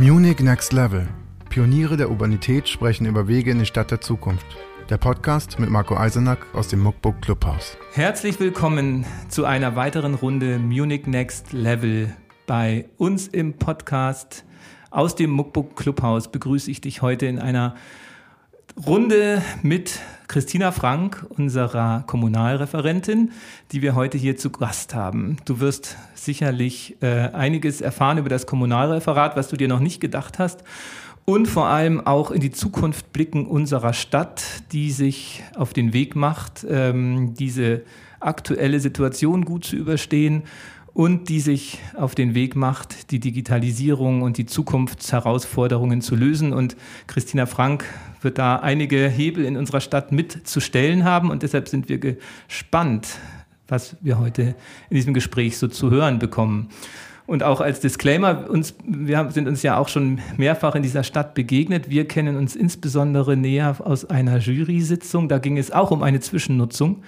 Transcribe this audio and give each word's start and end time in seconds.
Munich 0.00 0.38
Next 0.38 0.72
Level. 0.72 1.08
Pioniere 1.48 1.96
der 1.96 2.08
Urbanität 2.08 2.68
sprechen 2.68 3.04
über 3.04 3.26
Wege 3.26 3.50
in 3.50 3.58
die 3.58 3.66
Stadt 3.66 3.90
der 3.90 4.00
Zukunft. 4.00 4.46
Der 4.88 4.96
Podcast 4.96 5.58
mit 5.58 5.70
Marco 5.70 5.96
Eisenack 5.96 6.46
aus 6.54 6.68
dem 6.68 6.78
Muckbook 6.78 7.20
Clubhaus. 7.20 7.76
Herzlich 7.94 8.38
willkommen 8.38 9.04
zu 9.28 9.44
einer 9.44 9.74
weiteren 9.74 10.14
Runde 10.14 10.60
Munich 10.60 11.08
Next 11.08 11.52
Level. 11.52 12.14
Bei 12.46 12.88
uns 12.96 13.26
im 13.26 13.54
Podcast 13.54 14.44
aus 14.92 15.16
dem 15.16 15.30
Muckbook 15.30 15.74
Clubhaus 15.74 16.30
begrüße 16.30 16.70
ich 16.70 16.80
dich 16.80 17.02
heute 17.02 17.26
in 17.26 17.40
einer 17.40 17.74
Runde 18.86 19.42
mit 19.62 19.98
Christina 20.28 20.72
Frank, 20.72 21.24
unserer 21.30 22.04
Kommunalreferentin, 22.06 23.30
die 23.72 23.80
wir 23.80 23.94
heute 23.94 24.18
hier 24.18 24.36
zu 24.36 24.50
Gast 24.50 24.94
haben. 24.94 25.38
Du 25.46 25.58
wirst 25.58 25.96
sicherlich 26.14 26.96
äh, 27.00 27.30
einiges 27.32 27.80
erfahren 27.80 28.18
über 28.18 28.28
das 28.28 28.46
Kommunalreferat, 28.46 29.36
was 29.36 29.48
du 29.48 29.56
dir 29.56 29.68
noch 29.68 29.80
nicht 29.80 30.00
gedacht 30.00 30.38
hast. 30.38 30.64
Und 31.24 31.46
vor 31.46 31.66
allem 31.66 32.06
auch 32.06 32.30
in 32.30 32.42
die 32.42 32.50
Zukunft 32.50 33.10
blicken 33.14 33.46
unserer 33.46 33.94
Stadt, 33.94 34.44
die 34.72 34.90
sich 34.90 35.42
auf 35.56 35.72
den 35.72 35.94
Weg 35.94 36.14
macht, 36.14 36.66
ähm, 36.68 37.32
diese 37.32 37.82
aktuelle 38.20 38.80
Situation 38.80 39.46
gut 39.46 39.64
zu 39.64 39.76
überstehen 39.76 40.42
und 40.92 41.30
die 41.30 41.40
sich 41.40 41.78
auf 41.94 42.14
den 42.14 42.34
Weg 42.34 42.54
macht, 42.54 43.12
die 43.12 43.20
Digitalisierung 43.20 44.20
und 44.20 44.36
die 44.36 44.46
Zukunftsherausforderungen 44.46 46.02
zu 46.02 46.16
lösen. 46.16 46.52
Und 46.52 46.76
Christina 47.06 47.46
Frank 47.46 47.84
wird 48.20 48.38
da 48.38 48.56
einige 48.56 49.08
Hebel 49.08 49.44
in 49.44 49.56
unserer 49.56 49.80
Stadt 49.80 50.12
mitzustellen 50.12 51.04
haben. 51.04 51.30
Und 51.30 51.42
deshalb 51.42 51.68
sind 51.68 51.88
wir 51.88 51.98
gespannt, 51.98 53.08
was 53.68 53.96
wir 54.00 54.18
heute 54.18 54.54
in 54.90 54.96
diesem 54.96 55.14
Gespräch 55.14 55.58
so 55.58 55.68
zu 55.68 55.90
hören 55.90 56.18
bekommen. 56.18 56.68
Und 57.26 57.42
auch 57.42 57.60
als 57.60 57.80
Disclaimer, 57.80 58.48
uns, 58.48 58.74
wir 58.86 59.30
sind 59.30 59.48
uns 59.48 59.62
ja 59.62 59.76
auch 59.76 59.88
schon 59.88 60.18
mehrfach 60.38 60.74
in 60.74 60.82
dieser 60.82 61.02
Stadt 61.02 61.34
begegnet. 61.34 61.90
Wir 61.90 62.08
kennen 62.08 62.36
uns 62.36 62.56
insbesondere 62.56 63.36
näher 63.36 63.76
aus 63.84 64.06
einer 64.06 64.38
Jury-Sitzung. 64.38 65.28
Da 65.28 65.38
ging 65.38 65.58
es 65.58 65.70
auch 65.70 65.90
um 65.90 66.02
eine 66.02 66.20
Zwischennutzung. 66.20 67.02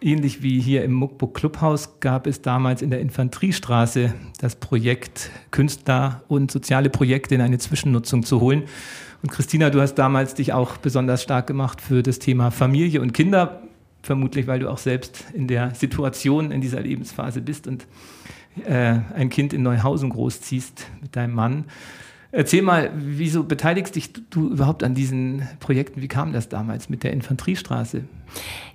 Ähnlich 0.00 0.42
wie 0.42 0.60
hier 0.60 0.84
im 0.84 0.92
Muckbook 0.92 1.34
Clubhaus 1.34 1.98
gab 1.98 2.28
es 2.28 2.42
damals 2.42 2.80
in 2.80 2.90
der 2.90 3.00
Infanteriestraße 3.00 4.14
das 4.38 4.54
Projekt, 4.54 5.30
Künstler 5.50 6.22
und 6.28 6.50
soziale 6.50 6.90
Projekte 6.90 7.34
in 7.34 7.40
eine 7.40 7.58
Zwischennutzung 7.58 8.22
zu 8.22 8.40
holen. 8.40 8.64
Und 9.22 9.30
Christina, 9.30 9.70
du 9.70 9.80
hast 9.80 9.94
damals 9.94 10.34
dich 10.34 10.52
auch 10.52 10.76
besonders 10.76 11.22
stark 11.22 11.46
gemacht 11.46 11.80
für 11.80 12.02
das 12.02 12.18
Thema 12.18 12.50
Familie 12.50 13.00
und 13.00 13.12
Kinder, 13.12 13.62
vermutlich 14.02 14.46
weil 14.46 14.60
du 14.60 14.70
auch 14.70 14.78
selbst 14.78 15.24
in 15.32 15.48
der 15.48 15.74
Situation 15.74 16.50
in 16.52 16.60
dieser 16.60 16.80
Lebensphase 16.80 17.40
bist 17.40 17.66
und 17.66 17.86
äh, 18.64 18.98
ein 19.14 19.28
Kind 19.30 19.52
in 19.52 19.62
Neuhausen 19.62 20.10
großziehst 20.10 20.86
mit 21.02 21.16
deinem 21.16 21.34
Mann. 21.34 21.64
Erzähl 22.32 22.62
mal, 22.62 22.90
wieso 22.96 23.44
beteiligst 23.44 23.96
dich 23.96 24.12
du 24.30 24.50
überhaupt 24.50 24.82
an 24.82 24.94
diesen 24.94 25.48
Projekten? 25.60 26.02
Wie 26.02 26.08
kam 26.08 26.32
das 26.32 26.48
damals 26.48 26.88
mit 26.88 27.02
der 27.02 27.12
Infanteriestraße? 27.12 28.04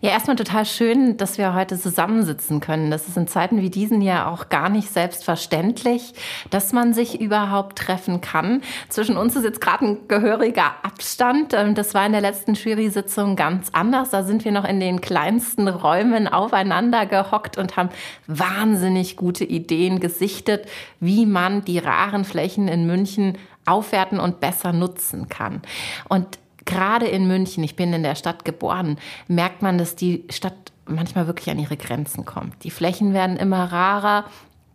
Ja, 0.04 0.10
erstmal 0.10 0.36
total 0.36 0.66
schön, 0.66 1.18
dass 1.18 1.38
wir 1.38 1.54
heute 1.54 1.80
zusammensitzen 1.80 2.60
können. 2.60 2.90
Das 2.90 3.08
ist 3.08 3.18
in 3.18 3.28
Zeiten 3.28 3.62
wie 3.62 3.70
diesen 3.70 4.02
ja 4.02 4.28
auch 4.28 4.50
gar 4.50 4.70
nicht 4.70 4.92
selbstverständlich, 4.92 6.14
dass 6.50 6.74
man 6.74 6.96
sich 6.96 7.22
überhaupt 7.22 7.78
treffen 7.78 8.20
kann. 8.20 8.62
Zwischen 8.90 9.16
uns 9.16 9.36
ist 9.36 9.44
jetzt 9.44 9.62
gerade 9.62 9.86
ein 9.86 10.08
gehöriger 10.08 10.74
Abstand. 10.82 11.54
Ähm, 11.54 11.76
das 11.76 11.94
war 11.94 12.04
in 12.06 12.14
der 12.14 12.22
letzten 12.22 12.56
Jury-Sitzung 12.56 13.36
ganz 13.36 13.70
anders. 13.74 14.10
Da 14.10 14.24
sind 14.24 14.44
wir 14.44 14.52
noch 14.52 14.66
in 14.66 14.80
den 14.80 15.02
kleinsten 15.02 15.68
Räumen 15.68 16.28
aufeinander 16.28 17.06
gehockt 17.06 17.60
und 17.60 17.78
haben 17.78 17.90
wahnsinnig 18.26 19.18
gute 19.18 19.46
Ideen 19.46 20.00
gesichtet, 20.00 20.68
wie 21.00 21.28
man 21.28 21.64
die 21.64 21.78
raren 21.78 22.26
Flächen 22.26 22.68
in 22.68 22.88
München 22.88 23.38
aufwerten 23.68 24.20
und 24.20 24.40
besser 24.40 24.74
nutzen 24.74 25.30
kann. 25.30 25.62
Und 26.10 26.40
gerade 26.72 27.08
in 27.08 27.28
München, 27.28 27.64
ich 27.64 27.76
bin 27.76 27.94
in 27.94 28.04
der 28.04 28.16
Stadt 28.16 28.46
geboren, 28.46 28.98
merkt 29.28 29.62
man, 29.62 29.78
dass 29.78 29.96
die 29.96 30.24
Stadt 30.30 30.72
manchmal 30.86 31.28
wirklich 31.28 31.50
an 31.50 31.60
ihre 31.60 31.78
Grenzen 31.78 32.26
kommt. 32.26 32.64
Die 32.64 32.72
Flächen 32.72 33.14
werden 33.14 33.38
immer 33.38 33.72
rarer, 33.72 34.26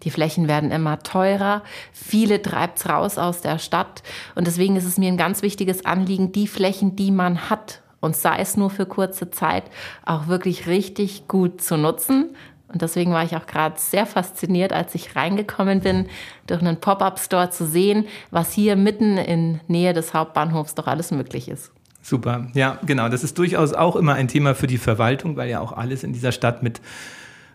die 0.03 0.11
Flächen 0.11 0.47
werden 0.47 0.71
immer 0.71 0.99
teurer. 0.99 1.63
Viele 1.93 2.43
treibt 2.43 2.79
es 2.79 2.89
raus 2.89 3.19
aus 3.19 3.41
der 3.41 3.59
Stadt. 3.59 4.03
Und 4.35 4.47
deswegen 4.47 4.77
ist 4.77 4.85
es 4.85 4.99
mir 4.99 5.09
ein 5.09 5.17
ganz 5.17 5.41
wichtiges 5.41 5.87
Anliegen, 5.87 6.33
die 6.33 6.47
Flächen, 6.47 6.97
die 6.97 7.11
man 7.11 7.49
hat, 7.49 7.83
und 8.01 8.15
sei 8.15 8.39
es 8.39 8.59
nur 8.59 8.69
für 8.69 8.87
kurze 8.87 9.31
Zeit, 9.31 9.65
auch 10.05 10.27
wirklich 10.27 10.67
richtig 10.67 11.29
gut 11.29 11.63
zu 11.63 11.79
nutzen. 11.79 12.37
Und 12.69 12.83
deswegen 12.83 13.13
war 13.13 13.25
ich 13.25 13.37
auch 13.37 13.47
gerade 13.47 13.77
sehr 13.79 14.05
fasziniert, 14.05 14.73
als 14.73 14.95
ich 14.95 15.17
reingekommen 15.17 15.81
bin, 15.81 16.09
durch 16.47 16.61
einen 16.61 16.79
Pop-up-Store 16.79 17.49
zu 17.51 17.67
sehen, 17.67 18.07
was 18.31 18.53
hier 18.53 18.77
mitten 18.77 19.17
in 19.17 19.61
Nähe 19.67 19.95
des 19.95 20.13
Hauptbahnhofs 20.13 20.75
doch 20.75 20.87
alles 20.87 21.11
möglich 21.11 21.49
ist. 21.49 21.73
Super, 22.09 22.47
ja, 22.55 22.79
genau. 22.87 23.09
Das 23.09 23.25
ist 23.25 23.37
durchaus 23.37 23.73
auch 23.73 23.97
immer 23.97 24.15
ein 24.15 24.29
Thema 24.29 24.55
für 24.55 24.69
die 24.69 24.79
Verwaltung, 24.79 25.35
weil 25.35 25.51
ja 25.51 25.59
auch 25.59 25.73
alles 25.73 26.05
in 26.05 26.13
dieser 26.13 26.31
Stadt 26.31 26.63
mit 26.63 26.81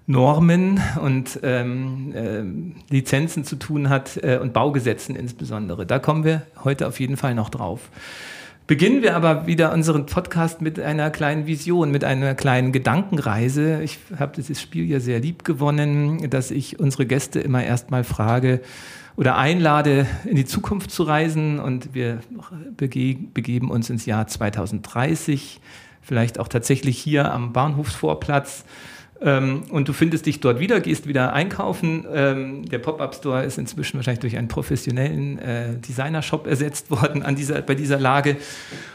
Normen 0.08 0.82
und 1.02 1.40
ähm, 1.42 2.14
äh, 2.14 2.94
Lizenzen 2.94 3.46
zu 3.46 3.56
tun 3.56 3.88
hat 3.88 4.18
äh, 4.18 4.40
und 4.42 4.52
Baugesetzen 4.52 5.16
insbesondere. 5.16 5.86
Da 5.86 6.00
kommen 6.00 6.26
wir 6.26 6.42
heute 6.66 6.86
auf 6.88 7.00
jeden 7.00 7.16
Fall 7.16 7.34
noch 7.34 7.50
drauf. 7.50 7.80
Beginnen 8.68 9.02
wir 9.02 9.16
aber 9.16 9.48
wieder 9.48 9.72
unseren 9.72 10.06
Podcast 10.06 10.62
mit 10.62 10.82
einer 10.82 11.12
kleinen 11.12 11.48
Vision, 11.48 11.90
mit 11.90 12.04
einer 12.04 12.36
kleinen 12.36 12.74
Gedankenreise. 12.74 13.82
Ich 13.84 14.00
habe 14.20 14.34
dieses 14.36 14.60
Spiel 14.60 14.84
ja 14.84 15.00
sehr 15.00 15.22
lieb 15.22 15.46
gewonnen, 15.46 16.30
dass 16.30 16.52
ich 16.52 16.78
unsere 16.78 17.06
Gäste 17.06 17.40
immer 17.40 17.64
erstmal 17.64 18.04
frage, 18.04 18.60
oder 19.16 19.38
einlade, 19.38 20.08
in 20.26 20.36
die 20.36 20.46
Zukunft 20.46 20.92
zu 20.92 21.04
reisen. 21.04 21.60
Und 21.60 21.94
wir 21.94 22.20
begeben 22.78 23.72
uns 23.72 23.90
ins 23.90 24.06
Jahr 24.06 24.28
2030, 24.28 25.60
vielleicht 26.02 26.40
auch 26.40 26.48
tatsächlich 26.48 26.98
hier 26.98 27.32
am 27.32 27.54
Bahnhofsvorplatz. 27.54 28.66
Ähm, 29.24 29.64
und 29.70 29.88
du 29.88 29.94
findest 29.94 30.26
dich 30.26 30.40
dort 30.40 30.60
wieder, 30.60 30.80
gehst 30.80 31.08
wieder 31.08 31.34
einkaufen. 31.34 32.06
Ähm, 32.12 32.66
der 32.66 32.80
Pop-Up-Store 32.80 33.44
ist 33.44 33.60
inzwischen 33.60 33.98
wahrscheinlich 33.98 34.22
durch 34.22 34.36
einen 34.36 34.48
professionellen 34.48 35.38
äh, 35.38 35.78
Designer-Shop 35.78 36.48
ersetzt 36.48 36.90
worden 36.90 37.22
an 37.22 37.36
dieser, 37.36 37.62
bei 37.62 37.76
dieser 37.76 38.00
Lage. 38.00 38.38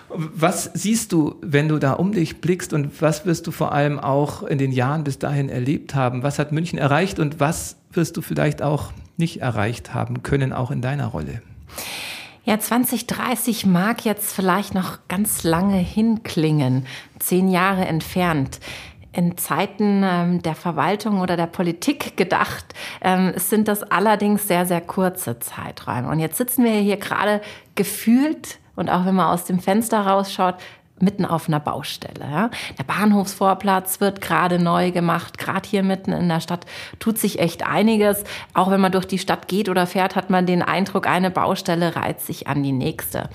Was 0.09 0.71
siehst 0.75 1.13
du, 1.13 1.37
wenn 1.43 1.69
du 1.69 1.79
da 1.79 1.93
um 1.93 2.13
dich 2.13 2.41
blickst 2.41 2.73
und 2.73 3.01
was 3.01 3.25
wirst 3.25 3.47
du 3.47 3.53
vor 3.53 3.73
allem 3.73 4.01
auch 4.01 4.43
in 4.43 4.59
den 4.59 4.73
Jahren 4.73 5.05
bis 5.05 5.19
dahin 5.19 5.49
erlebt 5.49 5.95
haben? 5.95 6.25
Was 6.25 6.41
hat 6.41 6.51
München 6.51 6.79
erreicht 6.79 7.21
und 7.21 7.39
was 7.39 7.77
wirst 7.93 8.17
du 8.17 8.23
vielleicht 8.23 8.63
auch 8.63 8.93
nicht 9.17 9.41
erreicht 9.41 9.95
haben 9.95 10.25
können, 10.25 10.53
auch 10.53 10.73
in 10.73 10.83
deiner 10.83 11.07
Rolle? 11.07 11.41
Ja, 12.45 12.59
2030 12.59 13.67
mag 13.67 14.05
jetzt 14.05 14.33
vielleicht 14.33 14.75
noch 14.75 14.99
ganz 15.09 15.43
lange 15.43 15.79
hinklingen, 15.79 16.87
zehn 17.19 17.49
Jahre 17.49 17.87
entfernt 17.87 18.61
in 19.17 19.37
Zeiten 19.39 20.03
ähm, 20.05 20.43
der 20.43 20.55
Verwaltung 20.55 21.21
oder 21.21 21.37
der 21.37 21.47
Politik 21.47 22.17
gedacht, 22.17 22.67
ähm, 23.01 23.33
sind 23.37 23.67
das 23.67 23.83
allerdings 23.83 24.47
sehr, 24.47 24.67
sehr 24.67 24.83
kurze 24.83 25.39
Zeiträume. 25.39 26.09
Und 26.09 26.21
jetzt 26.21 26.37
sitzen 26.37 26.65
wir 26.65 26.73
hier 26.73 26.99
gerade 26.99 27.41
gefühlt 27.75 28.59
und 28.77 28.91
auch 28.91 29.07
wenn 29.07 29.15
man 29.15 29.27
aus 29.27 29.45
dem 29.45 29.59
Fenster 29.59 30.07
rausschaut, 30.07 30.57
mitten 30.99 31.25
auf 31.25 31.49
einer 31.49 31.61
Baustelle. 31.61 32.25
Ja. 32.25 32.51
Der 32.79 32.85
Bahnhofsvorplatz 32.85 34.01
wird 34.01 34.21
gerade 34.21 34.59
neu 34.59 34.93
gemacht. 34.93 35.37
Gerade 35.39 35.69
hier 35.69 35.83
mitten 35.83 36.13
in 36.13 36.29
der 36.29 36.41
Stadt 36.41 36.65
tut 36.99 37.19
sich 37.19 37.39
echt 37.39 37.67
einiges. 37.67 38.25
Auch 38.55 38.71
wenn 38.71 38.81
man 38.81 38.93
durch 38.93 39.07
die 39.07 39.19
Stadt 39.19 39.49
geht 39.49 39.69
oder 39.69 39.87
fährt, 39.87 40.17
hat 40.17 40.31
man 40.31 40.47
den 40.47 40.63
Eindruck, 40.63 41.07
eine 41.07 41.31
Baustelle 41.31 41.97
reizt 41.97 42.27
sich 42.27 42.49
an 42.49 42.63
die 42.63 42.73
nächste. 42.73 43.29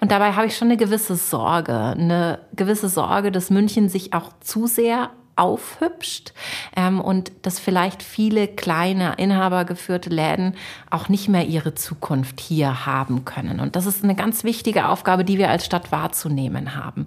Und 0.00 0.12
dabei 0.12 0.32
habe 0.34 0.46
ich 0.46 0.56
schon 0.56 0.68
eine 0.68 0.76
gewisse 0.76 1.16
Sorge, 1.16 1.76
eine 1.76 2.40
gewisse 2.54 2.88
Sorge, 2.88 3.32
dass 3.32 3.50
München 3.50 3.88
sich 3.88 4.12
auch 4.12 4.30
zu 4.40 4.66
sehr 4.66 5.10
aufhübscht 5.38 6.32
ähm, 6.76 7.00
und 7.00 7.32
dass 7.42 7.58
vielleicht 7.58 8.02
viele 8.02 8.48
kleine 8.48 9.14
inhabergeführte 9.16 10.10
Läden 10.10 10.54
auch 10.90 11.08
nicht 11.08 11.28
mehr 11.28 11.46
ihre 11.46 11.74
Zukunft 11.74 12.40
hier 12.40 12.86
haben 12.86 13.24
können. 13.24 13.60
Und 13.60 13.76
das 13.76 13.86
ist 13.86 14.04
eine 14.04 14.14
ganz 14.14 14.44
wichtige 14.44 14.88
Aufgabe, 14.88 15.24
die 15.24 15.38
wir 15.38 15.50
als 15.50 15.64
Stadt 15.64 15.92
wahrzunehmen 15.92 16.74
haben. 16.74 17.06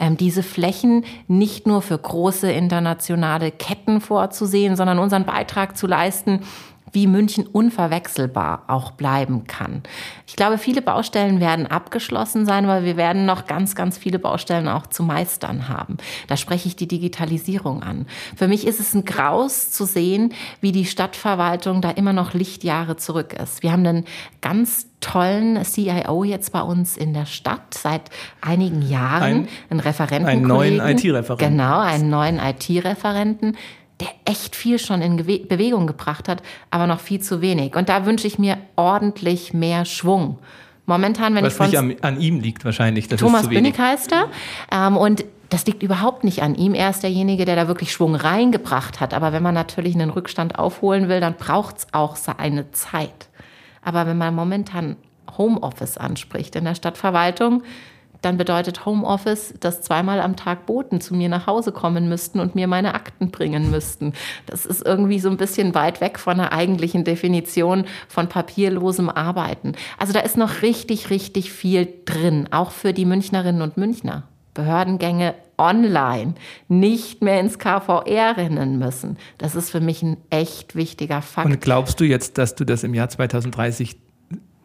Ähm, 0.00 0.16
diese 0.16 0.42
Flächen 0.42 1.04
nicht 1.28 1.66
nur 1.66 1.82
für 1.82 1.98
große 1.98 2.50
internationale 2.50 3.50
Ketten 3.50 4.00
vorzusehen, 4.00 4.76
sondern 4.76 4.98
unseren 4.98 5.24
Beitrag 5.24 5.76
zu 5.76 5.86
leisten, 5.86 6.40
wie 6.96 7.06
München 7.06 7.46
unverwechselbar 7.46 8.64
auch 8.68 8.92
bleiben 8.92 9.46
kann. 9.46 9.82
Ich 10.26 10.34
glaube, 10.34 10.56
viele 10.56 10.80
Baustellen 10.80 11.40
werden 11.40 11.66
abgeschlossen 11.66 12.46
sein, 12.46 12.66
weil 12.68 12.84
wir 12.84 12.96
werden 12.96 13.26
noch 13.26 13.46
ganz, 13.46 13.74
ganz 13.74 13.98
viele 13.98 14.18
Baustellen 14.18 14.66
auch 14.66 14.86
zu 14.86 15.02
meistern 15.02 15.68
haben. 15.68 15.98
Da 16.26 16.38
spreche 16.38 16.68
ich 16.68 16.74
die 16.74 16.88
Digitalisierung 16.88 17.82
an. 17.82 18.06
Für 18.34 18.48
mich 18.48 18.66
ist 18.66 18.80
es 18.80 18.94
ein 18.94 19.04
Graus 19.04 19.70
zu 19.70 19.84
sehen, 19.84 20.32
wie 20.62 20.72
die 20.72 20.86
Stadtverwaltung 20.86 21.82
da 21.82 21.90
immer 21.90 22.14
noch 22.14 22.32
Lichtjahre 22.32 22.96
zurück 22.96 23.34
ist. 23.34 23.62
Wir 23.62 23.72
haben 23.72 23.86
einen 23.86 24.04
ganz 24.40 24.86
tollen 25.02 25.62
CIO 25.64 26.24
jetzt 26.24 26.50
bei 26.52 26.62
uns 26.62 26.96
in 26.96 27.12
der 27.12 27.26
Stadt 27.26 27.74
seit 27.74 28.08
einigen 28.40 28.80
Jahren, 28.80 29.22
ein, 29.22 29.48
einen 29.68 29.80
Referenten. 29.80 30.26
Einen 30.26 30.46
neuen 30.46 30.80
IT-Referenten. 30.80 31.58
Genau, 31.58 31.78
einen 31.78 32.08
neuen 32.08 32.38
IT-Referenten 32.38 33.54
der 34.00 34.08
echt 34.24 34.54
viel 34.54 34.78
schon 34.78 35.00
in 35.00 35.16
Bewegung 35.16 35.86
gebracht 35.86 36.28
hat, 36.28 36.42
aber 36.70 36.86
noch 36.86 37.00
viel 37.00 37.20
zu 37.20 37.40
wenig. 37.40 37.76
Und 37.76 37.88
da 37.88 38.04
wünsche 38.04 38.26
ich 38.26 38.38
mir 38.38 38.58
ordentlich 38.76 39.54
mehr 39.54 39.84
Schwung 39.84 40.38
Momentan, 40.86 41.34
wenn 41.34 41.44
Was 41.44 41.54
ich 41.54 41.56
von 41.56 41.66
nicht 41.66 41.78
an, 42.04 42.14
an, 42.14 42.20
ihm 42.20 42.40
liegt 42.40 42.64
wahrscheinlich. 42.64 43.08
Das 43.08 43.20
Thomas. 43.20 43.48
Binnig 43.48 43.76
heißt 43.76 44.12
er. 44.12 44.28
Ähm, 44.70 44.96
und 44.96 45.24
das 45.48 45.66
liegt 45.66 45.82
überhaupt 45.82 46.24
nicht 46.24 46.42
an 46.42 46.54
ihm. 46.54 46.74
Er 46.74 46.90
ist 46.90 47.02
derjenige, 47.02 47.44
der 47.44 47.56
da 47.56 47.68
wirklich 47.68 47.92
Schwung 47.92 48.14
reingebracht 48.14 49.00
hat. 49.00 49.12
Aber 49.12 49.32
wenn 49.32 49.42
man 49.42 49.54
natürlich 49.54 49.94
einen 49.94 50.10
Rückstand 50.10 50.58
aufholen 50.58 51.08
will, 51.08 51.20
dann 51.20 51.34
braucht 51.34 51.78
es 51.78 51.86
auch 51.92 52.16
seine 52.16 52.70
Zeit. 52.70 53.28
Aber 53.82 54.06
wenn 54.06 54.16
man 54.16 54.34
momentan 54.34 54.96
Homeoffice 55.36 55.98
anspricht 55.98 56.54
in 56.56 56.64
der 56.64 56.74
Stadtverwaltung, 56.74 57.62
dann 58.26 58.36
bedeutet 58.38 58.84
Homeoffice, 58.84 59.54
dass 59.60 59.82
zweimal 59.82 60.20
am 60.20 60.34
Tag 60.34 60.66
Boten 60.66 61.00
zu 61.00 61.14
mir 61.14 61.28
nach 61.28 61.46
Hause 61.46 61.70
kommen 61.70 62.08
müssten 62.08 62.40
und 62.40 62.56
mir 62.56 62.66
meine 62.66 62.96
Akten 62.96 63.30
bringen 63.30 63.70
müssten. 63.70 64.14
Das 64.46 64.66
ist 64.66 64.84
irgendwie 64.84 65.20
so 65.20 65.30
ein 65.30 65.36
bisschen 65.36 65.76
weit 65.76 66.00
weg 66.00 66.18
von 66.18 66.38
der 66.38 66.52
eigentlichen 66.52 67.04
Definition 67.04 67.84
von 68.08 68.28
papierlosem 68.28 69.08
Arbeiten. 69.08 69.74
Also 69.96 70.12
da 70.12 70.20
ist 70.20 70.36
noch 70.36 70.62
richtig, 70.62 71.08
richtig 71.10 71.52
viel 71.52 71.88
drin, 72.04 72.48
auch 72.50 72.72
für 72.72 72.92
die 72.92 73.04
Münchnerinnen 73.04 73.62
und 73.62 73.76
Münchner. 73.76 74.24
Behördengänge 74.54 75.34
online, 75.56 76.34
nicht 76.66 77.22
mehr 77.22 77.38
ins 77.38 77.60
KVR 77.60 78.36
rennen 78.36 78.78
müssen. 78.78 79.18
Das 79.38 79.54
ist 79.54 79.70
für 79.70 79.80
mich 79.80 80.02
ein 80.02 80.16
echt 80.30 80.74
wichtiger 80.74 81.22
Fakt. 81.22 81.46
Und 81.46 81.60
glaubst 81.60 82.00
du 82.00 82.04
jetzt, 82.04 82.38
dass 82.38 82.56
du 82.56 82.64
das 82.64 82.82
im 82.82 82.92
Jahr 82.92 83.08
2030 83.08 84.05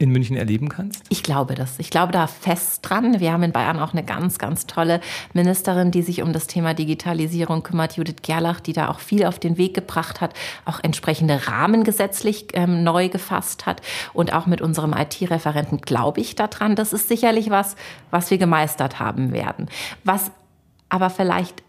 in 0.02 0.10
München 0.10 0.36
erleben 0.36 0.70
kannst? 0.70 1.04
Ich 1.10 1.24
glaube 1.24 1.56
das. 1.56 1.80
Ich 1.80 1.90
glaube 1.90 2.12
da 2.12 2.28
fest 2.28 2.80
dran. 2.82 3.20
Wir 3.20 3.32
haben 3.32 3.44
in 3.44 3.52
Bayern 3.52 3.80
auch 3.80 3.94
eine 3.94 4.04
ganz, 4.04 4.38
ganz 4.38 4.68
tolle 4.68 5.00
Ministerin, 5.34 5.92
die 5.92 6.02
sich 6.02 6.22
um 6.22 6.34
das 6.34 6.48
Thema 6.48 6.74
Digitalisierung 6.74 7.64
kümmert, 7.64 7.98
Judith 7.98 8.22
Gerlach, 8.22 8.60
die 8.60 8.74
da 8.74 8.90
auch 8.90 9.00
viel 9.00 9.26
auf 9.26 9.40
den 9.40 9.58
Weg 9.58 9.74
gebracht 9.74 10.22
hat, 10.22 10.34
auch 10.66 10.80
entsprechende 10.84 11.48
Rahmen 11.48 11.84
gesetzlich 11.84 12.48
ähm, 12.54 12.84
neu 12.84 13.10
gefasst 13.10 13.66
hat. 13.66 13.82
Und 14.14 14.34
auch 14.34 14.48
mit 14.48 14.62
unserem 14.62 14.94
IT-Referenten 14.94 15.82
glaube 15.82 16.20
ich 16.20 16.36
daran. 16.36 16.76
Das 16.76 16.94
ist 16.94 17.08
sicherlich 17.08 17.50
was, 17.50 17.76
was 18.10 18.32
wir 18.32 18.38
gemeistert 18.38 19.00
haben 19.00 19.32
werden. 19.32 19.68
Was 20.04 20.32
aber 20.90 21.10
vielleicht 21.10 21.64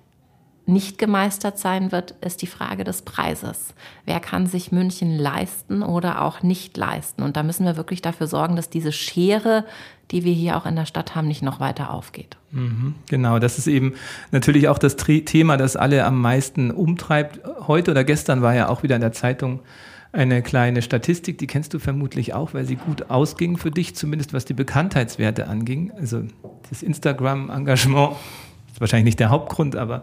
nicht 0.67 0.99
gemeistert 0.99 1.59
sein 1.59 1.93
wird, 1.93 2.13
ist 2.21 2.43
die 2.43 2.47
Frage 2.47 2.85
des 2.85 3.03
Preises. 3.03 3.75
Wer 4.05 4.21
kann 4.21 4.47
sich 4.47 4.73
München 4.73 5.19
leisten 5.19 5.83
oder 5.83 6.23
auch 6.23 6.43
nicht 6.43 6.77
leisten? 6.77 7.23
Und 7.23 7.37
da 7.37 7.43
müssen 7.43 7.67
wir 7.67 7.77
wirklich 7.77 8.03
dafür 8.03 8.27
sorgen, 8.27 8.55
dass 8.55 8.71
diese 8.71 8.93
Schere, 8.93 9.65
die 10.11 10.25
wir 10.25 10.33
hier 10.33 10.57
auch 10.57 10.67
in 10.67 10.77
der 10.77 10.87
Stadt 10.87 11.15
haben, 11.15 11.27
nicht 11.27 11.43
noch 11.43 11.59
weiter 11.59 11.91
aufgeht. 11.93 12.37
Mhm, 12.53 12.95
genau, 13.09 13.39
das 13.39 13.59
ist 13.59 13.67
eben 13.67 13.95
natürlich 14.31 14.69
auch 14.69 14.79
das 14.79 14.97
Thema, 14.97 15.57
das 15.57 15.77
alle 15.77 16.05
am 16.05 16.21
meisten 16.21 16.71
umtreibt. 16.71 17.41
Heute 17.67 17.91
oder 17.91 18.05
gestern 18.05 18.43
war 18.43 18.55
ja 18.55 18.69
auch 18.69 18.83
wieder 18.83 18.95
in 18.95 19.01
der 19.01 19.13
Zeitung 19.13 19.61
eine 20.13 20.43
kleine 20.43 20.83
Statistik, 20.83 21.39
die 21.39 21.47
kennst 21.47 21.73
du 21.73 21.79
vermutlich 21.79 22.35
auch, 22.35 22.53
weil 22.53 22.67
sie 22.67 22.77
gut 22.77 23.11
ausging 23.11 23.57
für 23.57 23.71
dich, 23.71 23.97
zumindest 23.97 24.35
was 24.35 24.45
die 24.45 24.53
Bekanntheitswerte 24.53 25.49
anging. 25.49 25.91
Also 25.99 26.23
das 26.69 26.83
Instagram-Engagement 26.83 28.17
wahrscheinlich 28.83 29.07
nicht 29.07 29.21
der 29.21 29.31
Hauptgrund, 29.31 29.77
aber 29.77 30.03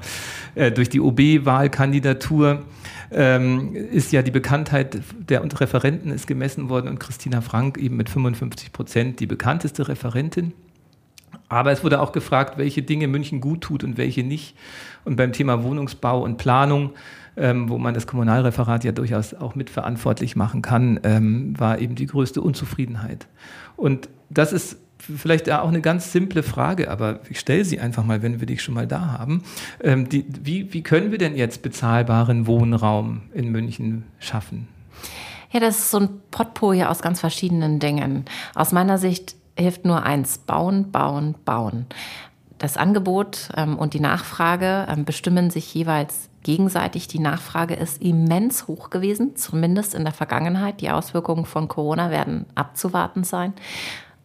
äh, 0.55 0.71
durch 0.71 0.89
die 0.89 0.99
OB-Wahlkandidatur 0.99 2.63
ähm, 3.11 3.75
ist 3.75 4.11
ja 4.11 4.21
die 4.21 4.31
Bekanntheit 4.31 4.99
der 5.17 5.43
Referenten 5.43 6.11
ist 6.11 6.25
gemessen 6.25 6.69
worden 6.69 6.87
und 6.87 6.99
Christina 6.99 7.41
Frank 7.41 7.77
eben 7.77 7.97
mit 7.97 8.09
55 8.09 8.71
Prozent 8.73 9.19
die 9.19 9.27
bekannteste 9.27 9.87
Referentin. 9.87 10.53
Aber 11.47 11.71
es 11.71 11.83
wurde 11.83 11.99
auch 11.99 12.11
gefragt, 12.11 12.57
welche 12.57 12.83
Dinge 12.83 13.07
München 13.07 13.41
gut 13.41 13.61
tut 13.61 13.83
und 13.83 13.97
welche 13.97 14.23
nicht. 14.23 14.55
Und 15.03 15.15
beim 15.15 15.31
Thema 15.31 15.63
Wohnungsbau 15.63 16.23
und 16.23 16.37
Planung, 16.37 16.91
ähm, 17.37 17.69
wo 17.69 17.77
man 17.77 17.93
das 17.93 18.05
Kommunalreferat 18.05 18.83
ja 18.83 18.91
durchaus 18.91 19.33
auch 19.33 19.55
mitverantwortlich 19.55 20.35
machen 20.35 20.61
kann, 20.61 20.99
ähm, 21.03 21.59
war 21.59 21.79
eben 21.79 21.95
die 21.95 22.05
größte 22.05 22.41
Unzufriedenheit. 22.41 23.27
Und 23.75 24.09
das 24.29 24.53
ist 24.53 24.77
vielleicht 24.99 25.49
auch 25.49 25.67
eine 25.67 25.81
ganz 25.81 26.11
simple 26.11 26.43
Frage, 26.43 26.89
aber 26.91 27.19
ich 27.29 27.39
stelle 27.39 27.65
sie 27.65 27.79
einfach 27.79 28.03
mal, 28.03 28.21
wenn 28.21 28.39
wir 28.39 28.47
dich 28.47 28.61
schon 28.61 28.73
mal 28.73 28.87
da 28.87 29.17
haben. 29.17 29.43
Ähm, 29.81 30.09
die, 30.09 30.25
wie, 30.41 30.73
wie 30.73 30.83
können 30.83 31.11
wir 31.11 31.17
denn 31.17 31.35
jetzt 31.35 31.61
bezahlbaren 31.61 32.47
Wohnraum 32.47 33.21
in 33.33 33.49
München 33.49 34.03
schaffen? 34.19 34.67
Ja, 35.51 35.59
das 35.59 35.79
ist 35.79 35.91
so 35.91 35.99
ein 35.99 36.09
Potpourri 36.29 36.83
aus 36.83 37.01
ganz 37.01 37.19
verschiedenen 37.19 37.79
Dingen. 37.79 38.25
Aus 38.53 38.71
meiner 38.71 38.97
Sicht 38.97 39.35
hilft 39.57 39.85
nur 39.85 40.03
eins, 40.03 40.37
bauen, 40.37 40.91
bauen, 40.91 41.35
bauen. 41.43 41.87
Das 42.59 42.77
Angebot 42.77 43.49
ähm, 43.55 43.77
und 43.77 43.93
die 43.93 43.99
Nachfrage 43.99 44.85
ähm, 44.89 45.05
bestimmen 45.05 45.49
sich 45.49 45.73
jeweils 45.73 46.29
gegenseitig. 46.43 47.07
Die 47.07 47.19
Nachfrage 47.19 47.73
ist 47.73 48.01
immens 48.01 48.67
hoch 48.67 48.89
gewesen, 48.89 49.35
zumindest 49.35 49.95
in 49.95 50.03
der 50.03 50.13
Vergangenheit. 50.13 50.81
Die 50.81 50.89
Auswirkungen 50.89 51.45
von 51.45 51.67
Corona 51.67 52.11
werden 52.11 52.45
abzuwarten 52.55 53.23
sein. 53.23 53.53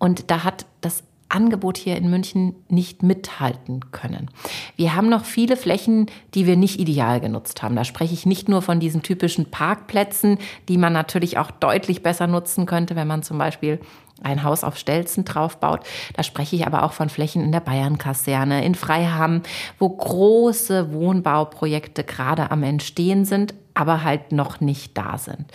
Und 0.04 0.30
da 0.30 0.44
hat 0.44 0.66
das 0.82 1.02
Angebot 1.30 1.78
hier 1.78 1.96
in 1.96 2.10
München 2.10 2.54
nicht 2.68 3.02
mithalten 3.02 3.90
können. 3.90 4.30
Wir 4.76 4.94
haben 4.94 5.08
noch 5.08 5.24
viele 5.24 5.56
Flächen, 5.56 6.10
die 6.34 6.46
wir 6.46 6.58
nicht 6.58 6.78
ideal 6.78 7.20
genutzt 7.20 7.62
haben. 7.62 7.74
Da 7.74 7.84
spreche 7.84 8.12
ich 8.12 8.26
nicht 8.26 8.46
nur 8.46 8.60
von 8.60 8.80
diesen 8.80 9.00
typischen 9.00 9.50
Parkplätzen, 9.50 10.36
die 10.68 10.76
man 10.76 10.92
natürlich 10.92 11.38
auch 11.38 11.50
deutlich 11.50 12.02
besser 12.02 12.26
nutzen 12.26 12.66
könnte, 12.66 12.96
wenn 12.96 13.08
man 13.08 13.22
zum 13.22 13.38
Beispiel 13.38 13.80
ein 14.22 14.42
Haus 14.42 14.62
auf 14.62 14.76
Stelzen 14.76 15.24
draufbaut. 15.24 15.80
Da 16.12 16.22
spreche 16.22 16.54
ich 16.54 16.66
aber 16.66 16.82
auch 16.82 16.92
von 16.92 17.08
Flächen 17.08 17.42
in 17.42 17.50
der 17.50 17.60
Bayernkaserne, 17.60 18.62
in 18.62 18.74
Freiham, 18.74 19.40
wo 19.78 19.88
große 19.88 20.92
Wohnbauprojekte 20.92 22.04
gerade 22.04 22.50
am 22.50 22.62
Entstehen 22.62 23.24
sind, 23.24 23.54
aber 23.72 24.04
halt 24.04 24.32
noch 24.32 24.60
nicht 24.60 24.98
da 24.98 25.16
sind. 25.16 25.46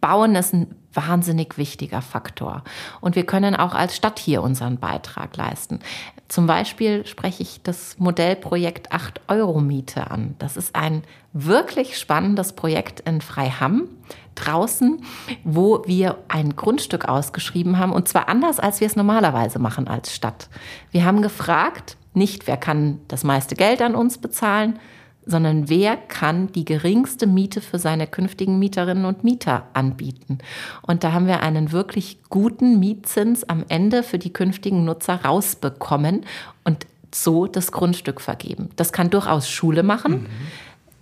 Bauen 0.00 0.34
ist 0.34 0.54
ein 0.54 0.74
wahnsinnig 0.94 1.58
wichtiger 1.58 2.02
Faktor. 2.02 2.62
Und 3.00 3.16
wir 3.16 3.26
können 3.26 3.54
auch 3.54 3.74
als 3.74 3.96
Stadt 3.96 4.18
hier 4.18 4.42
unseren 4.42 4.78
Beitrag 4.78 5.36
leisten. 5.36 5.80
Zum 6.28 6.46
Beispiel 6.46 7.06
spreche 7.06 7.42
ich 7.42 7.62
das 7.62 7.98
Modellprojekt 7.98 8.92
8-Euro-Miete 8.92 10.10
an. 10.10 10.34
Das 10.38 10.56
ist 10.56 10.74
ein 10.74 11.02
wirklich 11.32 11.98
spannendes 11.98 12.54
Projekt 12.54 13.00
in 13.00 13.20
Freiham 13.20 13.88
draußen, 14.34 15.04
wo 15.44 15.84
wir 15.86 16.18
ein 16.28 16.56
Grundstück 16.56 17.06
ausgeschrieben 17.06 17.78
haben 17.78 17.92
und 17.92 18.08
zwar 18.08 18.28
anders, 18.28 18.60
als 18.60 18.80
wir 18.80 18.86
es 18.86 18.96
normalerweise 18.96 19.58
machen 19.58 19.88
als 19.88 20.14
Stadt. 20.14 20.48
Wir 20.90 21.04
haben 21.04 21.22
gefragt, 21.22 21.96
nicht 22.14 22.46
wer 22.46 22.56
kann 22.56 23.00
das 23.08 23.24
meiste 23.24 23.54
Geld 23.54 23.82
an 23.82 23.94
uns 23.94 24.18
bezahlen, 24.18 24.78
sondern 25.24 25.68
wer 25.68 25.96
kann 25.96 26.50
die 26.52 26.64
geringste 26.64 27.26
Miete 27.26 27.60
für 27.60 27.78
seine 27.78 28.06
künftigen 28.06 28.58
Mieterinnen 28.58 29.04
und 29.04 29.24
Mieter 29.24 29.66
anbieten. 29.72 30.38
Und 30.82 31.04
da 31.04 31.12
haben 31.12 31.26
wir 31.26 31.42
einen 31.42 31.72
wirklich 31.72 32.18
guten 32.28 32.78
Mietzins 32.80 33.44
am 33.44 33.64
Ende 33.68 34.02
für 34.02 34.18
die 34.18 34.32
künftigen 34.32 34.84
Nutzer 34.84 35.24
rausbekommen 35.24 36.24
und 36.64 36.86
so 37.14 37.46
das 37.46 37.72
Grundstück 37.72 38.20
vergeben. 38.20 38.70
Das 38.76 38.92
kann 38.92 39.10
durchaus 39.10 39.48
Schule 39.48 39.82
machen. 39.82 40.12
Mhm. 40.12 40.26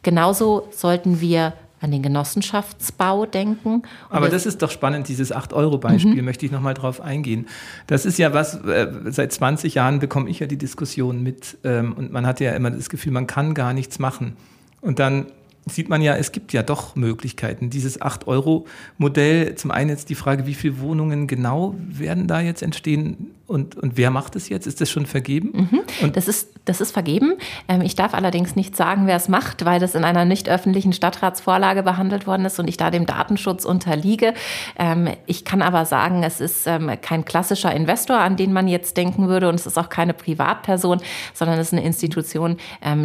Genauso 0.03 0.69
sollten 0.71 1.21
wir 1.21 1.53
an 1.81 1.91
den 1.91 2.03
Genossenschaftsbau 2.03 3.27
denken. 3.27 3.83
Aber 4.11 4.27
das, 4.27 4.45
das, 4.45 4.55
ist 4.55 4.63
doch 4.63 4.71
spannend, 4.71 5.09
dieses 5.09 5.35
8-Euro-Beispiel, 5.35 6.17
mhm. 6.17 6.25
möchte 6.25 6.45
ich 6.45 6.53
nochmal 6.53 6.75
drauf 6.75 7.01
eingehen. 7.01 7.47
Das 7.87 8.05
ist 8.05 8.19
ja 8.19 8.35
was, 8.35 8.57
äh, 8.65 8.89
seit 9.07 9.33
20 9.33 9.75
Jahren 9.75 9.99
bekomme 9.99 10.29
ich 10.29 10.41
ja 10.41 10.47
die 10.47 10.59
Diskussion 10.59 11.23
mit 11.23 11.59
ähm, 11.65 11.95
und 11.95 12.13
man 12.13 12.27
hat 12.27 12.41
ja 12.41 12.53
immer 12.53 12.71
das 12.71 12.91
Gefühl, 12.91 13.13
man 13.13 13.27
kann 13.27 13.55
gar 13.55 13.73
nichts 13.73 13.99
machen. 13.99 14.37
Und 14.83 14.99
dann 14.99 15.27
sieht 15.67 15.89
man 15.89 16.03
ja, 16.03 16.17
es 16.17 16.33
gibt 16.33 16.53
ja 16.53 16.63
doch 16.63 16.97
Möglichkeiten. 16.97 17.71
Dieses 17.71 18.01
8-Euro-Modell, 18.01 19.55
zum 19.55 19.71
einen 19.71 19.91
jetzt 19.91 20.09
die 20.09 20.15
Frage, 20.15 20.47
wie 20.47 20.55
viele 20.55 20.81
Wohnungen 20.81 21.27
genau 21.27 21.75
werden 21.79 22.27
da 22.27 22.41
jetzt 22.41 22.63
entstehen 22.63 23.35
und, 23.51 23.75
und 23.75 23.97
wer 23.97 24.13
macht 24.13 24.37
es 24.37 24.49
jetzt? 24.49 24.69
Ist 24.69 24.81
das 24.81 24.89
schon 24.89 25.07
vergeben? 25.07 25.69
Mhm. 26.01 26.13
das, 26.13 26.29
ist, 26.29 26.51
das 26.67 26.81
ist 26.81 26.93
vergeben. 26.93 27.35
Ähm, 27.67 27.81
ich 27.83 27.97
darf 27.97 28.15
allerdings 28.15 28.55
nicht 28.55 28.77
sagen, 28.77 29.09
wer 29.09 29.17
es 29.17 29.29
macht, 29.29 29.65
weil 29.65 29.81
das 29.81 29.97
in 29.97 30.05
einer 30.05 30.25
nicht 30.25 30.49
öffentlichen 30.49 30.93
Stadtratsvorlage 30.93 31.83
behandelt 31.83 32.29
worden 32.29 32.45
ist 32.45 32.61
und 32.61 32.69
ich 32.69 32.77
da 32.77 32.93
dem 32.93 33.07
Datenschutz 33.07 33.65
unterliege. 33.65 34.35
Ähm, 34.79 35.09
ich 35.27 35.45
kann 35.45 35.63
aber 35.63 35.85
sagen, 35.85 36.23
es 36.23 36.41
ist 36.41 36.69
ähm, 36.69 36.93
kein 37.03 37.25
klassischer 37.25 37.75
Investor, 37.75 38.19
an 38.19 38.37
den 38.37 38.53
man 38.53 38.69
jetzt 38.69 38.97
denken 38.97 39.27
würde 39.27 39.49
und 39.49 39.57
es 39.57 39.67
ist 39.67 39.77
auch 39.77 39.89
keine 39.89 40.15
Privatperson, 40.15 41.01
sondern 41.35 41.59
es 41.59 41.69
ist 41.69 41.73
eine 41.73 41.85
Institution, 41.85 42.57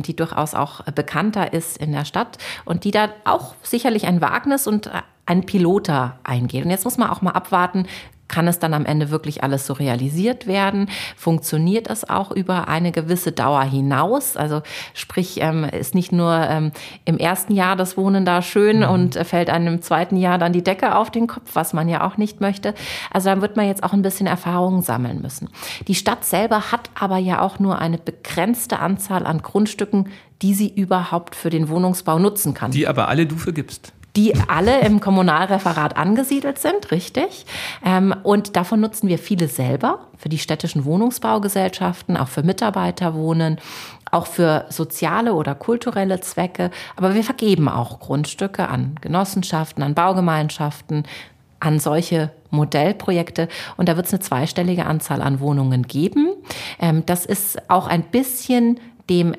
die 0.05 0.15
durchaus 0.15 0.53
auch 0.53 0.83
bekannter 0.83 1.53
ist 1.53 1.77
in 1.77 1.91
der 1.91 2.05
Stadt 2.05 2.37
und 2.65 2.83
die 2.83 2.91
da 2.91 3.09
auch 3.23 3.55
sicherlich 3.61 4.05
ein 4.05 4.21
Wagnis 4.21 4.67
und 4.67 4.89
ein 5.25 5.45
Piloter 5.45 6.19
eingeht. 6.23 6.63
Und 6.63 6.71
jetzt 6.71 6.85
muss 6.85 6.97
man 6.97 7.09
auch 7.09 7.21
mal 7.21 7.31
abwarten, 7.31 7.87
kann 8.27 8.47
es 8.47 8.59
dann 8.59 8.73
am 8.73 8.85
Ende 8.85 9.11
wirklich 9.11 9.43
alles 9.43 9.65
so 9.65 9.73
realisiert 9.73 10.47
werden? 10.47 10.89
Funktioniert 11.15 11.89
es 11.89 12.09
auch 12.09 12.31
über 12.31 12.67
eine 12.67 12.91
gewisse 12.91 13.31
Dauer 13.31 13.63
hinaus? 13.63 14.35
Also 14.35 14.61
sprich, 14.93 15.41
ähm, 15.41 15.63
ist 15.63 15.95
nicht 15.95 16.11
nur 16.11 16.33
ähm, 16.33 16.71
im 17.05 17.17
ersten 17.17 17.53
Jahr 17.53 17.75
das 17.75 17.97
Wohnen 17.97 18.25
da 18.25 18.41
schön 18.41 18.79
mhm. 18.79 18.89
und 18.89 19.15
äh, 19.15 19.23
fällt 19.23 19.49
einem 19.49 19.75
im 19.75 19.81
zweiten 19.81 20.17
Jahr 20.17 20.37
dann 20.37 20.53
die 20.53 20.63
Decke 20.63 20.95
auf 20.95 21.11
den 21.11 21.27
Kopf, 21.27 21.51
was 21.53 21.73
man 21.73 21.87
ja 21.87 22.05
auch 22.05 22.17
nicht 22.17 22.41
möchte. 22.41 22.73
Also 23.11 23.29
dann 23.29 23.41
wird 23.41 23.55
man 23.55 23.67
jetzt 23.67 23.83
auch 23.83 23.93
ein 23.93 24.01
bisschen 24.01 24.27
Erfahrungen 24.27 24.81
sammeln 24.81 25.21
müssen. 25.21 25.49
Die 25.87 25.95
Stadt 25.95 26.25
selber 26.25 26.71
hat 26.71 26.89
aber 26.95 27.17
ja 27.17 27.41
auch 27.41 27.59
nur 27.59 27.79
eine 27.79 27.97
begrenzte 27.97 28.79
Anzahl 28.79 29.25
an 29.25 29.41
Grundstücken, 29.41 30.09
die 30.41 30.53
sie 30.53 30.69
überhaupt 30.69 31.35
für 31.35 31.49
den 31.49 31.69
Wohnungsbau 31.69 32.19
nutzen 32.19 32.53
kann. 32.53 32.71
Die 32.71 32.87
aber 32.87 33.07
alle 33.07 33.25
du 33.25 33.35
vergibst. 33.35 33.93
Die 34.15 34.33
alle 34.47 34.81
im 34.81 34.99
Kommunalreferat 34.99 35.97
angesiedelt 35.97 36.57
sind, 36.57 36.91
richtig. 36.91 37.45
Ähm, 37.83 38.15
und 38.23 38.55
davon 38.55 38.79
nutzen 38.79 39.09
wir 39.09 39.19
viele 39.19 39.47
selber 39.47 40.07
für 40.17 40.29
die 40.29 40.37
städtischen 40.37 40.85
Wohnungsbaugesellschaften, 40.85 42.15
auch 42.15 42.29
für 42.29 42.43
Mitarbeiterwohnen, 42.43 43.59
auch 44.11 44.27
für 44.27 44.65
soziale 44.69 45.33
oder 45.33 45.55
kulturelle 45.55 46.21
Zwecke. 46.21 46.71
Aber 46.95 47.13
wir 47.13 47.23
vergeben 47.23 47.67
auch 47.67 47.99
Grundstücke 47.99 48.69
an 48.69 48.95
Genossenschaften, 49.01 49.83
an 49.83 49.93
Baugemeinschaften, 49.93 51.03
an 51.59 51.79
solche 51.79 52.31
Modellprojekte. 52.51 53.49
Und 53.75 53.89
da 53.89 53.97
wird 53.97 54.05
es 54.05 54.13
eine 54.13 54.21
zweistellige 54.21 54.85
Anzahl 54.85 55.21
an 55.21 55.39
Wohnungen 55.39 55.83
geben. 55.83 56.29
Ähm, 56.79 57.05
das 57.05 57.25
ist 57.25 57.69
auch 57.69 57.87
ein 57.87 58.03
bisschen 58.03 58.79
dem 59.09 59.35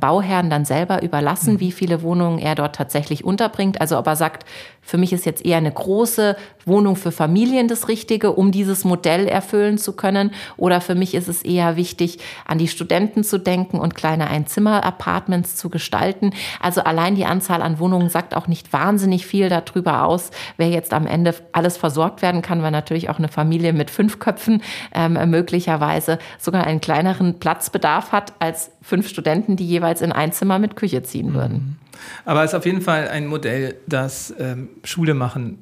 Bauherrn 0.00 0.50
dann 0.50 0.64
selber 0.64 1.02
überlassen, 1.02 1.54
mhm. 1.54 1.60
wie 1.60 1.72
viele 1.72 2.02
Wohnungen 2.02 2.38
er 2.38 2.54
dort 2.54 2.76
tatsächlich 2.76 3.24
unterbringt. 3.24 3.80
Also 3.80 3.98
ob 3.98 4.06
er 4.06 4.16
sagt, 4.16 4.44
für 4.86 4.98
mich 4.98 5.12
ist 5.12 5.26
jetzt 5.26 5.44
eher 5.44 5.56
eine 5.56 5.72
große 5.72 6.36
Wohnung 6.64 6.94
für 6.94 7.10
Familien 7.10 7.66
das 7.66 7.88
Richtige, 7.88 8.32
um 8.32 8.52
dieses 8.52 8.84
Modell 8.84 9.26
erfüllen 9.26 9.78
zu 9.78 9.94
können. 9.94 10.30
Oder 10.56 10.80
für 10.80 10.94
mich 10.94 11.14
ist 11.14 11.26
es 11.28 11.42
eher 11.42 11.76
wichtig, 11.76 12.18
an 12.46 12.58
die 12.58 12.68
Studenten 12.68 13.24
zu 13.24 13.38
denken 13.38 13.80
und 13.80 13.96
kleine 13.96 14.28
Einzimmer-Apartments 14.28 15.56
zu 15.56 15.70
gestalten. 15.70 16.30
Also 16.60 16.82
allein 16.82 17.16
die 17.16 17.24
Anzahl 17.24 17.62
an 17.62 17.80
Wohnungen 17.80 18.08
sagt 18.10 18.36
auch 18.36 18.46
nicht 18.46 18.72
wahnsinnig 18.72 19.26
viel 19.26 19.48
darüber 19.48 20.04
aus, 20.04 20.30
wer 20.56 20.68
jetzt 20.68 20.94
am 20.94 21.08
Ende 21.08 21.34
alles 21.50 21.76
versorgt 21.76 22.22
werden 22.22 22.40
kann, 22.40 22.62
weil 22.62 22.70
natürlich 22.70 23.10
auch 23.10 23.18
eine 23.18 23.28
Familie 23.28 23.72
mit 23.72 23.90
fünf 23.90 24.20
Köpfen 24.20 24.62
ähm, 24.94 25.18
möglicherweise 25.28 26.18
sogar 26.38 26.64
einen 26.64 26.80
kleineren 26.80 27.40
Platzbedarf 27.40 28.12
hat 28.12 28.34
als 28.38 28.70
fünf 28.82 29.08
Studenten, 29.08 29.56
die 29.56 29.66
jeweils 29.66 30.00
in 30.00 30.12
ein 30.12 30.30
Zimmer 30.30 30.60
mit 30.60 30.76
Küche 30.76 31.02
ziehen 31.02 31.34
würden. 31.34 31.76
Aber 32.24 32.44
es 32.44 32.52
ist 32.52 32.54
auf 32.54 32.66
jeden 32.66 32.80
Fall 32.80 33.08
ein 33.08 33.26
Modell, 33.26 33.76
das 33.86 34.34
ähm, 34.38 34.68
Schule 34.84 35.14
machen 35.14 35.58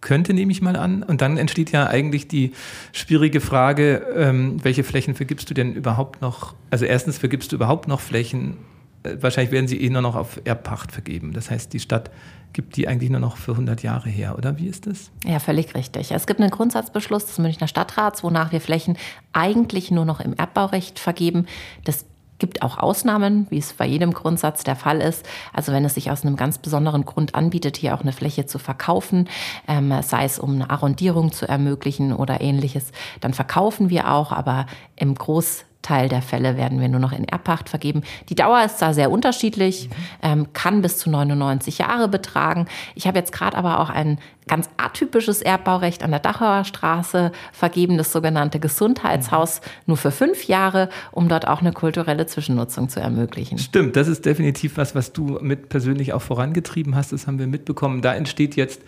könnte, 0.00 0.34
nehme 0.34 0.52
ich 0.52 0.62
mal 0.62 0.76
an. 0.76 1.02
Und 1.02 1.20
dann 1.20 1.36
entsteht 1.36 1.72
ja 1.72 1.86
eigentlich 1.86 2.28
die 2.28 2.52
schwierige 2.92 3.40
Frage, 3.40 4.06
ähm, 4.14 4.62
welche 4.62 4.84
Flächen 4.84 5.14
vergibst 5.14 5.50
du 5.50 5.54
denn 5.54 5.74
überhaupt 5.74 6.22
noch? 6.22 6.54
Also 6.70 6.84
erstens, 6.84 7.18
vergibst 7.18 7.52
du 7.52 7.56
überhaupt 7.56 7.88
noch 7.88 8.00
Flächen? 8.00 8.56
Äh, 9.02 9.16
wahrscheinlich 9.20 9.52
werden 9.52 9.68
sie 9.68 9.80
eh 9.80 9.90
nur 9.90 10.02
noch 10.02 10.14
auf 10.14 10.40
Erbpacht 10.44 10.92
vergeben. 10.92 11.32
Das 11.32 11.50
heißt, 11.50 11.72
die 11.72 11.80
Stadt 11.80 12.10
gibt 12.52 12.76
die 12.76 12.88
eigentlich 12.88 13.10
nur 13.10 13.20
noch 13.20 13.36
für 13.36 13.52
100 13.52 13.82
Jahre 13.82 14.08
her, 14.08 14.38
oder 14.38 14.58
wie 14.58 14.66
ist 14.66 14.86
das? 14.86 15.10
Ja, 15.24 15.40
völlig 15.40 15.74
richtig. 15.74 16.12
Es 16.12 16.26
gibt 16.26 16.40
einen 16.40 16.50
Grundsatzbeschluss 16.50 17.26
des 17.26 17.38
Münchner 17.38 17.68
Stadtrats, 17.68 18.22
wonach 18.22 18.52
wir 18.52 18.60
Flächen 18.60 18.96
eigentlich 19.32 19.90
nur 19.90 20.04
noch 20.04 20.20
im 20.20 20.32
Erbbaurecht 20.32 20.98
vergeben. 20.98 21.46
Das 21.84 22.06
gibt 22.38 22.62
auch 22.62 22.78
Ausnahmen, 22.78 23.46
wie 23.50 23.58
es 23.58 23.72
bei 23.72 23.86
jedem 23.86 24.12
Grundsatz 24.12 24.64
der 24.64 24.76
Fall 24.76 25.00
ist. 25.00 25.26
Also 25.52 25.72
wenn 25.72 25.84
es 25.84 25.94
sich 25.94 26.10
aus 26.10 26.24
einem 26.24 26.36
ganz 26.36 26.58
besonderen 26.58 27.04
Grund 27.04 27.34
anbietet, 27.34 27.76
hier 27.76 27.94
auch 27.94 28.02
eine 28.02 28.12
Fläche 28.12 28.46
zu 28.46 28.58
verkaufen, 28.58 29.28
ähm, 29.68 29.92
sei 30.02 30.24
es 30.24 30.38
um 30.38 30.54
eine 30.54 30.70
Arrondierung 30.70 31.32
zu 31.32 31.48
ermöglichen 31.48 32.12
oder 32.12 32.40
ähnliches, 32.40 32.92
dann 33.20 33.34
verkaufen 33.34 33.90
wir 33.90 34.12
auch, 34.12 34.32
aber 34.32 34.66
im 34.96 35.14
Großteil 35.14 36.08
der 36.08 36.22
Fälle 36.22 36.56
werden 36.56 36.80
wir 36.80 36.88
nur 36.88 37.00
noch 37.00 37.12
in 37.12 37.26
Erbpacht 37.26 37.68
vergeben. 37.68 38.02
Die 38.28 38.34
Dauer 38.34 38.62
ist 38.64 38.78
da 38.82 38.92
sehr 38.92 39.10
unterschiedlich, 39.10 39.88
ähm, 40.22 40.52
kann 40.52 40.82
bis 40.82 40.98
zu 40.98 41.10
99 41.10 41.78
Jahre 41.78 42.08
betragen. 42.08 42.66
Ich 42.94 43.06
habe 43.06 43.18
jetzt 43.18 43.32
gerade 43.32 43.56
aber 43.56 43.80
auch 43.80 43.90
einen 43.90 44.18
ganz 44.48 44.68
atypisches 44.76 45.42
Erbbaurecht 45.42 46.04
an 46.04 46.12
der 46.12 46.20
Dachauer 46.20 46.64
Straße 46.64 47.32
vergeben, 47.52 47.98
das 47.98 48.12
sogenannte 48.12 48.60
Gesundheitshaus, 48.60 49.60
nur 49.86 49.96
für 49.96 50.12
fünf 50.12 50.44
Jahre, 50.44 50.88
um 51.10 51.28
dort 51.28 51.48
auch 51.48 51.60
eine 51.60 51.72
kulturelle 51.72 52.26
Zwischennutzung 52.26 52.88
zu 52.88 53.00
ermöglichen. 53.00 53.58
Stimmt, 53.58 53.96
das 53.96 54.06
ist 54.06 54.24
definitiv 54.24 54.76
was, 54.76 54.94
was 54.94 55.12
du 55.12 55.38
mit 55.40 55.68
persönlich 55.68 56.12
auch 56.12 56.22
vorangetrieben 56.22 56.94
hast. 56.94 57.12
Das 57.12 57.26
haben 57.26 57.40
wir 57.40 57.48
mitbekommen. 57.48 58.02
Da 58.02 58.14
entsteht 58.14 58.54
jetzt 58.54 58.82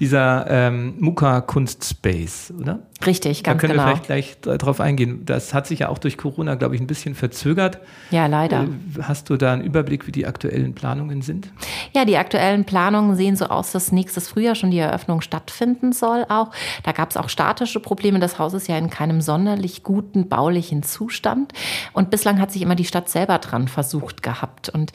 dieser 0.00 0.46
ähm, 0.50 0.94
Muka-Kunstspace, 0.98 2.52
oder? 2.58 2.80
Richtig, 3.06 3.44
ganz 3.44 3.60
genau. 3.60 3.74
Da 3.74 3.82
können 3.84 3.94
genau. 3.94 3.98
wir 3.98 4.04
vielleicht 4.04 4.42
gleich 4.42 4.58
drauf 4.58 4.80
eingehen. 4.80 5.24
Das 5.24 5.54
hat 5.54 5.68
sich 5.68 5.80
ja 5.80 5.90
auch 5.90 5.98
durch 5.98 6.16
Corona, 6.16 6.56
glaube 6.56 6.74
ich, 6.74 6.80
ein 6.80 6.88
bisschen 6.88 7.14
verzögert. 7.14 7.78
Ja, 8.10 8.26
leider. 8.26 8.64
Äh, 8.64 9.02
hast 9.02 9.30
du 9.30 9.36
da 9.36 9.52
einen 9.52 9.62
Überblick, 9.62 10.08
wie 10.08 10.12
die 10.12 10.26
aktuellen 10.26 10.74
Planungen 10.74 11.22
sind? 11.22 11.50
Ja, 11.94 12.04
die 12.04 12.16
aktuellen 12.16 12.64
Planungen 12.64 13.14
sehen 13.14 13.36
so 13.36 13.46
aus, 13.46 13.70
dass 13.70 13.92
nächstes 13.92 14.28
Frühjahr 14.28 14.56
schon 14.56 14.72
die 14.72 14.78
Eröffnung 14.78 15.03
Eröffnung 15.04 15.20
stattfinden 15.20 15.92
soll 15.92 16.24
auch. 16.28 16.50
Da 16.82 16.92
gab 16.92 17.10
es 17.10 17.16
auch 17.16 17.28
statische 17.28 17.80
Probleme. 17.80 18.18
Das 18.18 18.38
Haus 18.38 18.54
ist 18.54 18.68
ja 18.68 18.78
in 18.78 18.88
keinem 18.88 19.20
sonderlich 19.20 19.82
guten 19.82 20.28
baulichen 20.28 20.82
Zustand. 20.82 21.52
Und 21.92 22.10
bislang 22.10 22.40
hat 22.40 22.50
sich 22.50 22.62
immer 22.62 22.74
die 22.74 22.86
Stadt 22.86 23.08
selber 23.08 23.38
dran 23.38 23.68
versucht 23.68 24.22
gehabt. 24.22 24.70
Und 24.70 24.92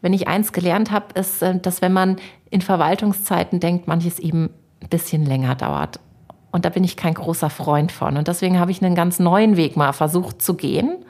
wenn 0.00 0.12
ich 0.12 0.28
eins 0.28 0.52
gelernt 0.52 0.92
habe, 0.92 1.18
ist, 1.18 1.42
äh, 1.42 1.58
dass 1.58 1.82
wenn 1.82 1.92
man 1.92 2.16
in 2.50 2.62
Verwaltungszeiten 2.62 3.58
denkt, 3.58 3.88
manches 3.88 4.18
eben 4.20 4.50
ein 4.80 4.88
bisschen 4.88 5.26
länger 5.26 5.56
dauert. 5.56 5.98
Und 6.52 6.64
da 6.64 6.70
bin 6.70 6.84
ich 6.84 6.96
kein 6.96 7.14
großer 7.14 7.50
Freund 7.50 7.92
von. 7.92 8.16
Und 8.16 8.28
deswegen 8.28 8.58
habe 8.58 8.70
ich 8.70 8.82
einen 8.82 8.94
ganz 8.94 9.18
neuen 9.18 9.56
Weg 9.56 9.76
mal 9.76 9.92
versucht 9.92 10.40
zu 10.40 10.54
gehen 10.54 11.04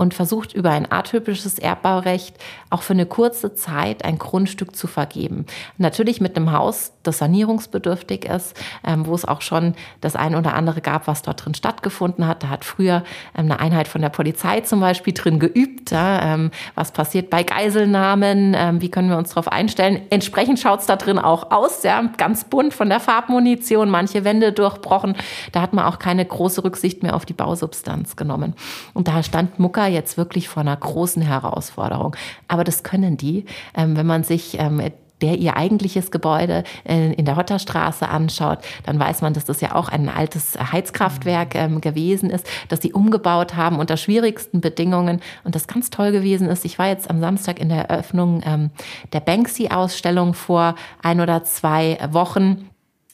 und 0.00 0.14
versucht 0.14 0.54
über 0.54 0.70
ein 0.70 0.90
atypisches 0.90 1.58
Erbbaurecht 1.58 2.34
auch 2.70 2.80
für 2.80 2.94
eine 2.94 3.04
kurze 3.04 3.54
Zeit 3.54 4.02
ein 4.02 4.16
Grundstück 4.16 4.74
zu 4.74 4.86
vergeben. 4.86 5.44
Natürlich 5.76 6.22
mit 6.22 6.38
einem 6.38 6.52
Haus, 6.52 6.92
das 7.02 7.18
sanierungsbedürftig 7.18 8.24
ist, 8.24 8.54
ähm, 8.84 9.06
wo 9.06 9.14
es 9.14 9.24
auch 9.24 9.40
schon 9.40 9.74
das 10.00 10.16
ein 10.16 10.34
oder 10.34 10.54
andere 10.54 10.80
gab, 10.80 11.06
was 11.06 11.22
dort 11.22 11.44
drin 11.44 11.54
stattgefunden 11.54 12.26
hat. 12.26 12.42
Da 12.42 12.48
hat 12.48 12.64
früher 12.64 13.02
ähm, 13.36 13.46
eine 13.46 13.60
Einheit 13.60 13.88
von 13.88 14.02
der 14.02 14.10
Polizei 14.10 14.60
zum 14.60 14.80
Beispiel 14.80 15.14
drin 15.14 15.38
geübt. 15.38 15.90
Ja, 15.90 16.34
ähm, 16.34 16.50
was 16.74 16.92
passiert 16.92 17.30
bei 17.30 17.42
Geiselnahmen? 17.42 18.54
Ähm, 18.56 18.80
wie 18.80 18.90
können 18.90 19.08
wir 19.08 19.16
uns 19.16 19.30
darauf 19.30 19.48
einstellen? 19.48 20.02
Entsprechend 20.10 20.58
schaut 20.58 20.80
es 20.80 20.86
da 20.86 20.96
drin 20.96 21.18
auch 21.18 21.50
aus. 21.50 21.82
Ja, 21.82 22.02
ganz 22.16 22.44
bunt 22.44 22.74
von 22.74 22.88
der 22.88 23.00
Farbmunition, 23.00 23.88
manche 23.90 24.24
Wände 24.24 24.52
durchbrochen. 24.52 25.16
Da 25.52 25.62
hat 25.62 25.72
man 25.72 25.86
auch 25.86 25.98
keine 25.98 26.24
große 26.24 26.64
Rücksicht 26.64 27.02
mehr 27.02 27.16
auf 27.16 27.24
die 27.24 27.32
Bausubstanz 27.32 28.16
genommen. 28.16 28.54
Und 28.94 29.08
da 29.08 29.22
stand 29.22 29.58
Mucker 29.58 29.86
jetzt 29.86 30.16
wirklich 30.16 30.48
vor 30.48 30.60
einer 30.60 30.76
großen 30.76 31.22
Herausforderung. 31.22 32.16
Aber 32.48 32.64
das 32.64 32.82
können 32.82 33.16
die, 33.16 33.46
ähm, 33.74 33.96
wenn 33.96 34.06
man 34.06 34.24
sich 34.24 34.58
ähm, 34.58 34.80
der 35.22 35.36
ihr 35.36 35.56
eigentliches 35.56 36.10
Gebäude 36.10 36.64
äh, 36.84 37.12
in 37.12 37.24
der 37.24 37.36
Hotterstraße 37.36 38.08
anschaut, 38.08 38.58
dann 38.84 38.98
weiß 38.98 39.22
man, 39.22 39.34
dass 39.34 39.44
das 39.44 39.60
ja 39.60 39.74
auch 39.74 39.88
ein 39.88 40.08
altes 40.08 40.58
Heizkraftwerk 40.58 41.54
ähm, 41.54 41.80
gewesen 41.80 42.30
ist, 42.30 42.46
dass 42.68 42.80
sie 42.80 42.92
umgebaut 42.92 43.56
haben 43.56 43.78
unter 43.78 43.96
schwierigsten 43.96 44.60
Bedingungen 44.60 45.20
und 45.44 45.54
das 45.54 45.66
ganz 45.66 45.90
toll 45.90 46.12
gewesen 46.12 46.48
ist. 46.48 46.64
Ich 46.64 46.78
war 46.78 46.88
jetzt 46.88 47.10
am 47.10 47.20
Samstag 47.20 47.58
in 47.60 47.68
der 47.68 47.88
Eröffnung 47.90 48.42
ähm, 48.44 48.70
der 49.12 49.20
Banksy-Ausstellung 49.20 50.34
vor 50.34 50.74
ein 51.02 51.20
oder 51.20 51.44
zwei 51.44 51.98
Wochen 52.10 52.69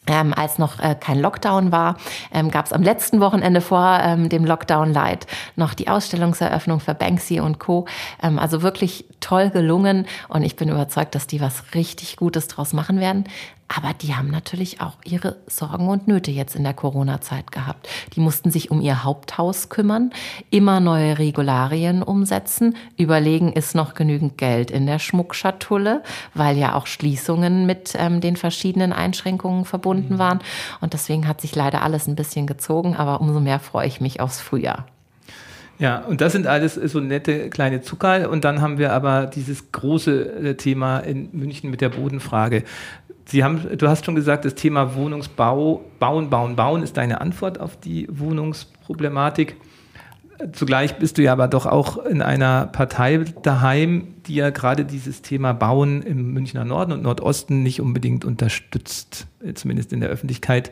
ähm, 0.06 0.32
als 0.34 0.58
noch 0.58 0.78
äh, 0.78 0.94
kein 0.98 1.20
Lockdown 1.20 1.72
war, 1.72 1.96
ähm, 2.32 2.50
gab 2.50 2.66
es 2.66 2.72
am 2.72 2.82
letzten 2.82 3.20
Wochenende 3.20 3.60
vor 3.60 4.00
ähm, 4.02 4.28
dem 4.28 4.44
Lockdown 4.44 4.92
Light 4.92 5.26
noch 5.56 5.74
die 5.74 5.88
Ausstellungseröffnung 5.88 6.80
für 6.80 6.94
Banksy 6.94 7.40
und 7.40 7.58
Co. 7.58 7.86
Ähm, 8.22 8.38
also 8.38 8.62
wirklich 8.62 9.06
toll 9.20 9.50
gelungen 9.50 10.06
und 10.28 10.42
ich 10.42 10.56
bin 10.56 10.68
überzeugt, 10.68 11.14
dass 11.14 11.26
die 11.26 11.40
was 11.40 11.74
richtig 11.74 12.16
Gutes 12.16 12.48
draus 12.48 12.72
machen 12.72 13.00
werden. 13.00 13.24
Aber 13.68 13.94
die 13.94 14.14
haben 14.14 14.30
natürlich 14.30 14.80
auch 14.80 14.96
ihre 15.04 15.36
Sorgen 15.48 15.88
und 15.88 16.06
Nöte 16.06 16.30
jetzt 16.30 16.54
in 16.54 16.62
der 16.62 16.74
Corona-Zeit 16.74 17.50
gehabt. 17.50 17.88
Die 18.14 18.20
mussten 18.20 18.50
sich 18.50 18.70
um 18.70 18.80
ihr 18.80 19.02
Haupthaus 19.02 19.68
kümmern, 19.68 20.12
immer 20.50 20.78
neue 20.78 21.18
Regularien 21.18 22.02
umsetzen, 22.02 22.76
überlegen, 22.96 23.52
ist 23.52 23.74
noch 23.74 23.94
genügend 23.94 24.38
Geld 24.38 24.70
in 24.70 24.86
der 24.86 25.00
Schmuckschatulle, 25.00 26.02
weil 26.34 26.56
ja 26.56 26.74
auch 26.74 26.86
Schließungen 26.86 27.66
mit 27.66 27.94
ähm, 27.98 28.20
den 28.20 28.36
verschiedenen 28.36 28.92
Einschränkungen 28.92 29.64
verbunden 29.64 30.14
mhm. 30.14 30.18
waren. 30.18 30.40
Und 30.80 30.92
deswegen 30.92 31.26
hat 31.26 31.40
sich 31.40 31.54
leider 31.56 31.82
alles 31.82 32.06
ein 32.06 32.16
bisschen 32.16 32.46
gezogen, 32.46 32.94
aber 32.94 33.20
umso 33.20 33.40
mehr 33.40 33.58
freue 33.58 33.88
ich 33.88 34.00
mich 34.00 34.20
aufs 34.20 34.40
Frühjahr. 34.40 34.86
Ja, 35.78 35.98
und 35.98 36.22
das 36.22 36.32
sind 36.32 36.46
alles 36.46 36.74
so 36.74 37.00
nette 37.00 37.50
kleine 37.50 37.82
Zuckerl. 37.82 38.26
Und 38.26 38.44
dann 38.44 38.62
haben 38.62 38.78
wir 38.78 38.92
aber 38.92 39.26
dieses 39.26 39.72
große 39.72 40.50
äh, 40.50 40.54
Thema 40.54 41.00
in 41.00 41.28
München 41.32 41.70
mit 41.70 41.80
der 41.80 41.90
Bodenfrage. 41.90 42.64
Sie 43.28 43.42
haben, 43.42 43.76
du 43.76 43.88
hast 43.88 44.04
schon 44.04 44.14
gesagt, 44.14 44.44
das 44.44 44.54
Thema 44.54 44.94
Wohnungsbau, 44.94 45.84
Bauen, 45.98 46.30
Bauen, 46.30 46.54
Bauen 46.54 46.82
ist 46.82 46.96
deine 46.96 47.20
Antwort 47.20 47.58
auf 47.60 47.76
die 47.76 48.06
Wohnungsproblematik. 48.08 49.56
Zugleich 50.52 50.96
bist 50.98 51.18
du 51.18 51.22
ja 51.22 51.32
aber 51.32 51.48
doch 51.48 51.66
auch 51.66 51.96
in 52.04 52.22
einer 52.22 52.66
Partei 52.66 53.24
daheim, 53.42 54.14
die 54.26 54.36
ja 54.36 54.50
gerade 54.50 54.84
dieses 54.84 55.22
Thema 55.22 55.54
Bauen 55.54 56.02
im 56.02 56.34
Münchner 56.34 56.64
Norden 56.64 56.92
und 56.92 57.02
Nordosten 57.02 57.62
nicht 57.62 57.80
unbedingt 57.80 58.24
unterstützt, 58.24 59.26
zumindest 59.54 59.92
in 59.92 60.00
der 60.00 60.10
Öffentlichkeit 60.10 60.70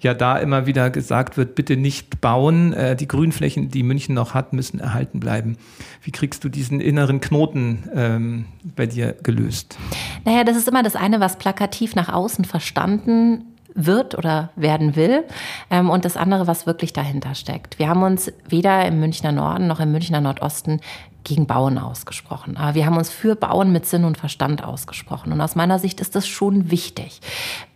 ja 0.00 0.14
da 0.14 0.38
immer 0.38 0.66
wieder 0.66 0.90
gesagt 0.90 1.36
wird, 1.36 1.54
bitte 1.54 1.76
nicht 1.76 2.20
bauen. 2.20 2.72
Äh, 2.72 2.96
die 2.96 3.08
Grünflächen, 3.08 3.70
die 3.70 3.82
München 3.82 4.14
noch 4.14 4.34
hat, 4.34 4.52
müssen 4.52 4.80
erhalten 4.80 5.20
bleiben. 5.20 5.56
Wie 6.02 6.10
kriegst 6.10 6.44
du 6.44 6.48
diesen 6.48 6.80
inneren 6.80 7.20
Knoten 7.20 7.84
ähm, 7.94 8.46
bei 8.76 8.86
dir 8.86 9.14
gelöst? 9.22 9.78
Naja, 10.24 10.44
das 10.44 10.56
ist 10.56 10.68
immer 10.68 10.82
das 10.82 10.96
eine, 10.96 11.20
was 11.20 11.38
plakativ 11.38 11.94
nach 11.94 12.08
außen 12.08 12.44
verstanden 12.44 13.44
wird 13.76 14.16
oder 14.16 14.50
werden 14.56 14.96
will 14.96 15.24
ähm, 15.70 15.90
und 15.90 16.04
das 16.04 16.16
andere, 16.16 16.46
was 16.46 16.66
wirklich 16.66 16.92
dahinter 16.92 17.34
steckt. 17.34 17.78
Wir 17.78 17.88
haben 17.88 18.02
uns 18.02 18.32
weder 18.48 18.86
im 18.86 18.98
Münchner 18.98 19.32
Norden 19.32 19.66
noch 19.66 19.80
im 19.80 19.92
Münchner 19.92 20.20
Nordosten 20.20 20.80
gegen 21.26 21.46
Bauen 21.46 21.76
ausgesprochen. 21.76 22.56
Aber 22.56 22.74
wir 22.74 22.86
haben 22.86 22.96
uns 22.96 23.10
für 23.10 23.34
Bauen 23.34 23.72
mit 23.72 23.84
Sinn 23.84 24.04
und 24.04 24.16
Verstand 24.16 24.62
ausgesprochen. 24.62 25.32
Und 25.32 25.40
aus 25.40 25.56
meiner 25.56 25.80
Sicht 25.80 26.00
ist 26.00 26.14
das 26.14 26.26
schon 26.26 26.70
wichtig, 26.70 27.20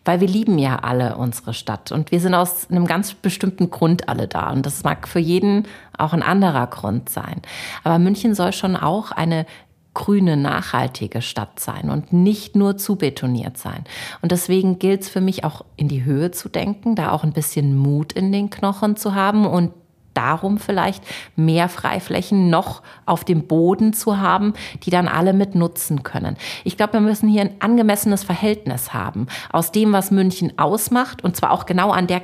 weil 0.04 0.20
wir 0.20 0.28
lieben 0.28 0.56
ja 0.56 0.76
alle 0.76 1.16
unsere 1.16 1.52
Stadt 1.52 1.90
und 1.90 2.12
wir 2.12 2.20
sind 2.20 2.34
aus 2.34 2.70
einem 2.70 2.86
ganz 2.86 3.12
bestimmten 3.12 3.70
Grund 3.70 4.08
alle 4.08 4.28
da. 4.28 4.50
Und 4.50 4.66
das 4.66 4.84
mag 4.84 5.08
für 5.08 5.18
jeden 5.18 5.66
auch 5.98 6.12
ein 6.12 6.22
anderer 6.22 6.68
Grund 6.68 7.08
sein. 7.08 7.42
Aber 7.82 7.98
München 7.98 8.36
soll 8.36 8.52
schon 8.52 8.76
auch 8.76 9.10
eine 9.10 9.46
grüne, 9.94 10.36
nachhaltige 10.36 11.20
Stadt 11.20 11.58
sein 11.58 11.90
und 11.90 12.12
nicht 12.12 12.54
nur 12.54 12.76
zu 12.76 12.94
betoniert 12.94 13.58
sein. 13.58 13.82
Und 14.22 14.30
deswegen 14.30 14.78
gilt 14.78 15.02
es 15.02 15.08
für 15.08 15.20
mich 15.20 15.42
auch 15.42 15.64
in 15.74 15.88
die 15.88 16.04
Höhe 16.04 16.30
zu 16.30 16.48
denken, 16.48 16.94
da 16.94 17.10
auch 17.10 17.24
ein 17.24 17.32
bisschen 17.32 17.76
Mut 17.76 18.12
in 18.12 18.30
den 18.30 18.50
Knochen 18.50 18.94
zu 18.94 19.16
haben 19.16 19.44
und 19.44 19.72
darum 20.14 20.58
vielleicht 20.58 21.02
mehr 21.36 21.68
Freiflächen 21.68 22.50
noch 22.50 22.82
auf 23.06 23.24
dem 23.24 23.46
Boden 23.46 23.92
zu 23.92 24.18
haben, 24.18 24.54
die 24.82 24.90
dann 24.90 25.08
alle 25.08 25.32
mit 25.32 25.54
nutzen 25.54 26.02
können. 26.02 26.36
Ich 26.64 26.76
glaube, 26.76 26.94
wir 26.94 27.00
müssen 27.00 27.28
hier 27.28 27.42
ein 27.42 27.60
angemessenes 27.60 28.24
Verhältnis 28.24 28.92
haben 28.92 29.26
aus 29.52 29.72
dem, 29.72 29.92
was 29.92 30.10
München 30.10 30.58
ausmacht 30.58 31.22
und 31.24 31.36
zwar 31.36 31.52
auch 31.52 31.66
genau 31.66 31.90
an 31.90 32.06
der 32.06 32.22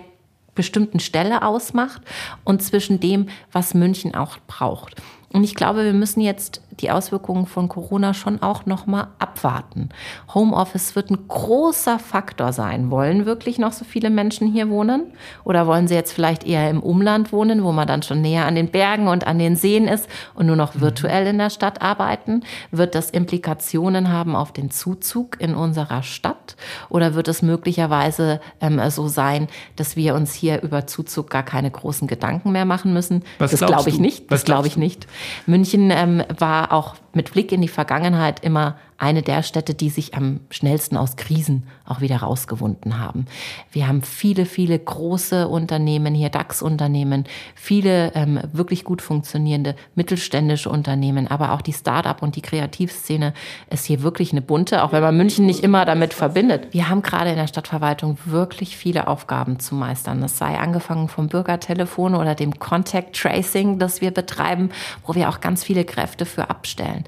bestimmten 0.54 1.00
Stelle 1.00 1.42
ausmacht 1.42 2.02
und 2.44 2.62
zwischen 2.62 2.98
dem, 2.98 3.28
was 3.52 3.74
München 3.74 4.14
auch 4.14 4.38
braucht. 4.48 4.94
Und 5.32 5.44
ich 5.44 5.54
glaube, 5.54 5.84
wir 5.84 5.92
müssen 5.92 6.20
jetzt 6.20 6.62
die 6.80 6.90
Auswirkungen 6.90 7.46
von 7.46 7.68
Corona 7.68 8.14
schon 8.14 8.42
auch 8.42 8.66
noch 8.66 8.86
mal 8.86 9.08
abwarten. 9.18 9.88
Homeoffice 10.34 10.94
wird 10.94 11.10
ein 11.10 11.28
großer 11.28 11.98
Faktor 11.98 12.52
sein. 12.52 12.90
Wollen 12.90 13.26
wirklich 13.26 13.58
noch 13.58 13.72
so 13.72 13.84
viele 13.84 14.10
Menschen 14.10 14.50
hier 14.50 14.68
wohnen 14.68 15.12
oder 15.44 15.66
wollen 15.66 15.88
sie 15.88 15.94
jetzt 15.94 16.12
vielleicht 16.12 16.44
eher 16.44 16.68
im 16.70 16.82
Umland 16.82 17.32
wohnen, 17.32 17.64
wo 17.64 17.72
man 17.72 17.88
dann 17.88 18.02
schon 18.02 18.20
näher 18.20 18.46
an 18.46 18.54
den 18.54 18.68
Bergen 18.68 19.08
und 19.08 19.26
an 19.26 19.38
den 19.38 19.56
Seen 19.56 19.88
ist 19.88 20.08
und 20.34 20.46
nur 20.46 20.56
noch 20.56 20.74
mhm. 20.74 20.80
virtuell 20.82 21.26
in 21.26 21.38
der 21.38 21.50
Stadt 21.50 21.80
arbeiten? 21.80 22.42
Wird 22.70 22.94
das 22.94 23.10
Implikationen 23.10 24.12
haben 24.12 24.36
auf 24.36 24.52
den 24.52 24.70
Zuzug 24.70 25.40
in 25.40 25.54
unserer 25.54 26.02
Stadt 26.02 26.56
oder 26.88 27.14
wird 27.14 27.28
es 27.28 27.42
möglicherweise 27.42 28.40
ähm, 28.60 28.80
so 28.90 29.08
sein, 29.08 29.48
dass 29.76 29.96
wir 29.96 30.14
uns 30.14 30.34
hier 30.34 30.62
über 30.62 30.86
Zuzug 30.86 31.30
gar 31.30 31.42
keine 31.42 31.70
großen 31.70 32.06
Gedanken 32.06 32.52
mehr 32.52 32.64
machen 32.64 32.92
müssen? 32.92 33.24
Was 33.38 33.52
das 33.52 33.60
glaube 33.60 33.88
ich 33.88 33.98
nicht. 33.98 34.30
Das 34.30 34.44
glaube 34.44 34.66
ich 34.66 34.76
nicht. 34.76 35.06
München 35.46 35.90
ähm, 35.90 36.22
war 36.38 36.65
auch 36.72 36.96
mit 37.12 37.32
Blick 37.32 37.52
in 37.52 37.60
die 37.60 37.68
Vergangenheit 37.68 38.40
immer 38.40 38.76
eine 38.98 39.22
der 39.22 39.42
Städte, 39.42 39.74
die 39.74 39.90
sich 39.90 40.14
am 40.14 40.40
schnellsten 40.50 40.96
aus 40.96 41.16
Krisen 41.16 41.64
auch 41.84 42.00
wieder 42.00 42.18
rausgewunden 42.18 42.98
haben. 42.98 43.26
Wir 43.70 43.88
haben 43.88 44.02
viele, 44.02 44.46
viele 44.46 44.78
große 44.78 45.48
Unternehmen 45.48 46.14
hier, 46.14 46.30
DAX-Unternehmen, 46.30 47.24
viele 47.54 48.12
ähm, 48.14 48.40
wirklich 48.52 48.84
gut 48.84 49.02
funktionierende 49.02 49.76
mittelständische 49.94 50.70
Unternehmen, 50.70 51.28
aber 51.28 51.52
auch 51.52 51.62
die 51.62 51.72
Start-up 51.72 52.22
und 52.22 52.36
die 52.36 52.42
Kreativszene 52.42 53.34
ist 53.70 53.84
hier 53.84 54.02
wirklich 54.02 54.32
eine 54.32 54.42
bunte, 54.42 54.82
auch 54.82 54.92
wenn 54.92 55.02
man 55.02 55.16
München 55.16 55.46
nicht 55.46 55.62
immer 55.62 55.84
damit 55.84 56.14
verbindet. 56.14 56.72
Wir 56.72 56.88
haben 56.88 57.02
gerade 57.02 57.30
in 57.30 57.36
der 57.36 57.46
Stadtverwaltung 57.46 58.18
wirklich 58.24 58.76
viele 58.76 59.08
Aufgaben 59.08 59.58
zu 59.58 59.74
meistern. 59.74 60.20
Das 60.20 60.38
sei 60.38 60.58
angefangen 60.58 61.08
vom 61.08 61.28
Bürgertelefon 61.28 62.14
oder 62.14 62.34
dem 62.34 62.58
Contact 62.58 63.16
Tracing, 63.16 63.78
das 63.78 64.00
wir 64.00 64.10
betreiben, 64.10 64.70
wo 65.06 65.14
wir 65.14 65.28
auch 65.28 65.40
ganz 65.40 65.64
viele 65.64 65.84
Kräfte 65.84 66.24
für 66.24 66.50
abstellen. 66.50 67.04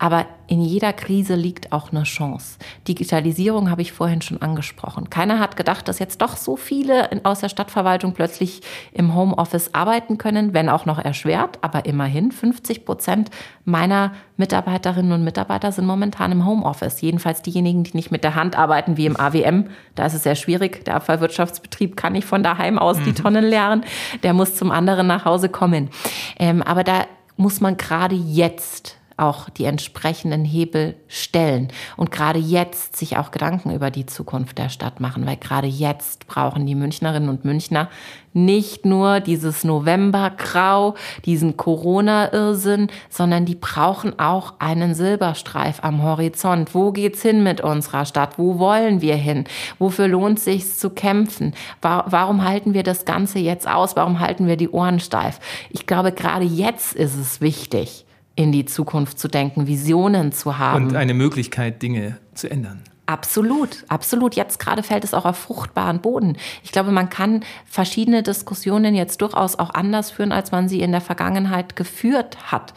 Aber 0.00 0.24
in 0.46 0.62
jeder 0.62 0.94
Krise 0.94 1.34
liegt 1.34 1.72
auch 1.72 1.92
eine 1.92 2.04
Chance. 2.04 2.58
Digitalisierung 2.88 3.70
habe 3.70 3.82
ich 3.82 3.92
vorhin 3.92 4.22
schon 4.22 4.40
angesprochen. 4.40 5.10
Keiner 5.10 5.38
hat 5.38 5.58
gedacht, 5.58 5.86
dass 5.88 5.98
jetzt 5.98 6.22
doch 6.22 6.38
so 6.38 6.56
viele 6.56 7.10
aus 7.22 7.40
der 7.40 7.50
Stadtverwaltung 7.50 8.14
plötzlich 8.14 8.62
im 8.92 9.14
Homeoffice 9.14 9.74
arbeiten 9.74 10.16
können, 10.16 10.54
wenn 10.54 10.70
auch 10.70 10.86
noch 10.86 10.98
erschwert. 10.98 11.58
Aber 11.60 11.84
immerhin 11.84 12.32
50 12.32 12.86
Prozent 12.86 13.30
meiner 13.66 14.12
Mitarbeiterinnen 14.38 15.12
und 15.12 15.22
Mitarbeiter 15.22 15.70
sind 15.70 15.84
momentan 15.84 16.32
im 16.32 16.46
Homeoffice. 16.46 17.02
Jedenfalls 17.02 17.42
diejenigen, 17.42 17.84
die 17.84 17.94
nicht 17.94 18.10
mit 18.10 18.24
der 18.24 18.34
Hand 18.34 18.56
arbeiten 18.56 18.96
wie 18.96 19.04
im 19.04 19.20
AWM. 19.20 19.66
Da 19.96 20.06
ist 20.06 20.14
es 20.14 20.22
sehr 20.22 20.34
schwierig. 20.34 20.82
Der 20.86 20.96
Abfallwirtschaftsbetrieb 20.96 21.98
kann 21.98 22.14
nicht 22.14 22.26
von 22.26 22.42
daheim 22.42 22.78
aus 22.78 22.96
die 22.96 23.10
mhm. 23.10 23.16
Tonnen 23.16 23.44
leeren. 23.44 23.84
Der 24.22 24.32
muss 24.32 24.56
zum 24.56 24.70
anderen 24.70 25.06
nach 25.06 25.26
Hause 25.26 25.50
kommen. 25.50 25.90
Ähm, 26.38 26.62
aber 26.62 26.84
da 26.84 27.04
muss 27.36 27.60
man 27.60 27.76
gerade 27.76 28.14
jetzt 28.14 28.96
auch 29.20 29.48
die 29.50 29.64
entsprechenden 29.64 30.44
Hebel 30.44 30.96
stellen 31.08 31.68
und 31.96 32.10
gerade 32.10 32.38
jetzt 32.38 32.96
sich 32.96 33.16
auch 33.16 33.30
Gedanken 33.30 33.72
über 33.72 33.90
die 33.90 34.06
Zukunft 34.06 34.58
der 34.58 34.68
Stadt 34.68 35.00
machen, 35.00 35.26
weil 35.26 35.36
gerade 35.36 35.66
jetzt 35.66 36.26
brauchen 36.26 36.66
die 36.66 36.74
Münchnerinnen 36.74 37.28
und 37.28 37.44
Münchner 37.44 37.88
nicht 38.32 38.86
nur 38.86 39.20
dieses 39.20 39.64
Novembergrau, 39.64 40.94
diesen 41.24 41.56
Corona-Irrsinn, 41.56 42.88
sondern 43.08 43.44
die 43.44 43.56
brauchen 43.56 44.18
auch 44.18 44.54
einen 44.60 44.94
Silberstreif 44.94 45.82
am 45.82 46.02
Horizont. 46.02 46.74
Wo 46.74 46.92
geht's 46.92 47.22
hin 47.22 47.42
mit 47.42 47.60
unserer 47.60 48.04
Stadt? 48.04 48.38
Wo 48.38 48.58
wollen 48.58 49.00
wir 49.00 49.16
hin? 49.16 49.44
Wofür 49.78 50.06
lohnt 50.06 50.38
es 50.38 50.44
sich 50.44 50.76
zu 50.76 50.90
kämpfen? 50.90 51.54
Warum 51.80 52.44
halten 52.44 52.72
wir 52.72 52.84
das 52.84 53.04
Ganze 53.04 53.40
jetzt 53.40 53.68
aus? 53.68 53.96
Warum 53.96 54.20
halten 54.20 54.46
wir 54.46 54.56
die 54.56 54.70
Ohren 54.70 55.00
steif? 55.00 55.40
Ich 55.70 55.86
glaube, 55.86 56.12
gerade 56.12 56.44
jetzt 56.44 56.94
ist 56.94 57.16
es 57.16 57.40
wichtig, 57.40 58.06
in 58.40 58.52
die 58.52 58.64
Zukunft 58.64 59.18
zu 59.18 59.28
denken, 59.28 59.66
Visionen 59.66 60.32
zu 60.32 60.56
haben. 60.56 60.86
Und 60.86 60.96
eine 60.96 61.12
Möglichkeit, 61.12 61.82
Dinge 61.82 62.16
zu 62.32 62.50
ändern. 62.50 62.82
Absolut, 63.04 63.84
absolut. 63.88 64.34
Jetzt 64.34 64.58
gerade 64.58 64.82
fällt 64.82 65.04
es 65.04 65.12
auch 65.12 65.26
auf 65.26 65.36
fruchtbaren 65.36 66.00
Boden. 66.00 66.38
Ich 66.62 66.72
glaube, 66.72 66.90
man 66.90 67.10
kann 67.10 67.44
verschiedene 67.66 68.22
Diskussionen 68.22 68.94
jetzt 68.94 69.20
durchaus 69.20 69.58
auch 69.58 69.74
anders 69.74 70.10
führen, 70.10 70.32
als 70.32 70.52
man 70.52 70.70
sie 70.70 70.80
in 70.80 70.90
der 70.90 71.02
Vergangenheit 71.02 71.76
geführt 71.76 72.50
hat. 72.50 72.72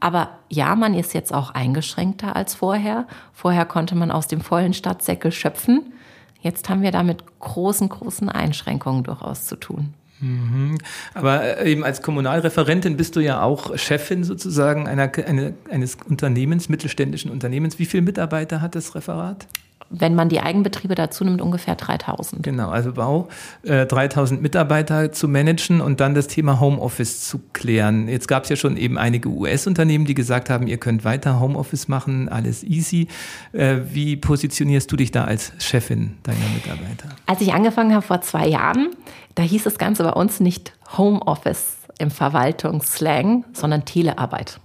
Aber 0.00 0.38
ja, 0.50 0.76
man 0.76 0.92
ist 0.92 1.14
jetzt 1.14 1.32
auch 1.32 1.50
eingeschränkter 1.50 2.36
als 2.36 2.54
vorher. 2.54 3.06
Vorher 3.32 3.64
konnte 3.64 3.94
man 3.94 4.10
aus 4.10 4.26
dem 4.26 4.42
vollen 4.42 4.74
Stadtsäckel 4.74 5.32
schöpfen. 5.32 5.94
Jetzt 6.42 6.68
haben 6.68 6.82
wir 6.82 6.90
da 6.90 7.02
mit 7.02 7.24
großen, 7.40 7.88
großen 7.88 8.28
Einschränkungen 8.28 9.02
durchaus 9.02 9.46
zu 9.46 9.56
tun. 9.56 9.94
Mhm. 10.20 10.78
Aber 11.14 11.58
äh, 11.58 11.70
eben 11.70 11.84
als 11.84 12.02
Kommunalreferentin 12.02 12.96
bist 12.96 13.16
du 13.16 13.20
ja 13.20 13.42
auch 13.42 13.76
Chefin 13.76 14.24
sozusagen 14.24 14.88
einer, 14.88 15.10
eine, 15.26 15.54
eines 15.70 15.96
Unternehmens, 16.08 16.68
mittelständischen 16.68 17.30
Unternehmens. 17.30 17.78
Wie 17.78 17.86
viele 17.86 18.02
Mitarbeiter 18.02 18.60
hat 18.60 18.74
das 18.74 18.94
Referat? 18.94 19.46
Wenn 19.90 20.14
man 20.14 20.28
die 20.28 20.40
Eigenbetriebe 20.40 20.94
dazu 20.94 21.24
nimmt, 21.24 21.40
ungefähr 21.40 21.74
3000. 21.74 22.42
Genau, 22.42 22.70
also 22.70 22.92
Bau, 22.92 23.28
äh, 23.62 23.86
3000 23.86 24.42
Mitarbeiter 24.42 25.12
zu 25.12 25.28
managen 25.28 25.80
und 25.80 26.00
dann 26.00 26.14
das 26.14 26.26
Thema 26.26 26.60
Homeoffice 26.60 27.28
zu 27.28 27.40
klären. 27.52 28.08
Jetzt 28.08 28.28
gab 28.28 28.44
es 28.44 28.48
ja 28.48 28.56
schon 28.56 28.76
eben 28.76 28.98
einige 28.98 29.28
US-Unternehmen, 29.28 30.04
die 30.04 30.14
gesagt 30.14 30.50
haben, 30.50 30.66
ihr 30.66 30.78
könnt 30.78 31.04
weiter 31.04 31.40
Homeoffice 31.40 31.88
machen, 31.88 32.28
alles 32.28 32.64
easy. 32.64 33.08
Äh, 33.52 33.78
wie 33.92 34.16
positionierst 34.16 34.90
du 34.90 34.96
dich 34.96 35.10
da 35.10 35.24
als 35.24 35.52
Chefin 35.58 36.16
deiner 36.22 36.48
Mitarbeiter? 36.54 37.08
Als 37.26 37.40
ich 37.40 37.52
angefangen 37.52 37.92
habe 37.92 38.02
vor 38.02 38.20
zwei 38.20 38.48
Jahren, 38.48 38.90
da 39.34 39.42
hieß 39.42 39.64
das 39.64 39.78
Ganze 39.78 40.02
bei 40.02 40.12
uns 40.12 40.40
nicht 40.40 40.72
Homeoffice 40.96 41.76
im 41.98 42.10
Verwaltungsslang, 42.10 43.44
sondern 43.52 43.84
Telearbeit. 43.84 44.60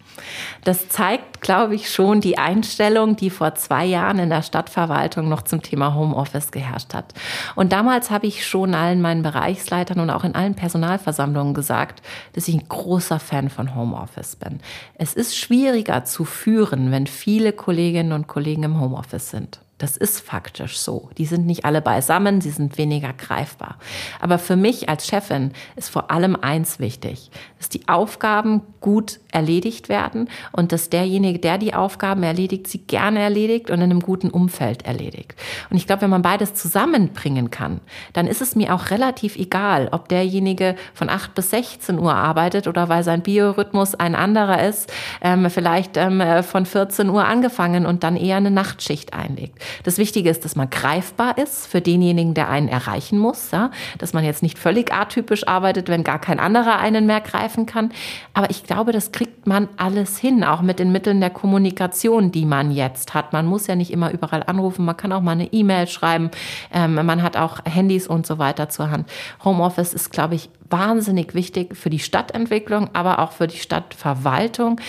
Das 0.64 0.90
zeigt, 0.90 1.42
glaube 1.42 1.76
ich, 1.76 1.92
schon 1.92 2.22
die 2.22 2.38
Einstellung, 2.38 3.16
die 3.16 3.30
vor 3.30 3.56
zwei 3.56 3.86
Jahren 3.86 4.20
in 4.20 4.30
der 4.30 4.42
Stadtverwaltung 4.42 5.28
noch 5.28 5.42
zum 5.42 5.62
Thema 5.62 5.96
Homeoffice 5.96 6.52
geherrscht 6.52 6.94
hat. 6.94 7.14
Und 7.56 7.74
damals 7.74 8.12
habe 8.12 8.28
ich 8.28 8.46
schon 8.46 8.76
allen 8.76 9.02
meinen 9.02 9.24
Bereichsleitern 9.24 10.00
und 10.00 10.10
auch 10.10 10.24
in 10.24 10.36
allen 10.36 10.56
Personalversammlungen 10.56 11.54
gesagt, 11.54 12.02
dass 12.34 12.48
ich 12.48 12.56
ein 12.56 12.68
großer 12.68 13.20
Fan 13.20 13.50
von 13.50 13.76
Homeoffice 13.76 14.36
bin. 14.36 14.60
Es 14.96 15.14
ist 15.14 15.36
schwieriger 15.36 16.06
zu 16.06 16.26
führen, 16.26 16.92
wenn 16.92 17.08
viele 17.08 17.54
Kolleginnen 17.54 18.12
und 18.12 18.28
Kollegen 18.28 18.64
im 18.64 18.80
Homeoffice 18.80 19.30
sind. 19.30 19.60
Das 19.82 19.98
ist 19.98 20.20
faktisch 20.20 20.78
so. 20.78 21.10
Die 21.18 21.26
sind 21.26 21.48
nicht 21.48 21.66
alle 21.66 21.82
beisammen, 21.82 22.40
sie 22.40 22.52
sind 22.52 22.78
weniger 22.78 23.14
greifbar. 23.14 23.80
Aber 24.20 24.38
für 24.38 24.56
mich 24.56 24.90
als 24.90 25.08
Chefin 25.08 25.54
ist 25.76 25.90
vor 25.90 26.12
allem 26.12 26.36
eins 26.36 26.80
wichtig, 26.80 27.32
dass 27.58 27.68
die 27.68 27.88
Aufgaben 27.88 28.62
gut 28.80 29.20
erledigt 29.32 29.90
werden 29.90 30.30
und 30.52 30.72
dass 30.72 30.92
derjenige, 30.92 31.40
der 31.40 31.58
die 31.58 31.74
Aufgaben 31.74 32.22
erledigt, 32.22 32.68
sie 32.68 32.78
gerne 32.78 33.22
erledigt 33.22 33.72
und 33.72 33.78
in 33.78 33.90
einem 33.90 34.02
guten 34.02 34.30
Umfeld 34.30 34.86
erledigt. 34.86 35.34
Und 35.72 35.78
ich 35.78 35.88
glaube, 35.88 36.04
wenn 36.04 36.12
man 36.12 36.22
beides 36.22 36.54
zusammenbringen 36.54 37.50
kann, 37.50 37.82
dann 38.14 38.28
ist 38.28 38.42
es 38.42 38.56
mir 38.56 38.76
auch 38.76 38.92
relativ 38.92 39.36
egal, 39.36 39.90
ob 39.92 40.10
derjenige 40.10 40.76
von 40.94 41.10
8 41.10 41.34
bis 41.34 41.50
16 41.50 41.98
Uhr 41.98 42.14
arbeitet 42.14 42.68
oder 42.68 42.88
weil 42.88 43.04
sein 43.04 43.24
Biorhythmus 43.24 43.96
ein 43.96 44.14
anderer 44.14 44.64
ist, 44.64 44.94
ähm, 45.22 45.50
vielleicht 45.50 45.98
ähm, 45.98 46.22
von 46.44 46.68
14 46.68 47.10
Uhr 47.10 47.26
angefangen 47.26 47.88
und 47.88 48.04
dann 48.04 48.16
eher 48.16 48.38
eine 48.38 48.52
Nachtschicht 48.52 49.16
einlegt. 49.16 49.58
Das 49.84 49.98
Wichtige 49.98 50.30
ist, 50.30 50.46
dass 50.46 50.56
man 50.56 50.70
greifbar 50.70 51.38
ist 51.38 51.68
für 51.68 51.82
denjenigen, 51.82 52.34
der 52.34 52.50
einen 52.50 52.68
erreichen 52.68 53.18
muss. 53.18 53.52
Ja? 53.52 53.72
Dass 53.98 54.14
man 54.14 54.24
jetzt 54.24 54.44
nicht 54.44 54.58
völlig 54.58 54.94
atypisch 54.94 55.48
arbeitet, 55.48 55.90
wenn 55.90 56.04
gar 56.04 56.20
kein 56.20 56.40
anderer 56.40 56.80
einen 56.80 57.06
mehr 57.06 57.22
greifen 57.22 57.66
kann. 57.66 57.92
Aber 58.34 58.50
ich 58.50 58.64
glaube, 58.64 58.92
das 58.92 59.12
kriegt 59.12 59.48
man 59.48 59.68
alles 59.78 60.18
hin, 60.18 60.44
auch 60.44 60.62
mit 60.62 60.80
den 60.80 60.92
Mitteln 60.92 61.20
der 61.20 61.30
Kommunikation, 61.30 62.32
die 62.32 62.46
man 62.46 62.72
jetzt 62.72 63.14
hat. 63.14 63.34
Man 63.34 63.46
muss 63.46 63.68
ja 63.68 63.76
nicht 63.76 63.92
immer 63.92 64.12
überall 64.12 64.44
anrufen, 64.44 64.86
man 64.86 64.98
kann 64.98 65.12
auch 65.12 65.22
mal 65.22 65.32
eine 65.32 65.52
E-Mail 65.52 65.88
schreiben, 65.88 66.32
ähm, 66.74 66.96
man 66.96 67.22
hat 67.22 67.38
auch 67.38 67.60
Handys 67.66 68.08
und 68.08 68.26
so 68.26 68.38
weiter 68.38 68.70
zur 68.70 68.92
Hand. 68.92 69.10
Homeoffice 69.44 69.94
ist, 69.94 70.12
glaube 70.12 70.36
ich, 70.36 70.50
wahnsinnig 70.70 71.36
wichtig 71.36 71.76
für 71.76 71.90
die 71.90 72.00
Stadtentwicklung, 72.00 72.90
aber 72.94 73.20
auch 73.20 73.32
für 73.34 73.48
die 73.48 73.58
Stadtverwaltung 73.58 74.80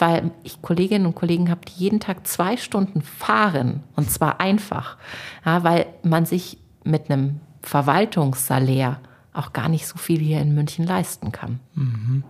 weil 0.00 0.30
ich 0.42 0.62
Kolleginnen 0.62 1.06
und 1.06 1.14
Kollegen 1.14 1.50
habe, 1.50 1.60
die 1.66 1.82
jeden 1.82 2.00
Tag 2.00 2.26
zwei 2.26 2.56
Stunden 2.56 3.02
fahren 3.02 3.82
und 3.96 4.10
zwar 4.10 4.40
einfach, 4.40 4.96
ja, 5.44 5.62
weil 5.64 5.86
man 6.02 6.26
sich 6.26 6.58
mit 6.84 7.10
einem 7.10 7.40
Verwaltungssalär 7.62 9.00
auch 9.32 9.52
gar 9.52 9.68
nicht 9.68 9.86
so 9.86 9.98
viel 9.98 10.18
hier 10.18 10.40
in 10.40 10.54
München 10.54 10.86
leisten 10.86 11.32
kann. 11.32 11.60
Mhm. 11.74 12.24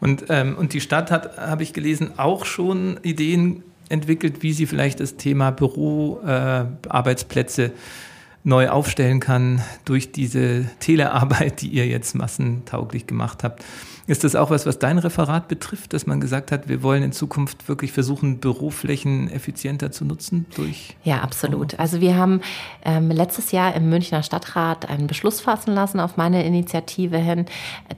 Und, 0.00 0.24
ähm, 0.30 0.56
und 0.56 0.72
die 0.72 0.80
Stadt 0.80 1.10
hat, 1.10 1.36
habe 1.36 1.62
ich 1.62 1.72
gelesen, 1.72 2.18
auch 2.18 2.46
schon 2.46 2.98
Ideen 3.02 3.62
entwickelt, 3.90 4.42
wie 4.42 4.52
sie 4.52 4.66
vielleicht 4.66 5.00
das 5.00 5.16
Thema 5.16 5.50
Büro, 5.50 6.20
äh, 6.20 6.64
neu 8.42 8.70
aufstellen 8.70 9.20
kann 9.20 9.60
durch 9.84 10.12
diese 10.12 10.64
Telearbeit, 10.80 11.60
die 11.60 11.68
ihr 11.68 11.86
jetzt 11.86 12.14
massentauglich 12.14 13.06
gemacht 13.06 13.44
habt. 13.44 13.62
Ist 14.06 14.24
das 14.24 14.34
auch 14.34 14.50
was, 14.50 14.66
was 14.66 14.78
dein 14.78 14.98
Referat 14.98 15.48
betrifft, 15.48 15.92
dass 15.92 16.06
man 16.06 16.20
gesagt 16.20 16.52
hat, 16.52 16.68
wir 16.68 16.82
wollen 16.82 17.02
in 17.02 17.12
Zukunft 17.12 17.68
wirklich 17.68 17.92
versuchen, 17.92 18.38
Büroflächen 18.38 19.30
effizienter 19.30 19.92
zu 19.92 20.04
nutzen 20.04 20.46
durch? 20.56 20.96
Ja, 21.04 21.20
absolut. 21.20 21.78
Also 21.78 22.00
wir 22.00 22.16
haben 22.16 22.40
ähm, 22.84 23.10
letztes 23.10 23.52
Jahr 23.52 23.74
im 23.74 23.88
Münchner 23.88 24.22
Stadtrat 24.22 24.88
einen 24.88 25.06
Beschluss 25.06 25.40
fassen 25.40 25.74
lassen 25.74 26.00
auf 26.00 26.16
meine 26.16 26.44
Initiative 26.44 27.18
hin, 27.18 27.46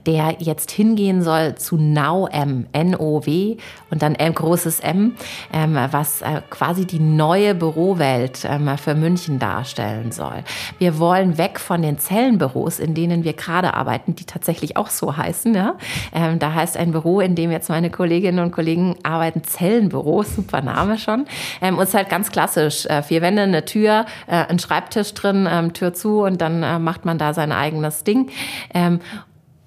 der 0.05 0.35
jetzt 0.39 0.71
hingehen 0.71 1.21
soll 1.21 1.55
zu 1.55 1.77
NOW, 1.77 2.29
N-O-W 2.71 3.57
und 3.89 4.01
dann 4.01 4.15
M, 4.15 4.33
großes 4.33 4.79
M, 4.81 5.15
ähm, 5.51 5.77
was 5.91 6.21
äh, 6.21 6.41
quasi 6.49 6.85
die 6.85 6.99
neue 6.99 7.55
Bürowelt 7.55 8.45
ähm, 8.45 8.77
für 8.77 8.95
München 8.95 9.39
darstellen 9.39 10.11
soll. 10.11 10.43
Wir 10.77 10.99
wollen 10.99 11.37
weg 11.37 11.59
von 11.59 11.81
den 11.81 11.97
Zellenbüros, 11.99 12.79
in 12.79 12.93
denen 12.93 13.23
wir 13.23 13.33
gerade 13.33 13.73
arbeiten, 13.73 14.15
die 14.15 14.25
tatsächlich 14.25 14.77
auch 14.77 14.89
so 14.89 15.15
heißen, 15.15 15.53
ja, 15.53 15.75
ähm, 16.13 16.39
da 16.39 16.53
heißt 16.53 16.77
ein 16.77 16.91
Büro, 16.91 17.19
in 17.19 17.35
dem 17.35 17.51
jetzt 17.51 17.69
meine 17.69 17.89
Kolleginnen 17.89 18.39
und 18.39 18.51
Kollegen 18.51 18.95
arbeiten, 19.03 19.43
Zellenbüro, 19.43 20.23
super 20.23 20.61
Name 20.61 20.97
schon. 20.97 21.25
Ähm, 21.61 21.77
und 21.77 21.83
es 21.83 21.89
ist 21.89 21.95
halt 21.95 22.09
ganz 22.09 22.31
klassisch. 22.31 22.85
Äh, 22.85 23.03
vier 23.03 23.21
Wände, 23.21 23.43
eine 23.43 23.65
Tür, 23.65 24.05
äh, 24.27 24.45
ein 24.45 24.59
Schreibtisch 24.59 25.13
drin, 25.13 25.47
ähm, 25.49 25.73
Tür 25.73 25.93
zu 25.93 26.23
und 26.23 26.41
dann 26.41 26.63
äh, 26.63 26.79
macht 26.79 27.05
man 27.05 27.17
da 27.17 27.33
sein 27.33 27.51
eigenes 27.51 28.03
Ding. 28.03 28.29
Ähm, 28.73 28.99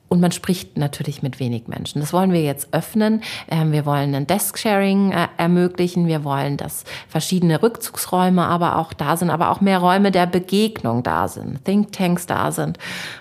und 0.08 0.20
man 0.20 0.30
spricht 0.30 0.76
natürlich 0.76 1.22
mit 1.22 1.40
wenig 1.40 1.66
Menschen. 1.66 2.00
Das 2.00 2.12
wollen 2.12 2.32
wir 2.32 2.42
jetzt 2.42 2.72
öffnen. 2.72 3.22
Ähm, 3.48 3.72
wir 3.72 3.84
wollen 3.86 4.14
ein 4.14 4.26
Desk-Sharing 4.26 5.12
äh, 5.12 5.28
ermöglichen. 5.36 6.06
Wir 6.06 6.22
wollen, 6.22 6.56
dass 6.56 6.84
verschiedene 7.08 7.62
Rückzugsräume 7.62 8.44
aber 8.44 8.76
auch 8.76 8.92
da 8.92 9.16
sind, 9.16 9.30
aber 9.30 9.50
auch 9.50 9.60
mehr 9.60 9.78
Räume 9.78 10.12
der 10.12 10.26
Begegnung 10.26 11.02
da 11.02 11.26
sind, 11.26 11.64
Thinktanks 11.64 12.26
da 12.26 12.52
sind. 12.52 12.78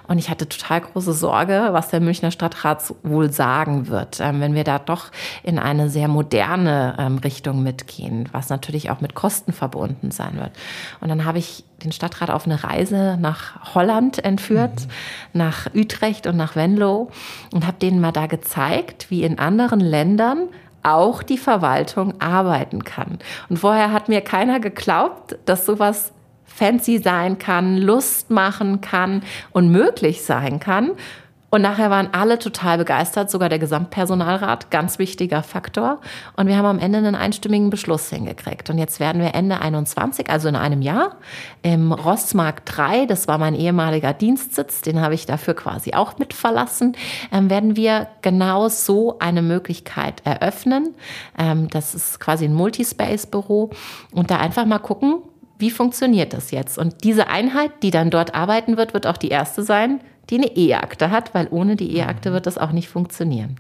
Und 0.07 0.19
ich 0.19 0.29
hatte 0.29 0.47
total 0.47 0.81
große 0.81 1.13
Sorge, 1.13 1.69
was 1.71 1.89
der 1.89 2.01
Münchner 2.01 2.29
Stadtrat 2.29 2.83
wohl 3.01 3.31
sagen 3.31 3.87
wird, 3.87 4.19
ähm, 4.19 4.39
wenn 4.39 4.53
wir 4.53 4.63
da 4.63 4.77
doch 4.77 5.11
in 5.41 5.57
eine 5.57 5.89
sehr 5.89 6.07
moderne 6.07 6.95
ähm, 6.99 7.17
Richtung 7.17 7.63
mitgehen, 7.63 8.29
was 8.31 8.49
natürlich 8.49 8.91
auch 8.91 9.01
mit 9.01 9.15
Kosten 9.15 9.53
verbunden 9.53 10.11
sein 10.11 10.37
wird. 10.37 10.51
Und 11.01 11.09
dann 11.09 11.25
habe 11.25 11.39
ich 11.39 11.63
den 11.85 11.91
Stadtrat 11.91 12.29
auf 12.29 12.45
eine 12.45 12.63
Reise 12.63 13.17
nach 13.19 13.73
Holland 13.75 14.23
entführt, 14.23 14.81
mhm. 14.81 14.89
nach 15.33 15.67
Utrecht 15.73 16.27
und 16.27 16.37
nach 16.37 16.55
Venlo 16.55 17.09
und 17.53 17.65
habe 17.65 17.77
denen 17.79 18.01
mal 18.01 18.11
da 18.11 18.27
gezeigt, 18.27 19.07
wie 19.09 19.23
in 19.23 19.39
anderen 19.39 19.79
Ländern 19.79 20.49
auch 20.83 21.23
die 21.23 21.37
Verwaltung 21.37 22.19
arbeiten 22.21 22.83
kann. 22.83 23.19
Und 23.49 23.57
vorher 23.57 23.91
hat 23.91 24.07
mir 24.09 24.21
keiner 24.21 24.59
geglaubt, 24.59 25.37
dass 25.45 25.65
sowas 25.65 26.11
fancy 26.45 26.99
sein 26.99 27.37
kann, 27.37 27.77
Lust 27.77 28.29
machen 28.29 28.81
kann 28.81 29.23
und 29.51 29.71
möglich 29.71 30.23
sein 30.23 30.59
kann. 30.59 30.91
Und 31.55 31.61
nachher 31.61 31.89
waren 31.89 32.09
alle 32.11 32.37
total 32.37 32.79
begeistert, 32.79 33.31
sogar 33.31 33.47
der 33.47 33.59
Gesamtpersonalrat, 33.59 34.71
ganz 34.71 34.99
wichtiger 34.99 35.41
Faktor. 35.41 36.01
Und 36.35 36.47
wir 36.47 36.57
haben 36.57 36.65
am 36.65 36.79
Ende 36.79 36.97
einen 36.97 37.15
einstimmigen 37.15 37.69
Beschluss 37.69 38.09
hingekriegt. 38.09 38.69
Und 38.69 38.77
jetzt 38.77 38.99
werden 38.99 39.21
wir 39.21 39.33
Ende 39.33 39.61
21, 39.61 40.29
also 40.29 40.49
in 40.49 40.57
einem 40.57 40.81
Jahr, 40.81 41.15
im 41.61 41.93
Rossmarkt 41.93 42.63
3, 42.75 43.05
das 43.05 43.29
war 43.29 43.37
mein 43.37 43.55
ehemaliger 43.55 44.11
Dienstsitz, 44.11 44.81
den 44.81 44.99
habe 44.99 45.13
ich 45.13 45.27
dafür 45.27 45.53
quasi 45.53 45.93
auch 45.93 46.17
mit 46.17 46.33
verlassen, 46.33 46.97
ähm, 47.31 47.49
werden 47.49 47.77
wir 47.77 48.07
genau 48.21 48.67
so 48.67 49.17
eine 49.19 49.41
Möglichkeit 49.41 50.23
eröffnen. 50.25 50.93
Ähm, 51.37 51.69
das 51.69 51.95
ist 51.95 52.19
quasi 52.19 52.43
ein 52.43 52.53
Multispace-Büro. 52.53 53.69
Und 54.11 54.29
da 54.29 54.39
einfach 54.39 54.65
mal 54.65 54.79
gucken, 54.79 55.21
wie 55.57 55.71
funktioniert 55.71 56.33
das 56.33 56.51
jetzt? 56.51 56.77
Und 56.77 57.05
diese 57.05 57.27
Einheit, 57.27 57.71
die 57.81 57.91
dann 57.91 58.09
dort 58.09 58.35
arbeiten 58.35 58.75
wird, 58.75 58.93
wird 58.93 59.07
auch 59.07 59.15
die 59.15 59.29
erste 59.29 59.63
sein, 59.63 60.01
die 60.29 60.35
eine 60.35 60.55
E-Akte 60.55 61.11
hat, 61.11 61.33
weil 61.33 61.47
ohne 61.51 61.75
die 61.75 61.95
E-Akte 61.97 62.31
wird 62.33 62.47
das 62.47 62.57
auch 62.57 62.71
nicht 62.71 62.89
funktionieren. 62.89 63.57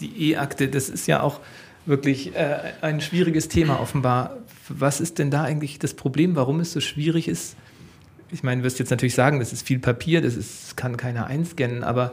Die 0.00 0.30
E-Akte, 0.30 0.68
das 0.68 0.88
ist 0.88 1.06
ja 1.06 1.22
auch 1.22 1.40
wirklich 1.86 2.34
äh, 2.34 2.58
ein 2.80 3.00
schwieriges 3.00 3.48
Thema 3.48 3.80
offenbar. 3.80 4.36
Was 4.68 5.00
ist 5.00 5.18
denn 5.18 5.30
da 5.30 5.42
eigentlich 5.42 5.78
das 5.78 5.94
Problem, 5.94 6.36
warum 6.36 6.60
es 6.60 6.72
so 6.72 6.80
schwierig 6.80 7.28
ist? 7.28 7.56
Ich 8.30 8.42
meine, 8.42 8.62
du 8.62 8.64
wirst 8.64 8.78
jetzt 8.78 8.90
natürlich 8.90 9.14
sagen, 9.14 9.40
das 9.40 9.52
ist 9.52 9.66
viel 9.66 9.78
Papier, 9.78 10.22
das 10.22 10.36
ist, 10.36 10.76
kann 10.76 10.96
keiner 10.96 11.26
einscannen, 11.26 11.84
aber 11.84 12.12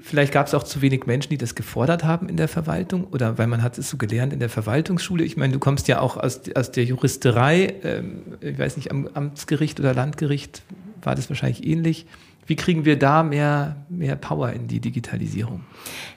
vielleicht 0.00 0.32
gab 0.32 0.46
es 0.46 0.54
auch 0.54 0.62
zu 0.62 0.80
wenig 0.82 1.06
Menschen, 1.06 1.30
die 1.30 1.38
das 1.38 1.54
gefordert 1.54 2.04
haben 2.04 2.28
in 2.28 2.36
der 2.36 2.48
Verwaltung 2.48 3.04
oder 3.04 3.38
weil 3.38 3.48
man 3.48 3.62
hat 3.62 3.78
es 3.78 3.90
so 3.90 3.96
gelernt 3.96 4.32
in 4.32 4.38
der 4.38 4.48
Verwaltungsschule. 4.48 5.24
Ich 5.24 5.36
meine, 5.36 5.54
du 5.54 5.58
kommst 5.58 5.88
ja 5.88 6.00
auch 6.00 6.16
aus, 6.16 6.42
aus 6.54 6.70
der 6.70 6.84
Juristerei, 6.84 7.74
ähm, 7.82 8.22
ich 8.40 8.58
weiß 8.58 8.76
nicht, 8.76 8.90
am 8.90 9.08
Amtsgericht 9.12 9.80
oder 9.80 9.92
Landgericht 9.94 10.62
war 11.02 11.14
das 11.14 11.28
wahrscheinlich 11.28 11.66
ähnlich. 11.66 12.06
Wie 12.46 12.56
kriegen 12.56 12.84
wir 12.84 12.98
da 12.98 13.22
mehr, 13.22 13.76
mehr 13.88 14.16
Power 14.16 14.50
in 14.50 14.68
die 14.68 14.80
Digitalisierung? 14.80 15.64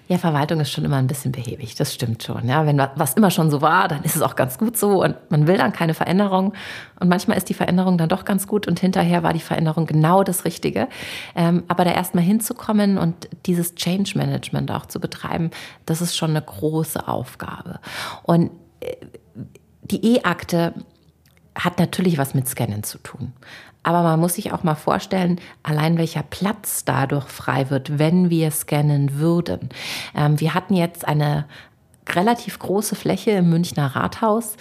Ja, 0.08 0.18
Verwaltung 0.18 0.60
ist 0.60 0.72
schon 0.72 0.86
immer 0.86 0.98
ein 0.98 1.08
bisschen 1.08 1.32
behäbig, 1.32 1.76
das 1.76 1.94
stimmt 1.94 2.24
schon. 2.24 2.48
Ja, 2.48 2.66
wenn 2.66 2.82
was 2.96 3.14
immer 3.14 3.32
schon 3.32 3.52
so 3.52 3.62
war, 3.62 3.88
dann 3.88 4.04
ist 4.04 4.16
es 4.16 4.22
auch 4.22 4.36
ganz 4.36 4.58
gut 4.58 4.78
so 4.78 5.04
und 5.04 5.16
man 5.30 5.48
will 5.48 5.58
dann 5.58 5.72
keine 5.72 5.94
Veränderung. 5.94 6.54
Und 7.00 7.10
manchmal 7.10 7.38
ist 7.38 7.50
die 7.50 7.54
Veränderung 7.54 7.98
dann 7.98 8.10
doch 8.10 8.26
ganz 8.26 8.48
gut 8.48 8.68
und 8.68 8.80
hinterher 8.80 9.24
war 9.24 9.34
die 9.34 9.40
Veränderung 9.40 9.86
genau 9.86 10.24
das 10.24 10.46
Richtige. 10.46 10.88
Ähm, 11.36 11.64
aber 11.68 11.84
da 11.84 11.92
erstmal 11.92 12.24
hinzukommen 12.24 12.98
und 12.98 13.30
dieses 13.46 13.76
Change 13.76 14.18
Management 14.18 14.72
auch 14.72 14.86
zu 14.86 15.00
betreiben, 15.00 15.52
das 15.86 16.02
ist 16.02 16.18
schon 16.18 16.32
eine 16.32 16.42
große 16.42 17.08
Aufgabe. 17.08 17.80
Und 18.24 18.52
äh, 18.80 18.96
die 19.84 20.16
E-Akte 20.16 20.74
hat 21.56 21.80
natürlich 21.80 22.18
was 22.18 22.34
mit 22.34 22.48
Scannen 22.48 22.84
zu 22.84 22.98
tun. 23.00 23.34
Aber 23.84 24.04
man 24.04 24.20
muss 24.20 24.36
sich 24.36 24.52
auch 24.52 24.64
mal 24.64 24.76
vorstellen, 24.76 25.40
allein 25.64 25.98
welcher 25.98 26.24
Platz 26.24 26.84
dadurch 26.86 27.28
frei 27.28 27.70
wird, 27.70 27.98
wenn 27.98 28.30
wir 28.30 28.52
scannen 28.52 29.20
würden. 29.20 29.70
Ähm, 30.16 30.40
wir 30.40 30.54
hatten 30.54 30.76
jetzt 30.76 31.08
eine 31.08 31.46
relativ 32.10 32.60
große 32.60 32.96
Fläche 32.96 33.32
im 33.32 33.50
Münchner 33.50 33.96
Rathaus, 33.96 34.58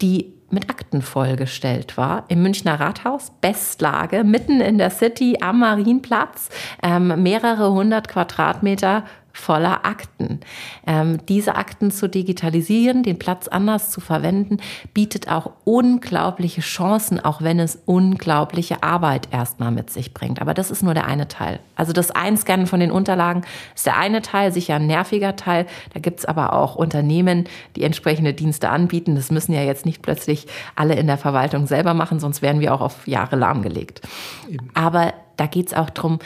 die 0.00 0.32
mit 0.50 0.70
Akten 0.70 1.02
vollgestellt 1.02 1.96
war. 1.96 2.24
Im 2.28 2.42
Münchner 2.42 2.78
Rathaus, 2.78 3.32
Bestlage, 3.40 4.24
mitten 4.24 4.60
in 4.60 4.78
der 4.78 4.90
City 4.90 5.38
am 5.40 5.60
Marienplatz, 5.60 6.50
ähm, 6.82 7.22
mehrere 7.22 7.72
hundert 7.72 8.08
Quadratmeter 8.08 9.04
voller 9.36 9.84
Akten. 9.84 10.40
Ähm, 10.86 11.18
diese 11.28 11.54
Akten 11.54 11.90
zu 11.90 12.08
digitalisieren, 12.08 13.02
den 13.02 13.18
Platz 13.18 13.48
anders 13.48 13.90
zu 13.90 14.00
verwenden, 14.00 14.58
bietet 14.94 15.28
auch 15.28 15.50
unglaubliche 15.64 16.60
Chancen, 16.60 17.20
auch 17.24 17.42
wenn 17.42 17.60
es 17.60 17.78
unglaubliche 17.84 18.82
Arbeit 18.82 19.28
erstmal 19.30 19.70
mit 19.70 19.90
sich 19.90 20.14
bringt. 20.14 20.40
Aber 20.40 20.54
das 20.54 20.70
ist 20.70 20.82
nur 20.82 20.94
der 20.94 21.06
eine 21.06 21.28
Teil. 21.28 21.60
Also 21.74 21.92
das 21.92 22.10
Einscannen 22.10 22.66
von 22.66 22.80
den 22.80 22.90
Unterlagen 22.90 23.42
ist 23.74 23.86
der 23.86 23.98
eine 23.98 24.22
Teil, 24.22 24.52
sicher 24.52 24.76
ein 24.76 24.86
nerviger 24.86 25.36
Teil. 25.36 25.66
Da 25.92 26.00
gibt 26.00 26.20
es 26.20 26.24
aber 26.24 26.54
auch 26.54 26.74
Unternehmen, 26.74 27.44
die 27.76 27.84
entsprechende 27.84 28.34
Dienste 28.34 28.70
anbieten. 28.70 29.14
Das 29.14 29.30
müssen 29.30 29.52
ja 29.52 29.62
jetzt 29.62 29.86
nicht 29.86 30.02
plötzlich 30.02 30.46
alle 30.74 30.94
in 30.94 31.06
der 31.06 31.18
Verwaltung 31.18 31.66
selber 31.66 31.94
machen, 31.94 32.20
sonst 32.20 32.42
wären 32.42 32.60
wir 32.60 32.74
auch 32.74 32.80
auf 32.80 33.06
Jahre 33.06 33.36
lahmgelegt. 33.36 34.00
Eben. 34.48 34.70
Aber 34.74 35.12
da 35.36 35.46
geht 35.46 35.68
es 35.68 35.74
auch 35.74 35.90
darum, 35.90 36.18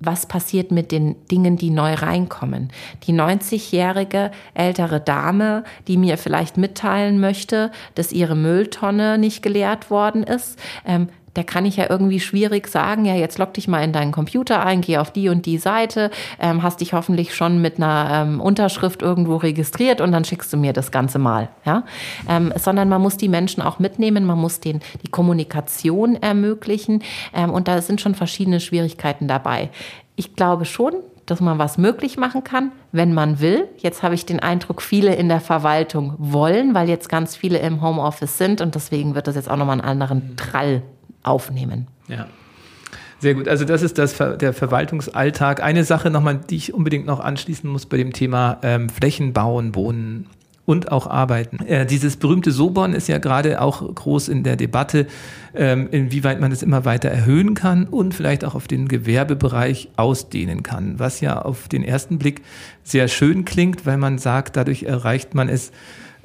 was 0.00 0.26
passiert 0.26 0.72
mit 0.72 0.90
den 0.90 1.14
Dingen, 1.28 1.56
die 1.56 1.70
neu 1.70 1.94
reinkommen. 1.94 2.72
Die 3.04 3.12
90-jährige 3.12 4.30
ältere 4.54 5.00
Dame, 5.00 5.64
die 5.86 5.96
mir 5.96 6.18
vielleicht 6.18 6.56
mitteilen 6.56 7.20
möchte, 7.20 7.70
dass 7.94 8.12
ihre 8.12 8.34
Mülltonne 8.34 9.18
nicht 9.18 9.42
geleert 9.42 9.90
worden 9.90 10.22
ist, 10.22 10.58
ähm, 10.86 11.08
da 11.34 11.42
kann 11.42 11.64
ich 11.64 11.76
ja 11.76 11.86
irgendwie 11.88 12.20
schwierig 12.20 12.68
sagen, 12.68 13.04
ja, 13.04 13.14
jetzt 13.14 13.38
log 13.38 13.54
dich 13.54 13.68
mal 13.68 13.82
in 13.82 13.92
deinen 13.92 14.12
Computer 14.12 14.64
ein, 14.64 14.80
geh 14.80 14.98
auf 14.98 15.10
die 15.12 15.28
und 15.28 15.46
die 15.46 15.58
Seite, 15.58 16.10
ähm, 16.40 16.62
hast 16.62 16.80
dich 16.80 16.92
hoffentlich 16.92 17.34
schon 17.34 17.60
mit 17.60 17.76
einer 17.76 18.08
ähm, 18.12 18.40
Unterschrift 18.40 19.02
irgendwo 19.02 19.36
registriert 19.36 20.00
und 20.00 20.12
dann 20.12 20.24
schickst 20.24 20.52
du 20.52 20.56
mir 20.56 20.72
das 20.72 20.90
Ganze 20.90 21.18
mal. 21.18 21.48
Ja? 21.64 21.84
Ähm, 22.28 22.52
sondern 22.56 22.88
man 22.88 23.00
muss 23.00 23.16
die 23.16 23.28
Menschen 23.28 23.62
auch 23.62 23.78
mitnehmen, 23.78 24.24
man 24.24 24.38
muss 24.38 24.60
denen 24.60 24.80
die 25.04 25.08
Kommunikation 25.08 26.16
ermöglichen 26.16 27.02
ähm, 27.32 27.50
und 27.50 27.68
da 27.68 27.80
sind 27.80 28.00
schon 28.00 28.14
verschiedene 28.14 28.60
Schwierigkeiten 28.60 29.28
dabei. 29.28 29.70
Ich 30.16 30.34
glaube 30.34 30.64
schon, 30.64 30.94
dass 31.26 31.40
man 31.40 31.58
was 31.58 31.78
möglich 31.78 32.16
machen 32.16 32.42
kann, 32.42 32.72
wenn 32.90 33.14
man 33.14 33.38
will. 33.38 33.68
Jetzt 33.78 34.02
habe 34.02 34.16
ich 34.16 34.26
den 34.26 34.40
Eindruck, 34.40 34.82
viele 34.82 35.14
in 35.14 35.28
der 35.28 35.40
Verwaltung 35.40 36.14
wollen, 36.18 36.74
weil 36.74 36.88
jetzt 36.88 37.08
ganz 37.08 37.36
viele 37.36 37.58
im 37.58 37.80
Homeoffice 37.82 38.36
sind 38.36 38.60
und 38.60 38.74
deswegen 38.74 39.14
wird 39.14 39.28
das 39.28 39.36
jetzt 39.36 39.48
auch 39.48 39.56
nochmal 39.56 39.78
einen 39.78 39.88
anderen 39.88 40.36
Trall 40.36 40.82
aufnehmen. 41.22 41.86
Ja. 42.08 42.26
Sehr 43.18 43.34
gut. 43.34 43.48
Also 43.48 43.64
das 43.66 43.82
ist 43.82 43.98
das, 43.98 44.16
der 44.16 44.52
Verwaltungsalltag. 44.54 45.62
Eine 45.62 45.84
Sache 45.84 46.10
nochmal, 46.10 46.40
die 46.48 46.56
ich 46.56 46.72
unbedingt 46.72 47.04
noch 47.04 47.20
anschließen 47.20 47.68
muss 47.68 47.84
bei 47.84 47.98
dem 47.98 48.12
Thema 48.14 48.58
ähm, 48.62 48.88
Flächen 48.88 49.32
bauen, 49.34 49.74
Wohnen. 49.74 50.26
und 50.70 50.92
auch 50.92 51.08
arbeiten. 51.08 51.58
Äh, 51.66 51.84
dieses 51.84 52.16
berühmte 52.16 52.52
Sobon 52.52 52.94
ist 52.94 53.08
ja 53.08 53.18
gerade 53.18 53.60
auch 53.60 53.92
groß 53.94 54.28
in 54.28 54.44
der 54.44 54.54
Debatte, 54.54 55.06
ähm, 55.52 55.88
inwieweit 55.90 56.40
man 56.40 56.52
es 56.52 56.62
immer 56.62 56.84
weiter 56.84 57.08
erhöhen 57.08 57.54
kann 57.54 57.86
und 57.86 58.14
vielleicht 58.14 58.44
auch 58.44 58.54
auf 58.54 58.68
den 58.68 58.86
Gewerbebereich 58.86 59.88
ausdehnen 59.96 60.62
kann, 60.62 60.98
was 60.98 61.20
ja 61.20 61.42
auf 61.42 61.66
den 61.66 61.82
ersten 61.82 62.18
Blick 62.18 62.42
sehr 62.84 63.08
schön 63.08 63.44
klingt, 63.44 63.84
weil 63.84 63.96
man 63.96 64.18
sagt, 64.18 64.56
dadurch 64.56 64.84
erreicht 64.84 65.34
man 65.34 65.48
es, 65.48 65.72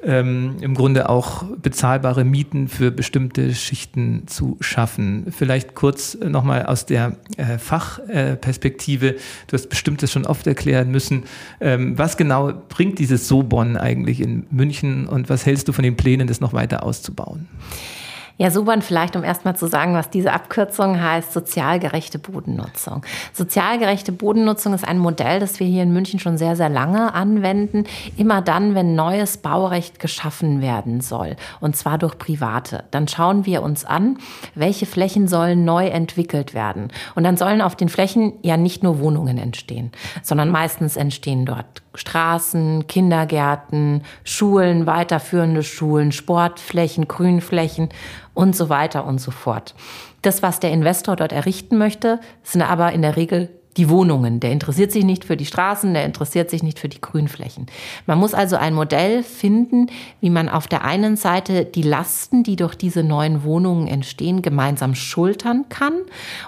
ähm, 0.02 0.56
im 0.60 0.74
Grunde 0.74 1.08
auch 1.08 1.44
bezahlbare 1.62 2.24
Mieten 2.24 2.68
für 2.68 2.90
bestimmte 2.90 3.54
Schichten 3.54 4.26
zu 4.26 4.56
schaffen. 4.60 5.26
Vielleicht 5.30 5.74
kurz 5.74 6.16
nochmal 6.22 6.66
aus 6.66 6.86
der 6.86 7.16
äh, 7.36 7.58
Fachperspektive. 7.58 9.08
Äh, 9.16 9.18
du 9.46 9.54
hast 9.54 9.68
bestimmt 9.68 10.02
das 10.02 10.12
schon 10.12 10.26
oft 10.26 10.46
erklären 10.46 10.90
müssen. 10.90 11.24
Ähm, 11.60 11.98
was 11.98 12.16
genau 12.16 12.52
bringt 12.68 12.98
dieses 12.98 13.28
Sobon 13.28 13.76
eigentlich 13.76 14.20
in 14.20 14.46
München 14.50 15.06
und 15.06 15.28
was 15.28 15.46
hältst 15.46 15.68
du 15.68 15.72
von 15.72 15.82
den 15.82 15.96
Plänen, 15.96 16.26
das 16.26 16.40
noch 16.40 16.52
weiter 16.52 16.82
auszubauen? 16.82 17.48
Ja, 18.38 18.50
Subon 18.50 18.82
vielleicht, 18.82 19.16
um 19.16 19.24
erstmal 19.24 19.56
zu 19.56 19.66
sagen, 19.66 19.94
was 19.94 20.10
diese 20.10 20.30
Abkürzung 20.30 21.00
heißt, 21.02 21.32
sozialgerechte 21.32 22.18
Bodennutzung. 22.18 23.02
Sozialgerechte 23.32 24.12
Bodennutzung 24.12 24.74
ist 24.74 24.86
ein 24.86 24.98
Modell, 24.98 25.40
das 25.40 25.58
wir 25.58 25.66
hier 25.66 25.82
in 25.82 25.92
München 25.94 26.20
schon 26.20 26.36
sehr, 26.36 26.54
sehr 26.54 26.68
lange 26.68 27.14
anwenden. 27.14 27.84
Immer 28.18 28.42
dann, 28.42 28.74
wenn 28.74 28.94
neues 28.94 29.38
Baurecht 29.38 30.00
geschaffen 30.00 30.60
werden 30.60 31.00
soll, 31.00 31.36
und 31.60 31.76
zwar 31.76 31.96
durch 31.96 32.18
Private. 32.18 32.84
Dann 32.90 33.08
schauen 33.08 33.46
wir 33.46 33.62
uns 33.62 33.86
an, 33.86 34.18
welche 34.54 34.84
Flächen 34.84 35.28
sollen 35.28 35.64
neu 35.64 35.86
entwickelt 35.86 36.52
werden. 36.52 36.88
Und 37.14 37.24
dann 37.24 37.38
sollen 37.38 37.62
auf 37.62 37.74
den 37.74 37.88
Flächen 37.88 38.34
ja 38.42 38.58
nicht 38.58 38.82
nur 38.82 39.00
Wohnungen 39.00 39.38
entstehen, 39.38 39.92
sondern 40.22 40.50
meistens 40.50 40.96
entstehen 40.96 41.46
dort 41.46 41.85
Straßen, 41.96 42.86
Kindergärten, 42.86 44.02
Schulen, 44.24 44.86
weiterführende 44.86 45.62
Schulen, 45.62 46.12
Sportflächen, 46.12 47.08
Grünflächen 47.08 47.88
und 48.34 48.54
so 48.54 48.68
weiter 48.68 49.04
und 49.04 49.20
so 49.20 49.30
fort. 49.30 49.74
Das, 50.22 50.42
was 50.42 50.60
der 50.60 50.72
Investor 50.72 51.16
dort 51.16 51.32
errichten 51.32 51.78
möchte, 51.78 52.20
sind 52.42 52.62
aber 52.62 52.92
in 52.92 53.02
der 53.02 53.16
Regel 53.16 53.48
die 53.76 53.88
Wohnungen. 53.88 54.40
Der 54.40 54.52
interessiert 54.52 54.92
sich 54.92 55.04
nicht 55.04 55.24
für 55.24 55.36
die 55.36 55.46
Straßen, 55.46 55.92
der 55.92 56.04
interessiert 56.04 56.50
sich 56.50 56.62
nicht 56.62 56.78
für 56.78 56.88
die 56.88 57.00
Grünflächen. 57.00 57.66
Man 58.06 58.18
muss 58.18 58.34
also 58.34 58.56
ein 58.56 58.74
Modell 58.74 59.22
finden, 59.22 59.88
wie 60.20 60.30
man 60.30 60.48
auf 60.48 60.66
der 60.66 60.84
einen 60.84 61.16
Seite 61.16 61.64
die 61.64 61.82
Lasten, 61.82 62.42
die 62.42 62.56
durch 62.56 62.74
diese 62.74 63.02
neuen 63.02 63.44
Wohnungen 63.44 63.86
entstehen, 63.86 64.42
gemeinsam 64.42 64.94
schultern 64.94 65.66
kann. 65.68 65.94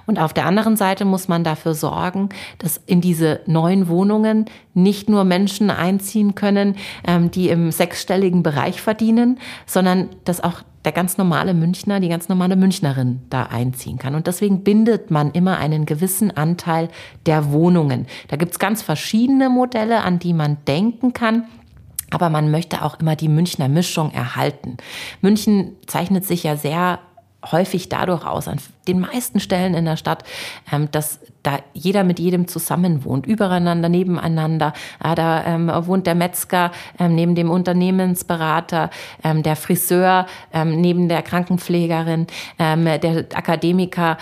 Und 0.07 0.19
auf 0.19 0.33
der 0.33 0.47
anderen 0.47 0.77
Seite 0.77 1.05
muss 1.05 1.29
man 1.29 1.45
dafür 1.45 1.75
sorgen, 1.75 2.31
dass 2.59 2.81
in 2.87 3.01
diese 3.01 3.41
neuen 3.47 3.89
Wohnungen 3.89 4.47
nicht 4.75 5.09
nur 5.09 5.25
Menschen 5.25 5.71
einziehen 5.71 6.35
können, 6.35 6.77
ähm, 7.07 7.31
die 7.31 7.49
im 7.49 7.73
sechsstelligen 7.73 8.43
Bereich 8.43 8.81
verdienen, 8.81 9.39
sondern 9.67 10.09
dass 10.25 10.43
auch 10.43 10.63
der 10.89 10.95
ganz 10.95 11.19
normale 11.19 11.53
Münchner, 11.53 12.01
die 12.01 12.09
ganz 12.09 12.31
normale 12.31 12.57
Münchnerin 12.57 13.21
da 13.29 13.43
einziehen 13.43 13.99
kann. 13.99 14.15
Und 14.15 14.27
deswegen 14.27 14.65
bindet 14.65 15.11
man 15.11 15.33
immer 15.33 15.59
einen 15.59 15.85
gewissen 15.85 16.35
Anteil 16.35 16.89
der 17.27 17.53
Wohnungen. 17.53 18.07
Da 18.29 18.37
gibt 18.37 18.53
es 18.53 18.59
ganz 18.59 18.81
verschiedene 18.81 19.51
Modelle, 19.51 20.03
an 20.03 20.19
die 20.19 20.33
man 20.33 20.57
denken 20.67 21.13
kann. 21.13 21.45
Aber 22.11 22.31
man 22.31 22.51
möchte 22.51 22.81
auch 22.81 22.99
immer 23.01 23.17
die 23.17 23.29
Münchner 23.29 23.69
Mischung 23.69 24.13
erhalten. 24.13 24.79
München 25.21 25.77
zeichnet 25.87 26.25
sich 26.25 26.45
ja 26.45 26.57
sehr 26.57 27.01
häufig 27.51 27.89
dadurch 27.89 28.27
aus, 28.27 28.49
an 28.49 28.59
den 28.87 29.01
meisten 29.01 29.39
Stellen 29.41 29.75
in 29.75 29.85
der 29.85 29.97
Stadt, 29.97 30.25
ähm, 30.73 30.91
dass 30.91 31.21
da 31.43 31.59
jeder 31.73 32.03
mit 32.03 32.19
jedem 32.19 32.49
zusammen 32.49 33.05
wohnt, 33.05 33.27
übereinander, 33.27 33.89
nebeneinander. 33.89 34.73
da 35.01 35.45
ähm, 35.45 35.71
wohnt 35.87 36.07
der 36.07 36.15
Metzger 36.15 36.73
ähm, 36.99 37.15
neben 37.15 37.35
dem 37.35 37.51
Unternehmensberater, 37.51 38.91
der 39.23 39.57
Friseur 39.57 40.27
neben 40.65 41.09
der 41.09 41.23
Krankenpflegerin, 41.23 42.27
der 42.59 43.27
Akademiker 43.35 44.19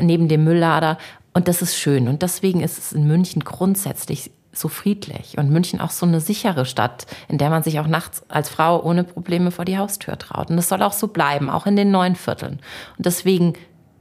neben 0.00 0.28
dem 0.28 0.44
Mülllader. 0.44 0.98
Und 1.34 1.48
das 1.48 1.62
ist 1.62 1.76
schön. 1.76 2.08
Und 2.08 2.22
deswegen 2.22 2.60
ist 2.60 2.78
es 2.78 2.92
in 2.92 3.06
München 3.06 3.44
grundsätzlich 3.44 4.30
so 4.58 4.68
friedlich 4.68 5.38
und 5.38 5.50
München 5.50 5.80
auch 5.80 5.90
so 5.90 6.06
eine 6.06 6.20
sichere 6.20 6.66
Stadt, 6.66 7.06
in 7.28 7.38
der 7.38 7.50
man 7.50 7.62
sich 7.62 7.80
auch 7.80 7.86
nachts 7.86 8.22
als 8.28 8.48
Frau 8.48 8.82
ohne 8.82 9.04
Probleme 9.04 9.50
vor 9.50 9.64
die 9.64 9.78
Haustür 9.78 10.18
traut. 10.18 10.50
Und 10.50 10.56
das 10.56 10.68
soll 10.68 10.82
auch 10.82 10.92
so 10.92 11.08
bleiben, 11.08 11.50
auch 11.50 11.66
in 11.66 11.76
den 11.76 11.90
neuen 11.90 12.16
Vierteln. 12.16 12.60
Und 12.96 13.06
deswegen 13.06 13.54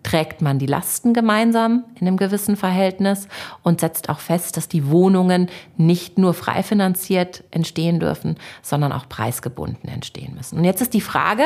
trägt 0.06 0.42
man 0.42 0.60
die 0.60 0.68
Lasten 0.68 1.14
gemeinsam 1.14 1.84
in 2.00 2.08
einem 2.08 2.18
gewissen 2.18 2.56
Verhältnis 2.56 3.28
und 3.64 3.82
setzt 3.82 4.10
auch 4.10 4.20
fest, 4.20 4.56
dass 4.56 4.68
die 4.68 4.90
Wohnungen 4.90 5.50
nicht 5.78 6.20
nur 6.20 6.36
frei 6.36 6.62
finanziert 6.62 7.44
entstehen 7.50 8.00
dürfen, 8.00 8.36
sondern 8.62 8.92
auch 8.92 9.10
preisgebunden 9.10 9.90
entstehen 9.90 10.36
müssen. 10.36 10.60
Und 10.60 10.64
jetzt 10.64 10.82
ist 10.82 10.94
die 10.94 11.02
Frage, 11.02 11.44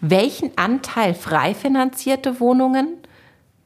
welchen 0.00 0.50
Anteil 0.58 1.14
frei 1.14 1.54
finanzierte 1.54 2.40
Wohnungen 2.40 2.88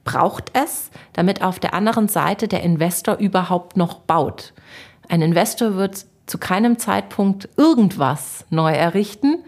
braucht 0.04 0.50
es, 0.54 0.90
damit 1.12 1.42
auf 1.42 1.59
der 1.59 1.74
anderen 1.74 2.09
Seite 2.09 2.46
der 2.46 2.62
Investor 2.62 3.16
überhaupt 3.16 3.76
noch 3.76 4.00
baut. 4.00 4.52
Ein 5.11 5.23
Investor 5.23 5.75
wird 5.75 6.07
zu 6.27 6.38
keinem 6.38 6.79
Zeitpunkt 6.79 7.49
irgendwas 7.57 8.46
neu 8.49 8.73
errichten, 8.73 9.44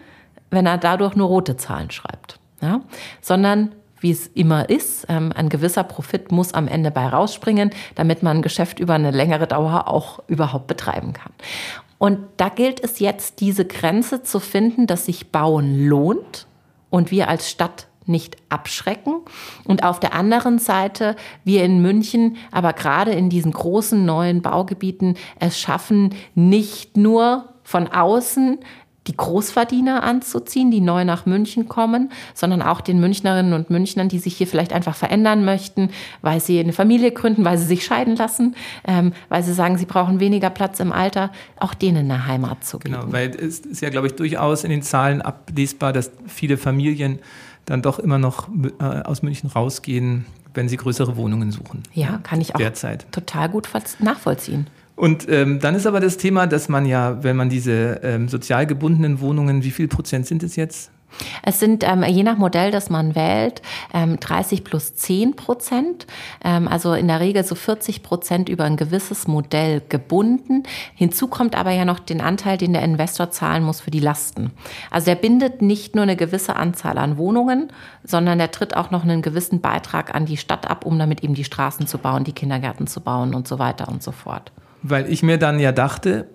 wenn 0.51 0.65
er 0.65 0.77
dadurch 0.77 1.15
nur 1.15 1.27
rote 1.27 1.55
Zahlen 1.55 1.89
schreibt, 1.89 2.37
ja? 2.61 2.81
sondern 3.21 3.71
wie 4.01 4.11
es 4.11 4.27
immer 4.27 4.69
ist, 4.69 5.05
ähm, 5.07 5.31
ein 5.33 5.47
gewisser 5.47 5.85
Profit 5.85 6.33
muss 6.33 6.53
am 6.53 6.67
Ende 6.67 6.91
bei 6.91 7.07
rausspringen, 7.07 7.69
damit 7.95 8.21
man 8.21 8.37
ein 8.37 8.41
Geschäft 8.41 8.79
über 8.79 8.95
eine 8.95 9.11
längere 9.11 9.47
Dauer 9.47 9.87
auch 9.87 10.19
überhaupt 10.27 10.67
betreiben 10.67 11.13
kann. 11.13 11.31
Und 11.97 12.19
da 12.35 12.49
gilt 12.49 12.83
es 12.83 12.99
jetzt, 12.99 13.39
diese 13.39 13.63
Grenze 13.63 14.21
zu 14.21 14.41
finden, 14.41 14.87
dass 14.87 15.05
sich 15.05 15.31
Bauen 15.31 15.87
lohnt 15.87 16.47
und 16.89 17.11
wir 17.11 17.29
als 17.29 17.49
Stadt 17.49 17.87
nicht 18.05 18.37
abschrecken. 18.49 19.21
Und 19.63 19.83
auf 19.83 19.99
der 19.99 20.13
anderen 20.13 20.59
Seite, 20.59 21.15
wir 21.43 21.63
in 21.63 21.81
München, 21.81 22.37
aber 22.51 22.73
gerade 22.73 23.11
in 23.11 23.29
diesen 23.29 23.51
großen 23.51 24.05
neuen 24.05 24.41
Baugebieten 24.41 25.15
es 25.39 25.59
schaffen, 25.59 26.13
nicht 26.35 26.97
nur 26.97 27.49
von 27.63 27.87
außen 27.87 28.59
die 29.07 29.17
Großverdiener 29.17 30.03
anzuziehen, 30.03 30.71
die 30.71 30.79
neu 30.79 31.03
nach 31.03 31.25
München 31.25 31.67
kommen, 31.67 32.09
sondern 32.33 32.61
auch 32.61 32.81
den 32.81 32.99
Münchnerinnen 32.99 33.53
und 33.53 33.69
Münchnern, 33.69 34.07
die 34.07 34.19
sich 34.19 34.37
hier 34.37 34.47
vielleicht 34.47 34.71
einfach 34.71 34.95
verändern 34.95 35.43
möchten, 35.43 35.89
weil 36.21 36.39
sie 36.39 36.59
eine 36.59 36.73
Familie 36.73 37.11
gründen, 37.11 37.43
weil 37.43 37.57
sie 37.57 37.65
sich 37.65 37.83
scheiden 37.83 38.15
lassen, 38.15 38.55
ähm, 38.87 39.13
weil 39.29 39.43
sie 39.43 39.53
sagen, 39.53 39.77
sie 39.77 39.85
brauchen 39.85 40.19
weniger 40.19 40.49
Platz 40.49 40.79
im 40.79 40.91
Alter, 40.91 41.31
auch 41.59 41.73
denen 41.73 42.09
eine 42.09 42.27
Heimat 42.27 42.63
zu 42.63 42.79
geben. 42.79 42.95
Genau, 42.95 43.11
weil 43.11 43.31
es 43.31 43.59
ist 43.59 43.81
ja, 43.81 43.89
glaube 43.89 44.07
ich, 44.07 44.13
durchaus 44.13 44.63
in 44.63 44.69
den 44.69 44.83
Zahlen 44.83 45.21
ablesbar, 45.21 45.91
dass 45.91 46.11
viele 46.27 46.57
Familien 46.57 47.19
dann 47.65 47.81
doch 47.81 47.99
immer 47.99 48.17
noch 48.17 48.49
äh, 48.79 48.83
aus 48.83 49.21
München 49.21 49.49
rausgehen, 49.49 50.25
wenn 50.53 50.69
sie 50.69 50.77
größere 50.77 51.17
Wohnungen 51.17 51.51
suchen. 51.51 51.83
Ja, 51.93 52.19
kann 52.23 52.41
ich 52.41 52.53
auch 52.55 52.59
derzeit. 52.59 53.11
total 53.11 53.49
gut 53.49 53.67
nachvollziehen. 53.99 54.67
Und 54.95 55.27
ähm, 55.27 55.59
dann 55.59 55.73
ist 55.73 55.87
aber 55.87 55.99
das 55.99 56.17
Thema, 56.17 56.45
dass 56.45 56.69
man 56.69 56.85
ja, 56.85 57.23
wenn 57.23 57.35
man 57.35 57.49
diese 57.49 58.01
ähm, 58.03 58.27
sozial 58.29 58.67
gebundenen 58.67 59.19
Wohnungen, 59.21 59.63
wie 59.63 59.71
viel 59.71 59.87
Prozent 59.87 60.27
sind 60.27 60.43
es 60.43 60.55
jetzt? 60.55 60.91
Es 61.43 61.59
sind 61.59 61.83
ähm, 61.83 62.03
je 62.03 62.23
nach 62.23 62.37
Modell, 62.37 62.71
das 62.71 62.89
man 62.89 63.15
wählt, 63.15 63.61
ähm, 63.93 64.19
30 64.19 64.63
plus 64.63 64.95
10 64.95 65.35
Prozent. 65.35 66.07
Ähm, 66.43 66.67
also 66.67 66.93
in 66.93 67.07
der 67.07 67.19
Regel 67.19 67.43
so 67.43 67.55
40 67.55 68.03
Prozent 68.03 68.49
über 68.49 68.63
ein 68.65 68.77
gewisses 68.77 69.27
Modell 69.27 69.81
gebunden. 69.89 70.63
Hinzu 70.95 71.27
kommt 71.27 71.55
aber 71.55 71.71
ja 71.71 71.85
noch 71.85 71.99
den 71.99 72.21
Anteil, 72.21 72.57
den 72.57 72.73
der 72.73 72.83
Investor 72.83 73.31
zahlen 73.31 73.63
muss 73.63 73.81
für 73.81 73.91
die 73.91 73.99
Lasten. 73.99 74.51
Also 74.91 75.09
er 75.09 75.15
bindet 75.15 75.61
nicht 75.61 75.95
nur 75.95 76.03
eine 76.03 76.15
gewisse 76.15 76.55
Anzahl 76.55 76.97
an 76.97 77.17
Wohnungen, 77.17 77.69
sondern 78.03 78.39
er 78.39 78.51
tritt 78.51 78.75
auch 78.75 78.91
noch 78.91 79.03
einen 79.03 79.21
gewissen 79.21 79.61
Beitrag 79.61 80.13
an 80.15 80.25
die 80.25 80.37
Stadt 80.37 80.69
ab, 80.69 80.85
um 80.85 80.97
damit 80.99 81.23
eben 81.23 81.33
die 81.33 81.43
Straßen 81.43 81.87
zu 81.87 81.97
bauen, 81.97 82.23
die 82.23 82.33
Kindergärten 82.33 82.87
zu 82.87 83.01
bauen 83.01 83.33
und 83.33 83.47
so 83.47 83.59
weiter 83.59 83.87
und 83.87 84.03
so 84.03 84.11
fort. 84.11 84.51
Weil 84.81 85.11
ich 85.11 85.23
mir 85.23 85.37
dann 85.37 85.59
ja 85.59 85.71
dachte, 85.71 86.27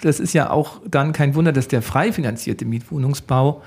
das 0.00 0.20
ist 0.20 0.32
ja 0.32 0.50
auch 0.50 0.80
dann 0.86 1.12
kein 1.12 1.34
Wunder, 1.34 1.52
dass 1.52 1.68
der 1.68 1.82
frei 1.82 2.12
finanzierte 2.12 2.64
Mietwohnungsbau 2.64 3.62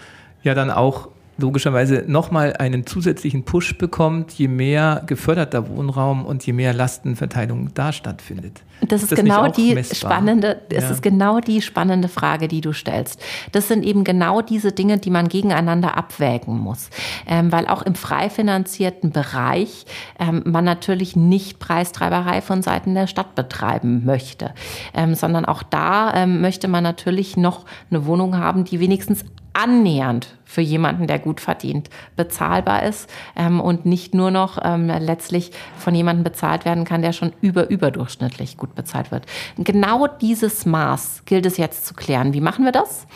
ja 0.47 0.55
dann 0.55 0.71
auch 0.71 1.10
logischerweise 1.38 2.03
nochmal 2.07 2.53
einen 2.57 2.86
zusätzlichen 2.86 3.43
Push 3.43 3.77
bekommt, 3.77 4.33
je 4.33 4.47
mehr 4.47 5.03
geförderter 5.05 5.69
Wohnraum 5.69 6.25
und 6.25 6.45
je 6.45 6.53
mehr 6.53 6.73
Lastenverteilung 6.73 7.73
da 7.73 7.93
stattfindet. 7.93 8.63
Das 8.81 9.01
ist, 9.01 9.12
ist 9.12 9.12
das 9.13 9.19
genau 9.19 9.47
die 9.47 9.73
messbar? 9.73 10.12
spannende, 10.12 10.62
es 10.69 10.83
ja. 10.83 10.89
ist 10.91 11.01
genau 11.01 11.39
die 11.39 11.62
spannende 11.62 12.07
Frage, 12.10 12.47
die 12.47 12.62
du 12.62 12.73
stellst. 12.73 13.21
Das 13.51 13.67
sind 13.67 13.83
eben 13.83 14.03
genau 14.03 14.41
diese 14.41 14.71
Dinge, 14.71 14.97
die 14.97 15.10
man 15.10 15.29
gegeneinander 15.29 15.97
abwägen 15.97 16.57
muss. 16.57 16.89
Ähm, 17.27 17.51
weil 17.51 17.67
auch 17.67 17.81
im 17.83 17.95
frei 17.95 18.29
finanzierten 18.29 19.12
Bereich 19.12 19.86
ähm, 20.19 20.43
man 20.45 20.65
natürlich 20.65 21.15
nicht 21.15 21.60
Preistreiberei 21.60 22.41
von 22.41 22.62
Seiten 22.62 22.93
der 22.93 23.07
Stadt 23.07 23.36
betreiben 23.36 24.05
möchte, 24.05 24.53
ähm, 24.93 25.15
sondern 25.15 25.45
auch 25.45 25.63
da 25.63 26.13
ähm, 26.13 26.41
möchte 26.41 26.67
man 26.67 26.83
natürlich 26.83 27.38
noch 27.38 27.65
eine 27.89 28.05
Wohnung 28.05 28.38
haben, 28.38 28.63
die 28.63 28.79
wenigstens 28.79 29.23
annähernd 29.53 30.37
für 30.47 30.62
jemanden, 30.62 31.07
der 31.07 31.19
gut 31.19 31.41
verdient, 31.41 31.89
bezahlbar 32.15 32.83
ist 32.83 33.10
ähm, 33.36 33.60
und 33.60 33.86
nicht 33.86 34.13
nur 34.13 34.31
noch 34.31 34.57
ähm, 34.63 34.88
letztlich 34.88 35.51
von 35.77 35.93
jemandem 35.93 36.23
bezahlt 36.23 36.65
werden 36.65 36.86
kann, 36.86 37.01
der 37.01 37.12
schon 37.12 37.33
über 37.41 37.69
überdurchschnittlich 37.69 38.57
gut 38.57 38.73
bezahlt 38.73 39.12
wird. 39.12 39.25
Genau 39.57 40.07
dieses 40.07 40.65
Maß 40.65 41.23
gilt 41.25 41.45
es 41.45 41.57
jetzt 41.57 41.86
zu 41.86 41.93
klären. 41.93 42.33
Wie 42.33 42.41
machen 42.41 42.63
wir 42.63 42.71
das? 42.71 43.07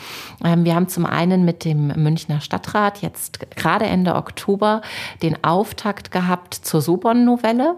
Ähm, 0.44 0.64
wir 0.64 0.74
haben 0.74 0.88
zum 0.88 1.06
einen 1.06 1.44
mit 1.44 1.64
dem 1.64 1.88
Münchner 1.88 2.40
Stadtrat 2.40 3.00
jetzt 3.02 3.40
gerade 3.56 3.86
Ende 3.86 4.14
Oktober 4.14 4.82
den 5.22 5.42
Auftakt 5.42 6.10
gehabt 6.10 6.54
zur 6.54 6.82
Sobon-Novelle 6.82 7.76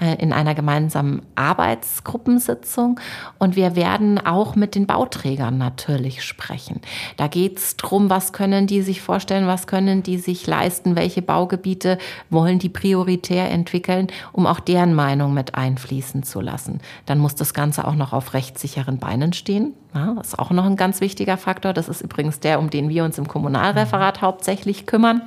äh, 0.00 0.14
in 0.16 0.32
einer 0.32 0.54
gemeinsamen 0.54 1.22
Arbeitsgruppensitzung 1.34 2.98
und 3.38 3.54
wir 3.54 3.76
werden 3.76 4.24
auch 4.24 4.56
mit 4.56 4.74
den 4.74 4.86
Bauträgern 4.86 5.58
natürlich 5.58 6.24
sprechen. 6.24 6.80
Da 7.16 7.28
geht 7.28 7.58
es 7.58 7.76
darum, 7.76 8.08
was 8.08 8.32
können 8.32 8.66
die 8.66 8.82
sich 8.82 8.93
sich 8.94 9.02
vorstellen, 9.02 9.46
was 9.46 9.66
können 9.66 10.02
die 10.02 10.18
sich 10.18 10.46
leisten, 10.46 10.94
welche 10.94 11.20
Baugebiete 11.20 11.98
wollen 12.30 12.60
die 12.60 12.68
prioritär 12.68 13.50
entwickeln, 13.50 14.06
um 14.32 14.46
auch 14.46 14.60
deren 14.60 14.94
Meinung 14.94 15.34
mit 15.34 15.56
einfließen 15.56 16.22
zu 16.22 16.40
lassen. 16.40 16.80
Dann 17.06 17.18
muss 17.18 17.34
das 17.34 17.54
Ganze 17.54 17.86
auch 17.86 17.96
noch 17.96 18.12
auf 18.12 18.34
rechtssicheren 18.34 18.98
Beinen 18.98 19.32
stehen. 19.32 19.74
Ja, 19.94 20.14
das 20.16 20.28
ist 20.28 20.38
auch 20.38 20.50
noch 20.50 20.64
ein 20.64 20.76
ganz 20.76 21.00
wichtiger 21.00 21.36
Faktor. 21.36 21.72
Das 21.72 21.88
ist 21.88 22.02
übrigens 22.02 22.38
der, 22.38 22.60
um 22.60 22.70
den 22.70 22.88
wir 22.88 23.04
uns 23.04 23.18
im 23.18 23.26
Kommunalreferat 23.26 24.22
hauptsächlich 24.22 24.86
kümmern. 24.86 25.22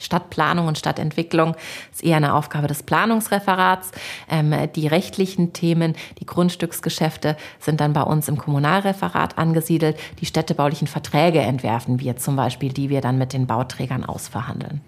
Stadtplanung 0.00 0.66
und 0.66 0.78
Stadtentwicklung 0.78 1.54
ist 1.92 2.02
eher 2.02 2.16
eine 2.16 2.34
Aufgabe 2.34 2.66
des 2.66 2.82
Planungsreferats. 2.82 3.92
Ähm, 4.28 4.54
die 4.74 4.88
rechtlichen 4.88 5.52
Themen, 5.52 5.94
die 6.18 6.26
Grundstücksgeschäfte 6.26 7.36
sind 7.60 7.80
dann 7.80 7.92
bei 7.92 8.02
uns 8.02 8.26
im 8.28 8.36
Kommunalreferat 8.36 9.38
angesiedelt. 9.38 9.96
Die 10.20 10.26
städtebaulichen 10.26 10.88
Verträge 10.88 11.40
entwerfen 11.40 12.00
wir 12.00 12.16
zum 12.16 12.34
Beispiel, 12.34 12.72
die 12.72 12.88
wir 12.88 13.00
dann 13.00 13.18
mit 13.18 13.32
den 13.32 13.46
Bauträgern 13.46 14.04
ausverhandeln. 14.04 14.80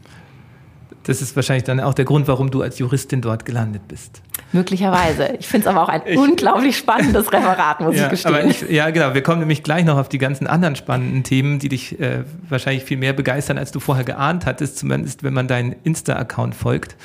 Das 1.05 1.21
ist 1.21 1.35
wahrscheinlich 1.35 1.65
dann 1.65 1.81
auch 1.81 1.95
der 1.95 2.05
Grund, 2.05 2.29
warum 2.29 2.51
du 2.51 2.63
als 2.63 2.79
Juristin 2.79 3.23
dort 3.23 3.45
gelandet 3.45 3.89
bist. 3.89 4.23
Möglicherweise. 4.53 5.37
Ich 5.39 5.47
finde 5.47 5.69
es 5.69 5.75
aber 5.75 5.83
auch 5.83 5.89
ein 5.89 6.03
ich, 6.05 6.17
unglaublich 6.17 6.77
spannendes 6.77 7.33
Referat, 7.33 7.81
muss 7.81 7.97
ja, 7.97 8.05
ich 8.05 8.11
gestehen. 8.11 8.51
Ich, 8.51 8.63
ja, 8.71 8.91
genau. 8.91 9.15
Wir 9.15 9.23
kommen 9.23 9.41
nämlich 9.41 9.63
gleich 9.63 9.85
noch 9.85 9.99
auf 9.99 10.09
die 10.09 10.19
ganzen 10.19 10.47
anderen 10.47 10.77
spannenden 10.77 11.23
Themen, 11.23 11.59
die 11.59 11.69
dich 11.69 11.99
äh, 12.01 12.25
wahrscheinlich 12.49 12.85
viel 12.85 12.99
mehr 12.99 13.13
begeistern, 13.13 13.59
als 13.59 13.73
du 13.73 13.81
vorher 13.81 14.05
geahnt 14.05 14.45
hattest, 14.45 14.79
zumindest 14.79 15.23
wenn 15.23 15.33
man 15.33 15.49
deinen 15.49 15.75
Insta-Account 15.85 16.55
folgt 16.55 16.97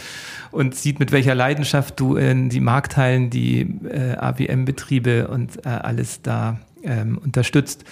und 0.51 0.75
sieht, 0.75 0.99
mit 0.99 1.12
welcher 1.12 1.36
Leidenschaft 1.36 1.99
du 1.99 2.15
in 2.15 2.49
die 2.49 2.60
Markthallen, 2.60 3.29
die 3.29 3.62
äh, 3.62 4.15
AWM-Betriebe 4.17 5.27
und 5.27 5.65
äh, 5.65 5.69
alles 5.69 6.21
da 6.21 6.60
ähm, 6.83 7.17
unterstützt. 7.17 7.83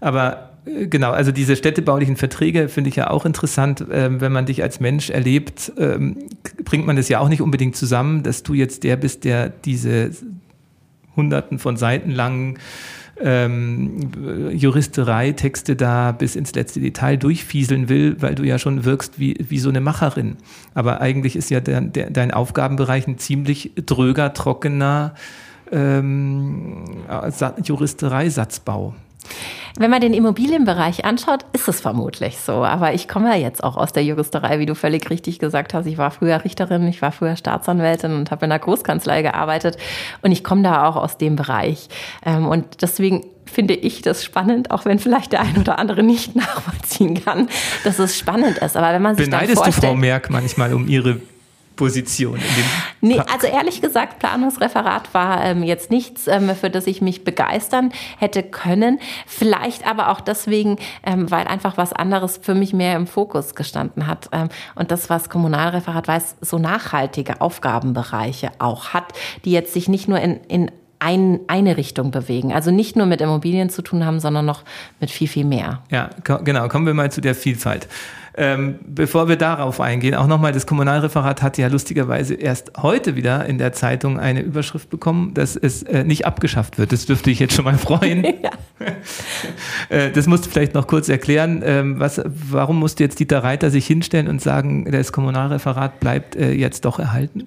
Aber 0.00 0.51
Genau, 0.64 1.10
also 1.10 1.32
diese 1.32 1.56
städtebaulichen 1.56 2.16
Verträge 2.16 2.68
finde 2.68 2.88
ich 2.90 2.96
ja 2.96 3.10
auch 3.10 3.26
interessant. 3.26 3.84
Ähm, 3.90 4.20
wenn 4.20 4.30
man 4.30 4.46
dich 4.46 4.62
als 4.62 4.78
Mensch 4.78 5.10
erlebt, 5.10 5.72
ähm, 5.76 6.18
bringt 6.64 6.86
man 6.86 6.94
das 6.94 7.08
ja 7.08 7.18
auch 7.18 7.28
nicht 7.28 7.42
unbedingt 7.42 7.74
zusammen, 7.74 8.22
dass 8.22 8.44
du 8.44 8.54
jetzt 8.54 8.84
der 8.84 8.96
bist, 8.96 9.24
der 9.24 9.48
diese 9.48 10.10
hunderten 11.16 11.58
von 11.58 11.76
Seiten 11.76 12.10
langen 12.10 12.58
ähm, 13.20 14.50
Juristerei-Texte 14.52 15.74
da 15.74 16.12
bis 16.12 16.36
ins 16.36 16.54
letzte 16.54 16.80
Detail 16.80 17.16
durchfieseln 17.16 17.88
will, 17.88 18.16
weil 18.20 18.34
du 18.34 18.44
ja 18.44 18.58
schon 18.58 18.84
wirkst 18.84 19.18
wie, 19.18 19.36
wie 19.40 19.58
so 19.58 19.68
eine 19.68 19.80
Macherin. 19.80 20.36
Aber 20.74 21.00
eigentlich 21.00 21.34
ist 21.34 21.50
ja 21.50 21.60
der, 21.60 21.80
der, 21.80 22.10
dein 22.10 22.30
Aufgabenbereich 22.30 23.06
ein 23.06 23.18
ziemlich 23.18 23.72
dröger, 23.84 24.32
trockener 24.32 25.14
ähm, 25.70 26.84
Juristerei-Satzbau. 27.64 28.94
Wenn 29.78 29.90
man 29.90 30.00
den 30.00 30.12
Immobilienbereich 30.12 31.04
anschaut, 31.04 31.46
ist 31.52 31.66
es 31.66 31.80
vermutlich 31.80 32.38
so. 32.38 32.64
Aber 32.64 32.92
ich 32.92 33.08
komme 33.08 33.30
ja 33.30 33.36
jetzt 33.36 33.64
auch 33.64 33.76
aus 33.76 33.92
der 33.92 34.04
Juristerei, 34.04 34.58
wie 34.58 34.66
du 34.66 34.74
völlig 34.74 35.08
richtig 35.08 35.38
gesagt 35.38 35.72
hast. 35.72 35.86
Ich 35.86 35.96
war 35.96 36.10
früher 36.10 36.44
Richterin, 36.44 36.86
ich 36.88 37.00
war 37.00 37.10
früher 37.10 37.36
Staatsanwältin 37.36 38.14
und 38.14 38.30
habe 38.30 38.44
in 38.44 38.50
der 38.50 38.58
Großkanzlei 38.58 39.22
gearbeitet. 39.22 39.78
Und 40.20 40.32
ich 40.32 40.44
komme 40.44 40.62
da 40.62 40.86
auch 40.86 40.96
aus 40.96 41.16
dem 41.16 41.36
Bereich. 41.36 41.88
Ähm, 42.24 42.46
und 42.46 42.82
deswegen 42.82 43.24
finde 43.46 43.74
ich 43.74 44.02
das 44.02 44.24
spannend, 44.24 44.70
auch 44.70 44.84
wenn 44.84 44.98
vielleicht 44.98 45.32
der 45.32 45.40
ein 45.40 45.56
oder 45.58 45.78
andere 45.78 46.02
nicht 46.02 46.36
nachvollziehen 46.36 47.22
kann, 47.22 47.48
dass 47.84 47.98
es 47.98 48.18
spannend 48.18 48.58
ist. 48.58 48.76
Aber 48.76 48.92
wenn 48.92 49.02
man 49.02 49.16
sich 49.16 49.26
Beneidest 49.26 49.66
du 49.66 49.72
Frau 49.72 49.94
Merck 49.94 50.28
manchmal 50.30 50.74
um 50.74 50.86
ihre 50.86 51.20
Position. 51.76 52.38
nee, 53.00 53.18
also 53.18 53.46
ehrlich 53.46 53.80
gesagt, 53.80 54.18
Planungsreferat 54.18 55.12
war 55.14 55.44
ähm, 55.44 55.62
jetzt 55.62 55.90
nichts, 55.90 56.28
ähm, 56.28 56.50
für 56.54 56.70
das 56.70 56.86
ich 56.86 57.00
mich 57.00 57.24
begeistern 57.24 57.92
hätte 58.18 58.42
können. 58.42 58.98
Vielleicht 59.26 59.86
aber 59.86 60.10
auch 60.10 60.20
deswegen, 60.20 60.76
ähm, 61.04 61.30
weil 61.30 61.46
einfach 61.46 61.76
was 61.76 61.92
anderes 61.92 62.38
für 62.42 62.54
mich 62.54 62.72
mehr 62.72 62.96
im 62.96 63.06
Fokus 63.06 63.54
gestanden 63.54 64.06
hat. 64.06 64.28
Ähm, 64.32 64.48
und 64.74 64.90
das, 64.90 65.10
was 65.10 65.30
Kommunalreferat 65.30 66.08
weiß, 66.08 66.36
so 66.40 66.58
nachhaltige 66.58 67.40
Aufgabenbereiche 67.40 68.50
auch 68.58 68.90
hat, 68.90 69.12
die 69.44 69.52
jetzt 69.52 69.72
sich 69.72 69.88
nicht 69.88 70.08
nur 70.08 70.20
in, 70.20 70.40
in 70.48 70.70
ein, 71.02 71.40
eine 71.48 71.76
Richtung 71.76 72.12
bewegen. 72.12 72.52
Also 72.52 72.70
nicht 72.70 72.94
nur 72.94 73.06
mit 73.06 73.20
Immobilien 73.20 73.70
zu 73.70 73.82
tun 73.82 74.04
haben, 74.04 74.20
sondern 74.20 74.46
noch 74.46 74.62
mit 75.00 75.10
viel, 75.10 75.26
viel 75.26 75.44
mehr. 75.44 75.82
Ja, 75.90 76.10
genau. 76.22 76.68
Kommen 76.68 76.86
wir 76.86 76.94
mal 76.94 77.10
zu 77.10 77.20
der 77.20 77.34
Vielfalt. 77.34 77.88
Ähm, 78.34 78.76
bevor 78.86 79.28
wir 79.28 79.36
darauf 79.36 79.80
eingehen, 79.80 80.14
auch 80.14 80.26
nochmal, 80.26 80.52
das 80.52 80.66
Kommunalreferat 80.66 81.42
hat 81.42 81.58
ja 81.58 81.68
lustigerweise 81.68 82.34
erst 82.34 82.72
heute 82.80 83.14
wieder 83.14 83.44
in 83.46 83.58
der 83.58 83.72
Zeitung 83.72 84.18
eine 84.18 84.40
Überschrift 84.40 84.88
bekommen, 84.90 85.34
dass 85.34 85.56
es 85.56 85.82
äh, 85.82 86.04
nicht 86.04 86.26
abgeschafft 86.26 86.78
wird. 86.78 86.92
Das 86.92 87.06
dürfte 87.06 87.30
ich 87.30 87.38
jetzt 87.38 87.54
schon 87.54 87.64
mal 87.64 87.76
freuen. 87.76 88.24
äh, 89.88 90.10
das 90.10 90.26
musst 90.26 90.46
du 90.46 90.50
vielleicht 90.50 90.74
noch 90.74 90.86
kurz 90.86 91.08
erklären. 91.08 91.62
Ähm, 91.64 92.00
was, 92.00 92.20
warum 92.24 92.78
musste 92.78 93.04
jetzt 93.04 93.20
Dieter 93.20 93.42
Reiter 93.42 93.70
sich 93.70 93.86
hinstellen 93.86 94.28
und 94.28 94.40
sagen, 94.40 94.90
das 94.90 95.12
Kommunalreferat 95.12 96.00
bleibt 96.00 96.36
äh, 96.36 96.52
jetzt 96.52 96.84
doch 96.84 96.98
erhalten? 96.98 97.46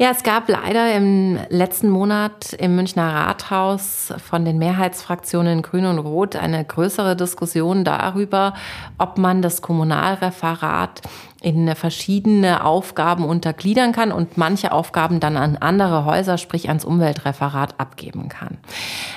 Ja, 0.00 0.12
es 0.12 0.22
gab 0.22 0.48
leider 0.48 0.94
im 0.94 1.38
letzten 1.50 1.90
Monat 1.90 2.54
im 2.54 2.74
Münchner 2.74 3.14
Rathaus 3.14 4.14
von 4.16 4.46
den 4.46 4.56
Mehrheitsfraktionen 4.56 5.60
Grün 5.60 5.84
und 5.84 5.98
Rot 5.98 6.36
eine 6.36 6.64
größere 6.64 7.16
Diskussion 7.16 7.84
darüber, 7.84 8.54
ob 8.96 9.18
man 9.18 9.42
das 9.42 9.60
Kommunalreferat 9.60 11.02
in 11.42 11.74
verschiedene 11.74 12.64
Aufgaben 12.64 13.24
untergliedern 13.24 13.92
kann 13.92 14.12
und 14.12 14.36
manche 14.36 14.72
Aufgaben 14.72 15.20
dann 15.20 15.36
an 15.36 15.56
andere 15.56 16.04
Häuser, 16.04 16.36
sprich 16.36 16.68
ans 16.68 16.84
Umweltreferat 16.84 17.80
abgeben 17.80 18.28
kann. 18.28 18.58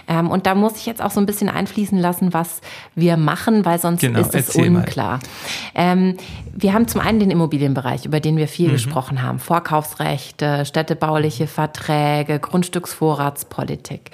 Ähm, 0.08 0.32
und 0.32 0.46
da 0.46 0.56
muss 0.56 0.78
ich 0.78 0.86
jetzt 0.86 1.02
auch 1.02 1.12
so 1.12 1.19
ein 1.19 1.26
bisschen 1.26 1.50
einfließen 1.50 1.98
lassen, 1.98 2.34
was 2.34 2.62
wir 2.96 3.17
machen, 3.17 3.65
weil 3.65 3.78
sonst 3.78 4.02
genau, 4.02 4.22
ist 4.22 4.36
es 4.36 4.56
unklar. 4.56 5.19
Ähm, 5.76 6.15
wir 6.56 6.74
haben 6.74 6.88
zum 6.88 7.02
einen 7.02 7.19
den 7.19 7.32
Immobilienbereich, 7.32 8.06
über 8.06 8.22
den 8.22 8.38
wir 8.38 8.48
viel 8.48 8.69
mhm. 8.69 8.74
gesprochen 8.74 9.22
haben. 9.22 9.39
Vorkaufsrechte, 9.39 10.65
städtebauliche 10.73 11.45
Verträge, 11.45 12.39
Grundstücksvorratspolitik. 12.39 14.09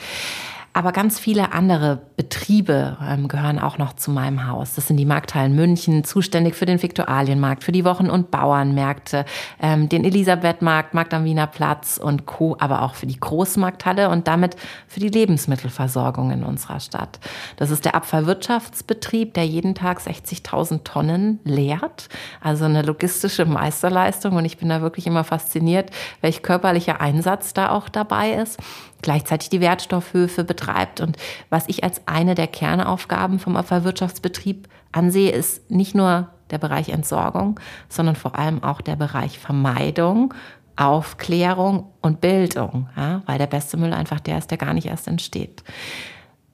Aber 0.80 0.94
ganz 0.94 1.20
viele 1.20 1.52
andere 1.52 2.00
Betriebe 2.16 2.96
ähm, 3.06 3.28
gehören 3.28 3.60
auch 3.60 3.78
noch 3.78 3.98
zu 3.98 4.12
meinem 4.12 4.48
Haus. 4.48 4.76
Das 4.76 4.88
sind 4.88 4.96
die 4.96 5.04
Markthallen 5.04 5.54
München, 5.54 6.06
zuständig 6.06 6.56
für 6.56 6.66
den 6.66 6.82
Viktualienmarkt, 6.82 7.66
für 7.66 7.74
die 7.74 7.84
Wochen- 7.84 8.10
und 8.10 8.32
Bauernmärkte, 8.32 9.26
ähm, 9.62 9.90
den 9.90 10.06
Elisabethmarkt, 10.06 10.94
Markt 10.94 11.14
am 11.14 11.26
Wiener 11.26 11.48
Platz 11.48 12.00
und 12.02 12.26
Co., 12.26 12.56
aber 12.62 12.84
auch 12.84 12.94
für 12.94 13.08
die 13.08 13.20
Großmarkthalle 13.20 14.08
und 14.08 14.30
damit 14.30 14.56
für 14.88 15.02
die 15.02 15.10
Lebensmittelversorgung 15.10 16.32
in 16.32 16.46
unserer 16.46 16.80
Stadt. 16.80 17.20
Das 17.58 17.72
ist 17.72 17.84
der 17.84 17.96
Abfallwirtschaftsbetrieb, 17.96 19.34
der 19.34 19.46
jeden 19.46 19.76
Tag 19.76 20.00
60.000 20.00 20.86
Tonnen 20.86 21.42
leert. 21.44 22.08
Also 22.40 22.64
eine 22.64 22.84
logistische 22.84 23.44
Meisterleistung 23.44 24.38
und 24.38 24.46
ich 24.46 24.58
bin 24.58 24.70
da 24.70 24.82
wirklich 24.82 25.08
immer 25.08 25.26
fasziniert, 25.26 25.92
welch 26.22 26.42
körperlicher 26.42 27.02
Einsatz 27.02 27.54
da 27.54 27.72
auch 27.72 27.90
dabei 27.90 28.32
ist 28.32 28.58
gleichzeitig 29.02 29.50
die 29.50 29.62
Wertstoffhöfe 29.62 30.44
betreibt. 30.44 31.02
Und 31.02 31.18
was 31.50 31.66
ich 31.68 31.84
als 31.84 32.02
eine 32.08 32.36
der 32.36 32.48
Kernaufgaben 32.48 33.40
vom 33.40 33.56
Abfallwirtschaftsbetrieb 33.56 34.68
ansehe, 34.92 35.32
ist 35.32 35.70
nicht 35.70 35.96
nur 35.96 36.30
der 36.52 36.58
Bereich 36.58 36.90
Entsorgung, 36.90 37.60
sondern 37.90 38.16
vor 38.16 38.38
allem 38.38 38.64
auch 38.64 38.82
der 38.82 38.96
Bereich 38.96 39.40
Vermeidung, 39.40 40.34
Aufklärung 40.76 41.88
und 42.02 42.22
Bildung, 42.22 42.90
ja, 42.96 43.22
weil 43.26 43.38
der 43.38 43.48
beste 43.48 43.78
Müll 43.78 43.94
einfach 43.94 44.20
der 44.20 44.38
ist, 44.38 44.50
der 44.50 44.58
gar 44.58 44.74
nicht 44.74 44.88
erst 44.88 45.08
entsteht. 45.08 45.64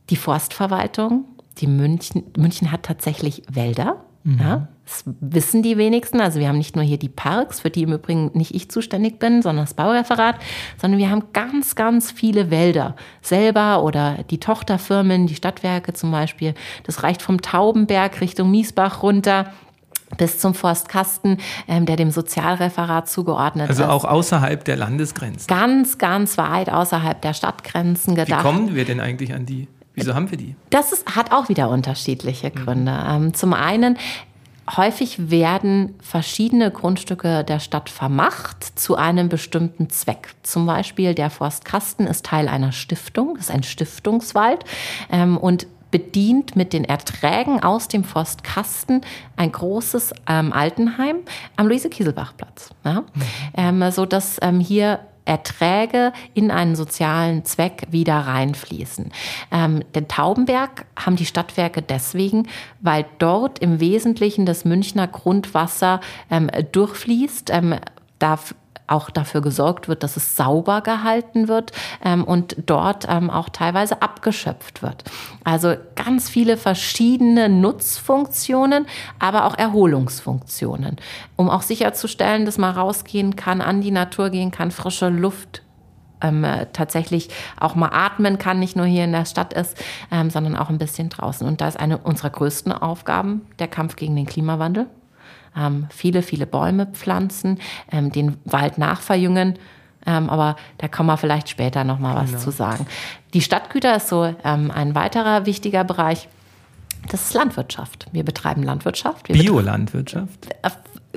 Die 0.09 0.15
Forstverwaltung, 0.15 1.25
die 1.59 1.67
München, 1.67 2.23
München 2.35 2.71
hat 2.71 2.83
tatsächlich 2.83 3.43
Wälder, 3.49 4.03
Mhm. 4.25 4.39
Ja, 4.39 4.67
das 4.85 5.03
wissen 5.19 5.63
die 5.63 5.77
wenigsten. 5.77 6.21
Also 6.21 6.39
wir 6.39 6.47
haben 6.47 6.57
nicht 6.57 6.75
nur 6.75 6.85
hier 6.85 6.97
die 6.97 7.09
Parks, 7.09 7.59
für 7.61 7.69
die 7.69 7.83
im 7.83 7.93
Übrigen 7.93 8.31
nicht 8.33 8.53
ich 8.53 8.69
zuständig 8.69 9.19
bin, 9.19 9.41
sondern 9.41 9.65
das 9.65 9.73
Baureferat, 9.73 10.35
sondern 10.79 10.99
wir 10.99 11.09
haben 11.09 11.23
ganz, 11.33 11.75
ganz 11.75 12.11
viele 12.11 12.51
Wälder 12.51 12.95
selber 13.21 13.83
oder 13.83 14.19
die 14.29 14.39
Tochterfirmen, 14.39 15.27
die 15.27 15.35
Stadtwerke 15.35 15.93
zum 15.93 16.11
Beispiel. 16.11 16.53
Das 16.83 17.03
reicht 17.03 17.21
vom 17.21 17.41
Taubenberg 17.41 18.21
Richtung 18.21 18.51
Miesbach 18.51 19.01
runter 19.01 19.51
bis 20.17 20.37
zum 20.37 20.53
Forstkasten, 20.53 21.37
ähm, 21.67 21.87
der 21.87 21.95
dem 21.95 22.11
Sozialreferat 22.11 23.09
zugeordnet 23.09 23.69
also 23.69 23.83
ist. 23.83 23.89
Also 23.89 24.05
auch 24.05 24.09
außerhalb 24.09 24.63
der 24.63 24.77
Landesgrenzen. 24.77 25.47
Ganz, 25.47 25.97
ganz 25.97 26.37
weit 26.37 26.69
außerhalb 26.69 27.21
der 27.21 27.33
Stadtgrenzen 27.33 28.15
gedacht. 28.15 28.39
Wie 28.39 28.47
kommen 28.47 28.75
wir 28.75 28.85
denn 28.85 28.99
eigentlich 28.99 29.33
an 29.33 29.47
die? 29.47 29.67
Wieso 29.95 30.13
haben 30.13 30.29
wir 30.29 30.37
die? 30.37 30.55
Das 30.69 30.91
ist, 30.91 31.15
hat 31.15 31.31
auch 31.31 31.49
wieder 31.49 31.69
unterschiedliche 31.69 32.51
Gründe. 32.51 32.91
Mhm. 32.91 33.33
zum 33.33 33.53
einen 33.53 33.97
Häufig 34.75 35.29
werden 35.29 35.93
verschiedene 36.01 36.71
Grundstücke 36.71 37.43
der 37.43 37.59
Stadt 37.59 37.89
vermacht 37.89 38.63
zu 38.79 38.95
einem 38.95 39.29
bestimmten 39.29 39.89
Zweck. 39.89 40.33
Zum 40.41 40.65
Beispiel 40.65 41.13
der 41.13 41.29
Forstkasten 41.29 42.07
ist 42.07 42.25
Teil 42.25 42.47
einer 42.47 42.71
Stiftung, 42.71 43.35
ist 43.37 43.51
ein 43.51 43.63
Stiftungswald 43.63 44.63
ähm, 45.11 45.37
und 45.37 45.67
bedient 45.91 46.55
mit 46.55 46.73
den 46.73 46.83
Erträgen 46.83 47.63
aus 47.63 47.87
dem 47.87 48.03
Forstkasten 48.03 49.01
ein 49.37 49.51
großes 49.51 50.13
ähm, 50.27 50.51
Altenheim 50.51 51.17
am 51.55 51.67
Luise-Kieselbach-Platz. 51.67 52.71
Ja? 52.83 53.01
Mhm. 53.01 53.83
Ähm, 53.83 53.91
so 53.91 54.05
dass 54.05 54.37
ähm, 54.41 54.59
hier 54.59 54.99
Erträge 55.25 56.13
in 56.33 56.51
einen 56.51 56.75
sozialen 56.75 57.45
Zweck 57.45 57.87
wieder 57.89 58.15
reinfließen. 58.15 59.11
Ähm, 59.51 59.83
den 59.93 60.07
Taubenberg 60.07 60.85
haben 60.97 61.15
die 61.15 61.25
Stadtwerke 61.25 61.81
deswegen, 61.81 62.47
weil 62.79 63.05
dort 63.19 63.59
im 63.59 63.79
Wesentlichen 63.79 64.45
das 64.45 64.65
Münchner 64.65 65.07
Grundwasser 65.07 65.99
ähm, 66.29 66.49
durchfließt. 66.71 67.49
Ähm, 67.51 67.75
da 68.19 68.39
auch 68.87 69.09
dafür 69.09 69.41
gesorgt 69.41 69.87
wird, 69.87 70.03
dass 70.03 70.17
es 70.17 70.35
sauber 70.35 70.81
gehalten 70.81 71.47
wird 71.47 71.71
ähm, 72.03 72.23
und 72.23 72.55
dort 72.65 73.05
ähm, 73.09 73.29
auch 73.29 73.49
teilweise 73.49 74.01
abgeschöpft 74.01 74.81
wird. 74.81 75.03
Also 75.43 75.75
ganz 75.95 76.29
viele 76.29 76.57
verschiedene 76.57 77.49
Nutzfunktionen, 77.49 78.85
aber 79.19 79.45
auch 79.45 79.57
Erholungsfunktionen, 79.57 80.97
um 81.35 81.49
auch 81.49 81.61
sicherzustellen, 81.61 82.45
dass 82.45 82.57
man 82.57 82.75
rausgehen 82.75 83.35
kann, 83.35 83.61
an 83.61 83.81
die 83.81 83.91
Natur 83.91 84.29
gehen 84.29 84.51
kann, 84.51 84.71
frische 84.71 85.09
Luft 85.09 85.63
ähm, 86.21 86.43
äh, 86.43 86.67
tatsächlich 86.71 87.29
auch 87.59 87.75
mal 87.75 87.89
atmen 87.91 88.37
kann, 88.37 88.59
nicht 88.59 88.75
nur 88.75 88.85
hier 88.85 89.03
in 89.03 89.11
der 89.11 89.25
Stadt 89.25 89.53
ist, 89.53 89.77
ähm, 90.11 90.29
sondern 90.29 90.55
auch 90.55 90.69
ein 90.69 90.77
bisschen 90.77 91.09
draußen. 91.09 91.47
Und 91.47 91.61
da 91.61 91.67
ist 91.67 91.79
eine 91.79 91.97
unserer 91.97 92.29
größten 92.29 92.71
Aufgaben 92.71 93.41
der 93.59 93.67
Kampf 93.67 93.95
gegen 93.95 94.15
den 94.15 94.25
Klimawandel 94.25 94.87
ähm, 95.57 95.87
viele, 95.89 96.21
viele 96.21 96.45
Bäume 96.45 96.87
pflanzen, 96.87 97.59
ähm, 97.91 98.11
den 98.11 98.37
Wald 98.45 98.77
nachverjüngen. 98.77 99.57
Ähm, 100.05 100.29
aber 100.29 100.55
da 100.77 100.87
kommen 100.87 101.07
wir 101.07 101.17
vielleicht 101.17 101.49
später 101.49 101.83
noch 101.83 101.99
mal 101.99 102.15
was 102.15 102.31
genau. 102.31 102.43
zu 102.43 102.51
sagen. 102.51 102.85
Die 103.33 103.41
Stadtgüter 103.41 103.95
ist 103.95 104.07
so 104.07 104.35
ähm, 104.43 104.71
ein 104.71 104.93
weiterer 104.95 105.45
wichtiger 105.45 105.83
Bereich. 105.83 106.27
Das 107.09 107.23
ist 107.23 107.33
Landwirtschaft. 107.33 108.07
Wir 108.11 108.23
betreiben 108.23 108.63
Landwirtschaft. 108.63 109.27
Biolandwirtschaft? 109.27 110.47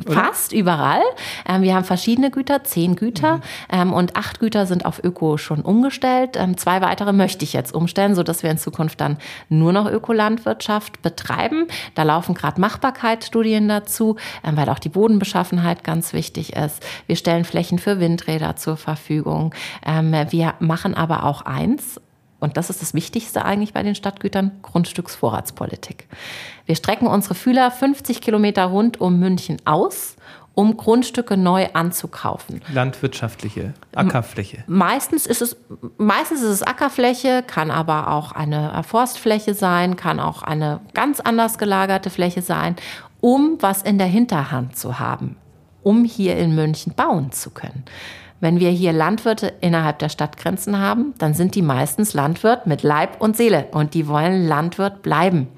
Fast 0.06 0.52
überall. 0.52 1.02
Ähm, 1.48 1.62
wir 1.62 1.74
haben 1.74 1.84
verschiedene 1.84 2.30
Güter, 2.30 2.64
zehn 2.64 2.96
Güter 2.96 3.36
mhm. 3.36 3.42
ähm, 3.70 3.92
und 3.92 4.16
acht 4.16 4.40
Güter 4.40 4.66
sind 4.66 4.84
auf 4.84 5.02
Öko 5.02 5.36
schon 5.36 5.60
umgestellt. 5.62 6.36
Ähm, 6.36 6.56
zwei 6.56 6.80
weitere 6.80 7.12
möchte 7.12 7.44
ich 7.44 7.52
jetzt 7.52 7.74
umstellen, 7.74 8.14
sodass 8.14 8.42
wir 8.42 8.50
in 8.50 8.58
Zukunft 8.58 9.00
dann 9.00 9.18
nur 9.48 9.72
noch 9.72 9.90
Ökolandwirtschaft 9.90 11.02
betreiben. 11.02 11.66
Da 11.94 12.02
laufen 12.02 12.34
gerade 12.34 12.60
Machbarkeitsstudien 12.60 13.68
dazu, 13.68 14.16
ähm, 14.44 14.56
weil 14.56 14.68
auch 14.68 14.78
die 14.78 14.88
Bodenbeschaffenheit 14.88 15.84
ganz 15.84 16.12
wichtig 16.12 16.56
ist. 16.56 16.84
Wir 17.06 17.16
stellen 17.16 17.44
Flächen 17.44 17.78
für 17.78 18.00
Windräder 18.00 18.56
zur 18.56 18.76
Verfügung. 18.76 19.54
Ähm, 19.84 20.14
wir 20.30 20.54
machen 20.60 20.94
aber 20.94 21.24
auch 21.24 21.42
eins, 21.42 22.00
und 22.40 22.56
das 22.56 22.70
ist 22.70 22.82
das 22.82 22.94
Wichtigste 22.94 23.44
eigentlich 23.44 23.72
bei 23.72 23.82
den 23.82 23.94
Stadtgütern, 23.94 24.52
Grundstücksvorratspolitik. 24.62 26.06
Wir 26.66 26.76
strecken 26.76 27.06
unsere 27.06 27.34
Fühler 27.34 27.70
50 27.70 28.20
Kilometer 28.20 28.64
rund 28.66 29.00
um 29.00 29.18
München 29.18 29.56
aus, 29.64 30.16
um 30.54 30.76
Grundstücke 30.76 31.36
neu 31.36 31.68
anzukaufen. 31.72 32.60
Landwirtschaftliche 32.72 33.74
Ackerfläche. 33.94 34.64
Meistens 34.66 35.26
ist 35.26 35.40
es, 35.40 35.56
meistens 35.98 36.42
ist 36.42 36.50
es 36.50 36.62
Ackerfläche, 36.62 37.44
kann 37.46 37.70
aber 37.70 38.08
auch 38.08 38.32
eine 38.32 38.82
Forstfläche 38.82 39.54
sein, 39.54 39.94
kann 39.94 40.18
auch 40.18 40.42
eine 40.42 40.80
ganz 40.94 41.20
anders 41.20 41.58
gelagerte 41.58 42.10
Fläche 42.10 42.42
sein, 42.42 42.74
um 43.20 43.58
was 43.60 43.82
in 43.82 43.98
der 43.98 44.08
Hinterhand 44.08 44.76
zu 44.76 44.98
haben, 44.98 45.36
um 45.84 46.04
hier 46.04 46.36
in 46.36 46.54
München 46.54 46.92
bauen 46.94 47.30
zu 47.30 47.50
können. 47.50 47.84
Wenn 48.40 48.60
wir 48.60 48.70
hier 48.70 48.92
Landwirte 48.92 49.52
innerhalb 49.60 49.98
der 49.98 50.08
Stadtgrenzen 50.08 50.78
haben, 50.78 51.14
dann 51.18 51.34
sind 51.34 51.54
die 51.54 51.62
meistens 51.62 52.14
Landwirt 52.14 52.66
mit 52.66 52.82
Leib 52.82 53.20
und 53.20 53.36
Seele 53.36 53.66
und 53.72 53.94
die 53.94 54.06
wollen 54.06 54.46
Landwirt 54.46 55.02
bleiben. 55.02 55.48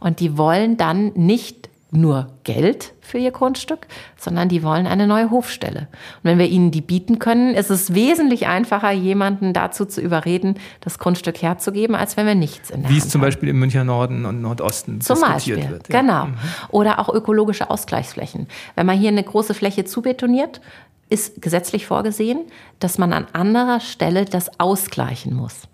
Und 0.00 0.20
die 0.20 0.38
wollen 0.38 0.76
dann 0.76 1.12
nicht 1.14 1.61
nur 1.92 2.28
Geld 2.44 2.94
für 3.02 3.18
ihr 3.18 3.30
Grundstück, 3.30 3.86
sondern 4.16 4.48
die 4.48 4.62
wollen 4.62 4.86
eine 4.86 5.06
neue 5.06 5.30
Hofstelle. 5.30 5.88
Und 5.90 6.24
wenn 6.24 6.38
wir 6.38 6.48
ihnen 6.48 6.70
die 6.70 6.80
bieten 6.80 7.18
können, 7.18 7.54
ist 7.54 7.70
es 7.70 7.94
wesentlich 7.94 8.46
einfacher, 8.46 8.90
jemanden 8.90 9.52
dazu 9.52 9.84
zu 9.84 10.00
überreden, 10.00 10.54
das 10.80 10.98
Grundstück 10.98 11.42
herzugeben, 11.42 11.94
als 11.94 12.16
wenn 12.16 12.26
wir 12.26 12.34
nichts 12.34 12.70
in 12.70 12.80
der 12.80 12.90
Wie 12.90 12.94
Hand 12.94 13.04
es 13.04 13.10
zum 13.10 13.20
Beispiel 13.20 13.50
im 13.50 13.58
Münchner 13.58 13.84
Norden 13.84 14.24
und 14.24 14.40
Nordosten 14.40 15.02
zum 15.02 15.16
diskutiert 15.16 15.58
Beispiel, 15.58 15.70
wird. 15.70 15.88
Ja. 15.90 16.00
Genau. 16.00 16.26
Mhm. 16.26 16.34
Oder 16.70 16.98
auch 16.98 17.10
ökologische 17.10 17.68
Ausgleichsflächen. 17.68 18.48
Wenn 18.74 18.86
man 18.86 18.98
hier 18.98 19.10
eine 19.10 19.22
große 19.22 19.52
Fläche 19.52 19.84
zubetoniert, 19.84 20.62
ist 21.10 21.42
gesetzlich 21.42 21.86
vorgesehen, 21.86 22.40
dass 22.78 22.96
man 22.96 23.12
an 23.12 23.26
anderer 23.34 23.80
Stelle 23.80 24.24
das 24.24 24.58
ausgleichen 24.58 25.34
muss. 25.34 25.68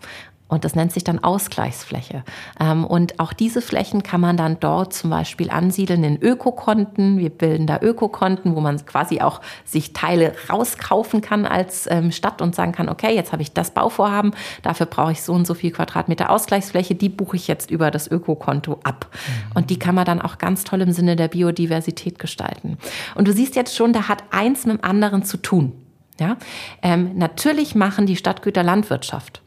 Und 0.49 0.65
das 0.65 0.75
nennt 0.75 0.91
sich 0.91 1.03
dann 1.03 1.23
Ausgleichsfläche. 1.23 2.23
Ähm, 2.59 2.83
und 2.83 3.19
auch 3.19 3.33
diese 3.33 3.61
Flächen 3.61 4.01
kann 4.03 4.19
man 4.19 4.35
dann 4.35 4.59
dort 4.59 4.93
zum 4.93 5.11
Beispiel 5.11 5.51
ansiedeln 5.51 6.03
in 6.03 6.21
Ökokonten. 6.21 7.19
Wir 7.19 7.29
bilden 7.29 7.67
da 7.67 7.79
Ökokonten, 7.79 8.55
wo 8.55 8.59
man 8.59 8.83
quasi 8.85 9.21
auch 9.21 9.41
sich 9.63 9.93
Teile 9.93 10.33
rauskaufen 10.49 11.21
kann 11.21 11.45
als 11.45 11.87
ähm, 11.89 12.11
Stadt 12.11 12.41
und 12.41 12.55
sagen 12.55 12.71
kann, 12.71 12.89
okay, 12.89 13.15
jetzt 13.15 13.31
habe 13.31 13.43
ich 13.43 13.53
das 13.53 13.71
Bauvorhaben, 13.71 14.33
dafür 14.63 14.87
brauche 14.87 15.11
ich 15.11 15.21
so 15.21 15.33
und 15.33 15.45
so 15.45 15.53
viel 15.53 15.71
Quadratmeter 15.71 16.31
Ausgleichsfläche, 16.31 16.95
die 16.95 17.09
buche 17.09 17.35
ich 17.35 17.47
jetzt 17.47 17.69
über 17.69 17.91
das 17.91 18.09
Ökokonto 18.09 18.79
ab. 18.83 19.05
Mhm. 19.11 19.51
Und 19.53 19.69
die 19.69 19.77
kann 19.77 19.93
man 19.93 20.05
dann 20.05 20.19
auch 20.21 20.39
ganz 20.39 20.63
toll 20.63 20.81
im 20.81 20.91
Sinne 20.91 21.15
der 21.15 21.27
Biodiversität 21.27 22.17
gestalten. 22.17 22.79
Und 23.13 23.27
du 23.27 23.33
siehst 23.33 23.55
jetzt 23.55 23.75
schon, 23.75 23.93
da 23.93 24.07
hat 24.07 24.23
eins 24.31 24.65
mit 24.65 24.77
dem 24.77 24.83
anderen 24.83 25.23
zu 25.23 25.37
tun. 25.37 25.73
Ja? 26.19 26.37
Ähm, 26.81 27.11
natürlich 27.15 27.75
machen 27.75 28.07
die 28.07 28.15
Stadtgüter 28.15 28.63
Landwirtschaft 28.63 29.43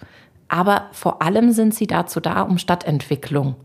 aber 0.52 0.88
vor 0.92 1.22
allem 1.22 1.52
sind 1.52 1.74
sie 1.74 1.86
dazu 1.86 2.20
da, 2.20 2.42
um 2.42 2.58
Stadtentwicklung 2.58 3.56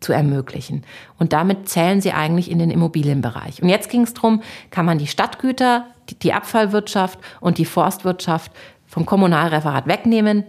zu 0.00 0.14
ermöglichen. 0.14 0.82
Und 1.18 1.34
damit 1.34 1.68
zählen 1.68 2.00
sie 2.00 2.12
eigentlich 2.12 2.50
in 2.50 2.58
den 2.58 2.70
Immobilienbereich. 2.70 3.62
Und 3.62 3.68
jetzt 3.68 3.90
ging 3.90 4.04
es 4.04 4.14
darum, 4.14 4.40
kann 4.70 4.86
man 4.86 4.96
die 4.96 5.06
Stadtgüter, 5.06 5.84
die 6.22 6.32
Abfallwirtschaft 6.32 7.18
und 7.40 7.58
die 7.58 7.66
Forstwirtschaft 7.66 8.50
vom 8.86 9.04
Kommunalreferat 9.04 9.86
wegnehmen 9.86 10.44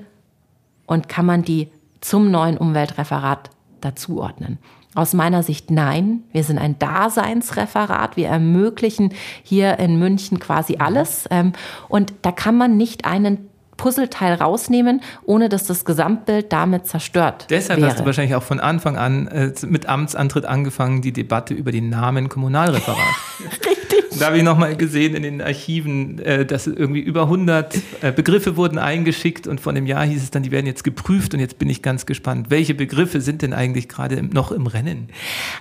und 0.88 1.10
kann 1.10 1.26
man 1.26 1.44
die 1.44 1.70
zum 2.00 2.32
neuen 2.32 2.58
Umweltreferat 2.58 3.50
dazuordnen. 3.82 4.60
Aus 4.96 5.14
meiner 5.14 5.44
Sicht 5.44 5.70
nein. 5.70 6.24
Wir 6.32 6.46
sind 6.46 6.60
ein 6.60 6.80
Daseinsreferat. 6.80 8.16
Wir 8.16 8.30
ermöglichen 8.30 9.14
hier 9.44 9.80
in 9.80 10.00
München 10.00 10.40
quasi 10.40 10.78
alles. 10.80 11.28
Ähm, 11.30 11.52
und 11.90 12.14
da 12.22 12.32
kann 12.32 12.56
man 12.56 12.78
nicht 12.78 13.04
einen 13.04 13.50
Puzzleteil 13.78 14.36
rausnehmen, 14.36 15.02
ohne 15.26 15.50
dass 15.50 15.66
das 15.66 15.86
Gesamtbild 15.86 16.52
damit 16.52 16.88
zerstört 16.88 17.48
Deshalb 17.50 17.80
wäre. 17.80 17.90
hast 17.90 18.00
du 18.00 18.06
wahrscheinlich 18.06 18.36
auch 18.36 18.44
von 18.44 18.60
Anfang 18.60 18.98
an 18.98 19.28
äh, 19.28 19.52
mit 19.68 19.88
Amtsantritt 19.88 20.46
angefangen, 20.46 21.02
die 21.02 21.12
Debatte 21.14 21.54
über 21.54 21.72
den 21.72 21.90
Namen 21.90 22.30
Kommunalreferat. 22.30 22.98
Richtig. 23.66 24.20
Da 24.20 24.28
habe 24.28 24.38
ich 24.38 24.44
nochmal 24.44 24.76
gesehen 24.76 25.16
in 25.16 25.24
den 25.24 25.42
Archiven, 25.42 26.20
äh, 26.20 26.46
dass 26.46 26.68
irgendwie 26.68 27.02
über 27.02 27.24
100 27.24 27.76
äh, 28.02 28.12
Begriffe 28.12 28.58
wurden 28.58 28.78
eingeschickt 28.78 29.48
und 29.48 29.60
von 29.60 29.76
dem 29.76 29.86
Jahr 29.86 30.06
hieß 30.06 30.22
es 30.22 30.32
dann, 30.32 30.44
die 30.44 30.52
werden 30.52 30.66
jetzt 30.68 30.84
geprüft 30.84 31.34
und 31.34 31.40
jetzt 31.40 31.58
bin 31.60 31.70
ich 31.70 31.82
ganz 31.82 32.06
gespannt, 32.06 32.50
welche 32.50 32.74
Begriffe 32.74 33.22
sind 33.22 33.42
denn 33.42 33.54
eigentlich 33.54 33.90
gerade 33.90 34.24
noch 34.24 34.52
im 34.52 34.68
Rennen? 34.68 35.10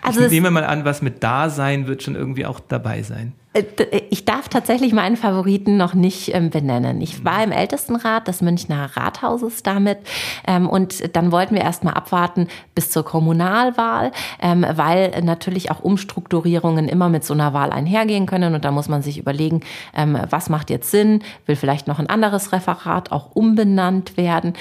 Also 0.02 0.20
ich 0.20 0.30
nehme 0.30 0.50
mal 0.50 0.64
an, 0.64 0.84
was 0.84 1.02
mit 1.02 1.22
Dasein 1.22 1.86
wird 1.86 2.02
schon 2.02 2.14
irgendwie 2.14 2.46
auch 2.46 2.60
dabei 2.60 3.02
sein. 3.02 3.32
Äh, 3.52 3.64
ich 4.10 4.24
darf 4.24 4.48
tatsächlich 4.48 4.92
meinen 4.92 5.16
Favoriten 5.16 5.76
noch 5.76 5.94
nicht 5.94 6.34
ähm, 6.34 6.50
benennen. 6.50 7.00
Ich 7.00 7.24
war 7.24 7.42
im 7.42 7.52
Ältestenrat 7.52 8.28
des 8.28 8.40
Münchner 8.40 8.90
Rathauses 8.96 9.62
damit 9.62 9.98
ähm, 10.46 10.68
und 10.68 11.14
dann 11.16 11.32
wollten 11.32 11.54
wir 11.54 11.62
erst 11.62 11.84
mal 11.84 11.92
abwarten 11.92 12.48
bis 12.74 12.90
zur 12.90 13.04
Kommunalwahl, 13.04 14.12
ähm, 14.40 14.64
weil 14.74 15.20
natürlich 15.22 15.70
auch 15.70 15.80
Umstrukturierungen 15.80 16.88
immer 16.88 17.08
mit 17.08 17.24
so 17.24 17.34
einer 17.34 17.52
Wahl 17.52 17.70
einhergehen 17.70 18.26
können 18.26 18.54
und 18.54 18.64
da 18.64 18.70
muss 18.70 18.88
man 18.88 19.02
sich 19.02 19.18
überlegen, 19.18 19.60
was 20.30 20.48
macht 20.48 20.70
jetzt 20.70 20.90
Sinn, 20.90 21.22
will 21.46 21.56
vielleicht 21.56 21.86
noch 21.86 21.98
ein 21.98 22.08
anderes 22.08 22.52
Referat 22.52 23.12
auch 23.12 23.34
umbenannt 23.34 24.16
werden 24.16 24.54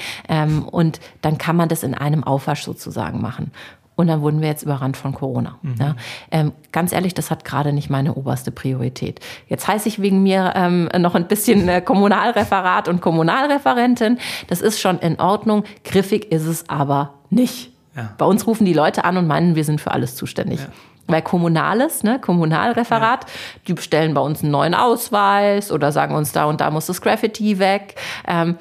und 0.70 1.00
dann 1.20 1.38
kann 1.38 1.56
man 1.56 1.68
das 1.68 1.82
in 1.82 1.94
einem 1.94 2.24
Aufwasch 2.24 2.62
sozusagen 2.62 3.20
machen. 3.20 3.50
Und 3.94 4.06
dann 4.06 4.22
wurden 4.22 4.40
wir 4.40 4.48
jetzt 4.48 4.62
überrannt 4.62 4.96
von 4.96 5.12
Corona. 5.12 5.58
Mhm. 5.62 5.74
Ja, 5.78 5.94
ähm, 6.30 6.52
ganz 6.72 6.92
ehrlich, 6.92 7.12
das 7.12 7.30
hat 7.30 7.44
gerade 7.44 7.72
nicht 7.72 7.90
meine 7.90 8.14
oberste 8.14 8.50
Priorität. 8.50 9.20
Jetzt 9.48 9.68
heiße 9.68 9.88
ich 9.88 10.00
wegen 10.00 10.22
mir 10.22 10.52
ähm, 10.56 10.88
noch 10.98 11.14
ein 11.14 11.28
bisschen 11.28 11.68
äh, 11.68 11.82
Kommunalreferat 11.82 12.88
und 12.88 13.02
Kommunalreferentin. 13.02 14.18
Das 14.48 14.62
ist 14.62 14.80
schon 14.80 14.98
in 14.98 15.20
Ordnung. 15.20 15.64
Griffig 15.84 16.32
ist 16.32 16.46
es 16.46 16.68
aber 16.68 17.14
nicht. 17.28 17.70
Ja. 17.94 18.14
Bei 18.16 18.24
uns 18.24 18.46
rufen 18.46 18.64
die 18.64 18.72
Leute 18.72 19.04
an 19.04 19.18
und 19.18 19.26
meinen, 19.26 19.56
wir 19.56 19.64
sind 19.64 19.80
für 19.80 19.90
alles 19.90 20.16
zuständig. 20.16 20.60
Ja. 20.60 20.68
Weil 21.08 21.22
Kommunales, 21.22 22.02
ne, 22.02 22.18
Kommunalreferat, 22.18 23.24
ja. 23.24 23.30
die 23.68 23.74
bestellen 23.74 24.14
bei 24.14 24.20
uns 24.20 24.42
einen 24.42 24.52
neuen 24.52 24.74
Ausweis 24.74 25.70
oder 25.70 25.92
sagen 25.92 26.14
uns, 26.14 26.32
da 26.32 26.46
und 26.46 26.60
da 26.60 26.70
muss 26.70 26.86
das 26.86 27.02
Graffiti 27.02 27.58
weg. 27.58 27.96
Ähm, 28.26 28.56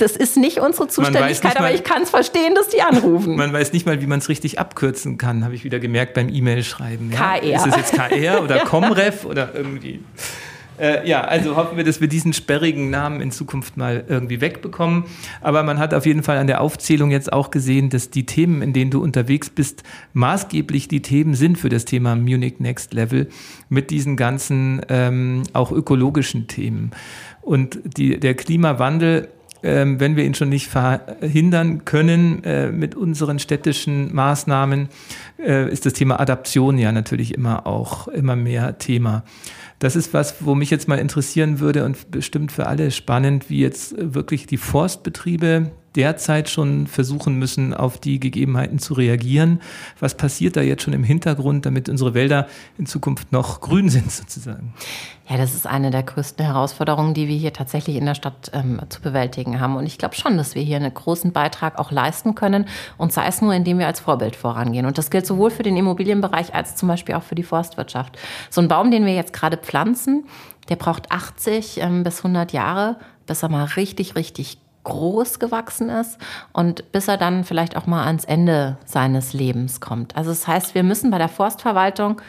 das 0.00 0.16
ist 0.16 0.36
nicht 0.36 0.58
unsere 0.58 0.88
Zuständigkeit, 0.88 1.44
nicht 1.44 1.56
aber 1.56 1.72
ich 1.72 1.84
kann 1.84 2.02
es 2.02 2.10
verstehen, 2.10 2.54
dass 2.54 2.68
die 2.68 2.82
anrufen. 2.82 3.36
Man 3.36 3.52
weiß 3.52 3.72
nicht 3.72 3.86
mal, 3.86 4.00
wie 4.00 4.06
man 4.06 4.18
es 4.18 4.28
richtig 4.28 4.58
abkürzen 4.58 5.18
kann, 5.18 5.44
habe 5.44 5.54
ich 5.54 5.64
wieder 5.64 5.78
gemerkt 5.78 6.14
beim 6.14 6.28
E-Mail-Schreiben. 6.28 7.12
Ja? 7.12 7.38
KR. 7.38 7.56
Ist 7.56 7.66
es 7.66 7.76
jetzt 7.76 7.94
KR 7.94 8.42
oder 8.42 8.60
Comref 8.60 9.24
oder 9.24 9.54
irgendwie? 9.54 10.00
Äh, 10.80 11.06
ja, 11.06 11.20
also 11.20 11.56
hoffen 11.56 11.76
wir, 11.76 11.84
dass 11.84 12.00
wir 12.00 12.08
diesen 12.08 12.32
sperrigen 12.32 12.88
Namen 12.88 13.20
in 13.20 13.30
Zukunft 13.30 13.76
mal 13.76 14.04
irgendwie 14.08 14.40
wegbekommen. 14.40 15.04
Aber 15.42 15.62
man 15.62 15.78
hat 15.78 15.92
auf 15.92 16.06
jeden 16.06 16.22
Fall 16.22 16.38
an 16.38 16.46
der 16.46 16.62
Aufzählung 16.62 17.10
jetzt 17.10 17.32
auch 17.32 17.50
gesehen, 17.50 17.90
dass 17.90 18.08
die 18.08 18.24
Themen, 18.24 18.62
in 18.62 18.72
denen 18.72 18.90
du 18.90 19.02
unterwegs 19.02 19.50
bist, 19.50 19.82
maßgeblich 20.14 20.88
die 20.88 21.02
Themen 21.02 21.34
sind 21.34 21.58
für 21.58 21.68
das 21.68 21.84
Thema 21.84 22.16
Munich 22.16 22.60
Next 22.60 22.94
Level 22.94 23.28
mit 23.68 23.90
diesen 23.90 24.16
ganzen 24.16 24.80
ähm, 24.88 25.42
auch 25.52 25.70
ökologischen 25.70 26.48
Themen. 26.48 26.92
Und 27.42 27.78
die, 27.84 28.18
der 28.18 28.34
Klimawandel 28.34 29.28
ähm, 29.62 30.00
wenn 30.00 30.16
wir 30.16 30.24
ihn 30.24 30.34
schon 30.34 30.48
nicht 30.48 30.68
verhindern 30.68 31.84
können 31.84 32.42
äh, 32.44 32.70
mit 32.70 32.94
unseren 32.94 33.38
städtischen 33.38 34.14
Maßnahmen, 34.14 34.88
äh, 35.38 35.70
ist 35.70 35.86
das 35.86 35.92
Thema 35.92 36.20
Adaption 36.20 36.78
ja 36.78 36.92
natürlich 36.92 37.34
immer 37.34 37.66
auch 37.66 38.08
immer 38.08 38.36
mehr 38.36 38.78
Thema. 38.78 39.24
Das 39.78 39.96
ist 39.96 40.12
was, 40.12 40.44
wo 40.44 40.54
mich 40.54 40.70
jetzt 40.70 40.88
mal 40.88 40.98
interessieren 40.98 41.58
würde 41.58 41.84
und 41.84 42.10
bestimmt 42.10 42.52
für 42.52 42.66
alle 42.66 42.90
spannend, 42.90 43.48
wie 43.48 43.60
jetzt 43.60 43.94
wirklich 43.98 44.46
die 44.46 44.58
Forstbetriebe 44.58 45.70
derzeit 45.96 46.48
schon 46.48 46.86
versuchen 46.86 47.36
müssen, 47.36 47.74
auf 47.74 47.98
die 47.98 48.20
Gegebenheiten 48.20 48.78
zu 48.78 48.94
reagieren. 48.94 49.60
Was 49.98 50.16
passiert 50.16 50.56
da 50.56 50.60
jetzt 50.60 50.82
schon 50.82 50.92
im 50.92 51.04
Hintergrund, 51.04 51.66
damit 51.66 51.88
unsere 51.88 52.14
Wälder 52.14 52.46
in 52.78 52.86
Zukunft 52.86 53.32
noch 53.32 53.60
grün 53.60 53.88
sind 53.88 54.10
sozusagen? 54.12 54.72
Ja, 55.28 55.36
das 55.36 55.54
ist 55.54 55.66
eine 55.66 55.92
der 55.92 56.02
größten 56.02 56.44
Herausforderungen, 56.44 57.14
die 57.14 57.28
wir 57.28 57.36
hier 57.36 57.52
tatsächlich 57.52 57.96
in 57.96 58.04
der 58.04 58.16
Stadt 58.16 58.50
ähm, 58.52 58.80
zu 58.88 59.00
bewältigen 59.00 59.60
haben. 59.60 59.76
Und 59.76 59.86
ich 59.86 59.96
glaube 59.96 60.16
schon, 60.16 60.36
dass 60.36 60.56
wir 60.56 60.62
hier 60.62 60.76
einen 60.76 60.92
großen 60.92 61.32
Beitrag 61.32 61.78
auch 61.78 61.92
leisten 61.92 62.34
können. 62.34 62.66
Und 62.98 63.12
sei 63.12 63.26
es 63.26 63.40
nur, 63.40 63.54
indem 63.54 63.78
wir 63.78 63.86
als 63.86 64.00
Vorbild 64.00 64.34
vorangehen. 64.34 64.86
Und 64.86 64.98
das 64.98 65.10
gilt 65.10 65.26
sowohl 65.26 65.50
für 65.50 65.62
den 65.62 65.76
Immobilienbereich 65.76 66.52
als 66.52 66.74
zum 66.74 66.88
Beispiel 66.88 67.14
auch 67.14 67.22
für 67.22 67.36
die 67.36 67.44
Forstwirtschaft. 67.44 68.18
So 68.50 68.60
ein 68.60 68.66
Baum, 68.66 68.90
den 68.90 69.06
wir 69.06 69.14
jetzt 69.14 69.32
gerade 69.32 69.56
pflanzen, 69.56 70.24
der 70.68 70.76
braucht 70.76 71.12
80 71.12 71.78
ähm, 71.80 72.02
bis 72.02 72.18
100 72.18 72.52
Jahre, 72.52 72.96
bis 73.26 73.44
er 73.44 73.50
mal 73.50 73.64
richtig, 73.64 74.16
richtig 74.16 74.58
groß 74.84 75.38
gewachsen 75.38 75.88
ist 75.88 76.18
und 76.52 76.90
bis 76.92 77.08
er 77.08 77.16
dann 77.16 77.44
vielleicht 77.44 77.76
auch 77.76 77.86
mal 77.86 78.06
ans 78.06 78.24
Ende 78.24 78.78
seines 78.84 79.32
Lebens 79.32 79.80
kommt. 79.80 80.16
Also 80.16 80.30
das 80.30 80.46
heißt, 80.46 80.74
wir 80.74 80.82
müssen 80.82 81.10
bei 81.10 81.18
der 81.18 81.28
Forstverwaltung 81.28 82.20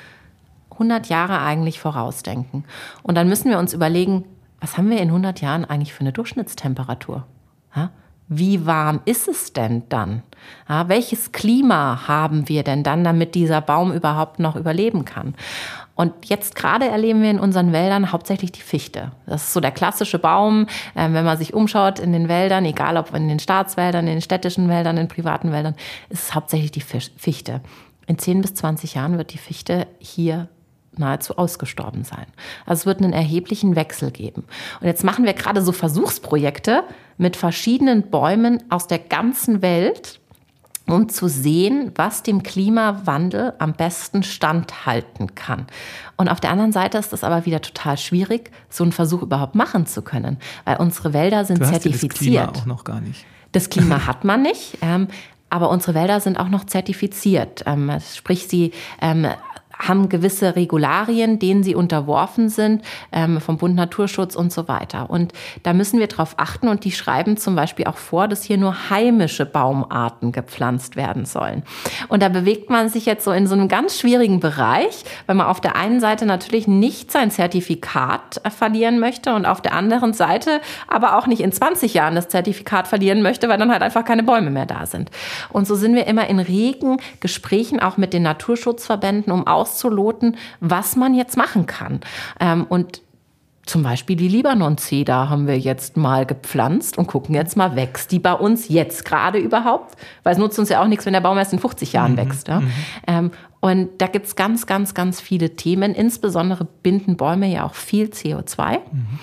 100 0.71 1.07
Jahre 1.07 1.39
eigentlich 1.39 1.79
vorausdenken. 1.79 2.65
Und 3.03 3.15
dann 3.15 3.29
müssen 3.29 3.49
wir 3.49 3.59
uns 3.59 3.73
überlegen, 3.73 4.25
was 4.59 4.77
haben 4.77 4.89
wir 4.89 4.99
in 4.99 5.09
100 5.09 5.41
Jahren 5.41 5.65
eigentlich 5.65 5.93
für 5.93 6.01
eine 6.01 6.11
Durchschnittstemperatur? 6.11 7.25
Ja? 7.75 7.91
Wie 8.27 8.65
warm 8.65 9.01
ist 9.05 9.27
es 9.27 9.53
denn 9.53 9.83
dann? 9.89 10.23
Ja, 10.69 10.87
welches 10.87 11.31
Klima 11.33 12.07
haben 12.07 12.47
wir 12.47 12.63
denn 12.63 12.81
dann, 12.81 13.03
damit 13.03 13.35
dieser 13.35 13.59
Baum 13.59 13.91
überhaupt 13.91 14.39
noch 14.39 14.55
überleben 14.55 15.03
kann? 15.03 15.35
Und 15.95 16.29
jetzt 16.29 16.55
gerade 16.55 16.87
erleben 16.87 17.21
wir 17.21 17.29
in 17.29 17.39
unseren 17.39 17.73
Wäldern 17.73 18.11
hauptsächlich 18.11 18.51
die 18.51 18.61
Fichte. 18.61 19.11
Das 19.25 19.43
ist 19.43 19.53
so 19.53 19.59
der 19.59 19.71
klassische 19.71 20.19
Baum, 20.19 20.67
äh, 20.95 21.11
wenn 21.11 21.25
man 21.25 21.37
sich 21.37 21.53
umschaut 21.53 21.99
in 21.99 22.13
den 22.13 22.27
Wäldern, 22.27 22.65
egal 22.65 22.97
ob 22.97 23.13
in 23.13 23.27
den 23.27 23.39
Staatswäldern, 23.39 24.07
in 24.07 24.13
den 24.13 24.21
städtischen 24.21 24.69
Wäldern, 24.69 24.97
in 24.97 25.07
privaten 25.07 25.51
Wäldern, 25.51 25.75
ist 26.09 26.23
es 26.23 26.35
hauptsächlich 26.35 26.71
die 26.71 26.81
Fichte. 26.81 27.61
In 28.07 28.17
10 28.17 28.41
bis 28.41 28.55
20 28.55 28.95
Jahren 28.95 29.17
wird 29.17 29.33
die 29.33 29.37
Fichte 29.37 29.87
hier 29.99 30.47
nahezu 30.97 31.37
ausgestorben 31.37 32.03
sein. 32.03 32.25
Also 32.65 32.81
es 32.81 32.85
wird 32.85 33.01
einen 33.01 33.13
erheblichen 33.13 33.75
Wechsel 33.75 34.11
geben. 34.11 34.43
Und 34.79 34.87
jetzt 34.87 35.03
machen 35.03 35.25
wir 35.25 35.33
gerade 35.33 35.61
so 35.61 35.71
Versuchsprojekte 35.71 36.83
mit 37.17 37.35
verschiedenen 37.35 38.09
Bäumen 38.09 38.63
aus 38.69 38.87
der 38.87 38.99
ganzen 38.99 39.61
Welt, 39.61 40.20
um 40.88 41.09
zu 41.09 41.27
sehen, 41.27 41.91
was 41.95 42.23
dem 42.23 42.43
Klimawandel 42.43 43.53
am 43.59 43.73
besten 43.73 44.23
standhalten 44.23 45.36
kann. 45.36 45.67
Und 46.17 46.29
auf 46.29 46.39
der 46.39 46.51
anderen 46.51 46.71
Seite 46.71 46.97
ist 46.97 47.13
es 47.13 47.23
aber 47.23 47.45
wieder 47.45 47.61
total 47.61 47.97
schwierig, 47.97 48.51
so 48.69 48.84
einen 48.84 48.91
Versuch 48.91 49.21
überhaupt 49.21 49.55
machen 49.55 49.86
zu 49.86 50.01
können, 50.01 50.38
weil 50.65 50.77
unsere 50.77 51.13
Wälder 51.13 51.45
sind 51.45 51.59
du 51.59 51.65
hast 51.65 51.71
zertifiziert. 51.82 52.34
Ja 52.34 52.45
das 52.45 52.53
Klima 52.53 52.61
auch 52.61 52.65
noch 52.65 52.84
gar 52.84 53.01
nicht. 53.01 53.25
Das 53.51 53.69
Klima 53.69 54.05
hat 54.07 54.23
man 54.23 54.41
nicht. 54.41 54.77
Ähm, 54.82 55.07
aber 55.49 55.69
unsere 55.69 55.93
Wälder 55.93 56.21
sind 56.21 56.39
auch 56.39 56.47
noch 56.47 56.65
zertifiziert. 56.65 57.63
Ähm, 57.65 57.91
sprich, 58.13 58.47
sie 58.47 58.71
ähm, 59.01 59.27
haben 59.88 60.09
gewisse 60.09 60.55
Regularien, 60.55 61.39
denen 61.39 61.63
sie 61.63 61.75
unterworfen 61.75 62.49
sind, 62.49 62.84
ähm, 63.11 63.41
vom 63.41 63.57
Bund 63.57 63.75
Naturschutz 63.75 64.36
und 64.36 64.51
so 64.51 64.67
weiter. 64.67 65.09
Und 65.09 65.34
da 65.63 65.73
müssen 65.73 65.99
wir 65.99 66.07
darauf 66.07 66.36
achten 66.38 66.67
und 66.67 66.84
die 66.84 66.91
schreiben 66.91 67.38
zum 67.38 67.55
Beispiel 67.55 67.86
auch 67.86 67.97
vor, 67.97 68.27
dass 68.27 68.43
hier 68.43 68.57
nur 68.57 68.89
heimische 68.89 69.45
Baumarten 69.45 70.32
gepflanzt 70.32 70.95
werden 70.95 71.25
sollen. 71.25 71.63
Und 72.07 72.21
da 72.21 72.29
bewegt 72.29 72.69
man 72.69 72.89
sich 72.89 73.05
jetzt 73.05 73.25
so 73.25 73.32
in 73.32 73.47
so 73.47 73.55
einem 73.55 73.67
ganz 73.67 73.99
schwierigen 73.99 74.39
Bereich, 74.39 75.03
weil 75.25 75.36
man 75.36 75.47
auf 75.47 75.61
der 75.61 75.75
einen 75.75 75.99
Seite 75.99 76.25
natürlich 76.25 76.67
nicht 76.67 77.11
sein 77.11 77.32
Zertifikat 77.32 78.41
verlieren 78.55 78.99
möchte 78.99 79.34
und 79.34 79.45
auf 79.45 79.61
der 79.61 79.73
anderen 79.73 80.13
Seite 80.13 80.61
aber 80.88 81.17
auch 81.17 81.27
nicht 81.27 81.41
in 81.41 81.51
20 81.51 81.93
Jahren 81.93 82.15
das 82.15 82.29
Zertifikat 82.29 82.88
verlieren 82.88 83.21
möchte, 83.21 83.49
weil 83.49 83.57
dann 83.57 83.71
halt 83.71 83.82
einfach 83.82 84.05
keine 84.05 84.23
Bäume 84.23 84.51
mehr 84.51 84.65
da 84.65 84.86
sind. 84.86 85.09
Und 85.49 85.67
so 85.67 85.75
sind 85.75 85.95
wir 85.95 86.07
immer 86.07 86.27
in 86.27 86.39
regen 86.39 86.97
Gesprächen 87.19 87.79
auch 87.79 87.97
mit 87.97 88.13
den 88.13 88.23
Naturschutzverbänden, 88.23 89.32
um 89.32 89.47
aus 89.47 89.70
auszuloten, 89.72 90.38
was 90.59 90.95
man 90.95 91.13
jetzt 91.13 91.38
machen 91.38 91.65
kann. 91.65 92.01
Ähm, 92.39 92.65
und 92.67 93.01
zum 93.65 93.84
Beispiel 93.84 94.15
die 94.15 94.28
Libanon-Zeder 94.28 95.30
haben 95.30 95.47
wir 95.47 95.57
jetzt 95.57 95.95
mal 95.95 96.26
gepflanzt 96.26 96.97
und 96.97 97.07
gucken 97.07 97.36
jetzt 97.36 97.55
mal, 97.55 97.76
wächst 97.76 98.11
die 98.11 98.19
bei 98.19 98.34
uns 98.34 98.67
jetzt 98.67 99.05
gerade 99.05 99.38
überhaupt? 99.38 99.95
Weil 100.24 100.34
es 100.34 100.39
nutzt 100.39 100.57
uns 100.59 100.69
ja 100.69 100.82
auch 100.82 100.88
nichts, 100.88 101.05
wenn 101.05 101.13
der 101.13 101.22
Baum 101.22 101.38
erst 101.38 101.53
in 101.53 101.59
50 101.59 101.93
Jahren 101.93 102.13
mhm. 102.13 102.17
wächst. 102.17 102.47
Ja? 102.47 102.59
Mhm. 102.59 102.72
Ähm, 103.07 103.32
und 103.59 103.89
da 103.99 104.07
gibt 104.07 104.26
es 104.26 104.36
ganz, 104.36 104.65
ganz, 104.65 104.93
ganz 104.93 105.22
viele 105.22 105.55
Themen. 105.55 105.93
Insbesondere 105.93 106.65
binden 106.65 107.15
Bäume 107.15 107.47
ja 107.47 107.63
auch 107.63 107.76
viel 107.76 108.07
CO2. 108.07 108.80
Mhm. 108.91 109.19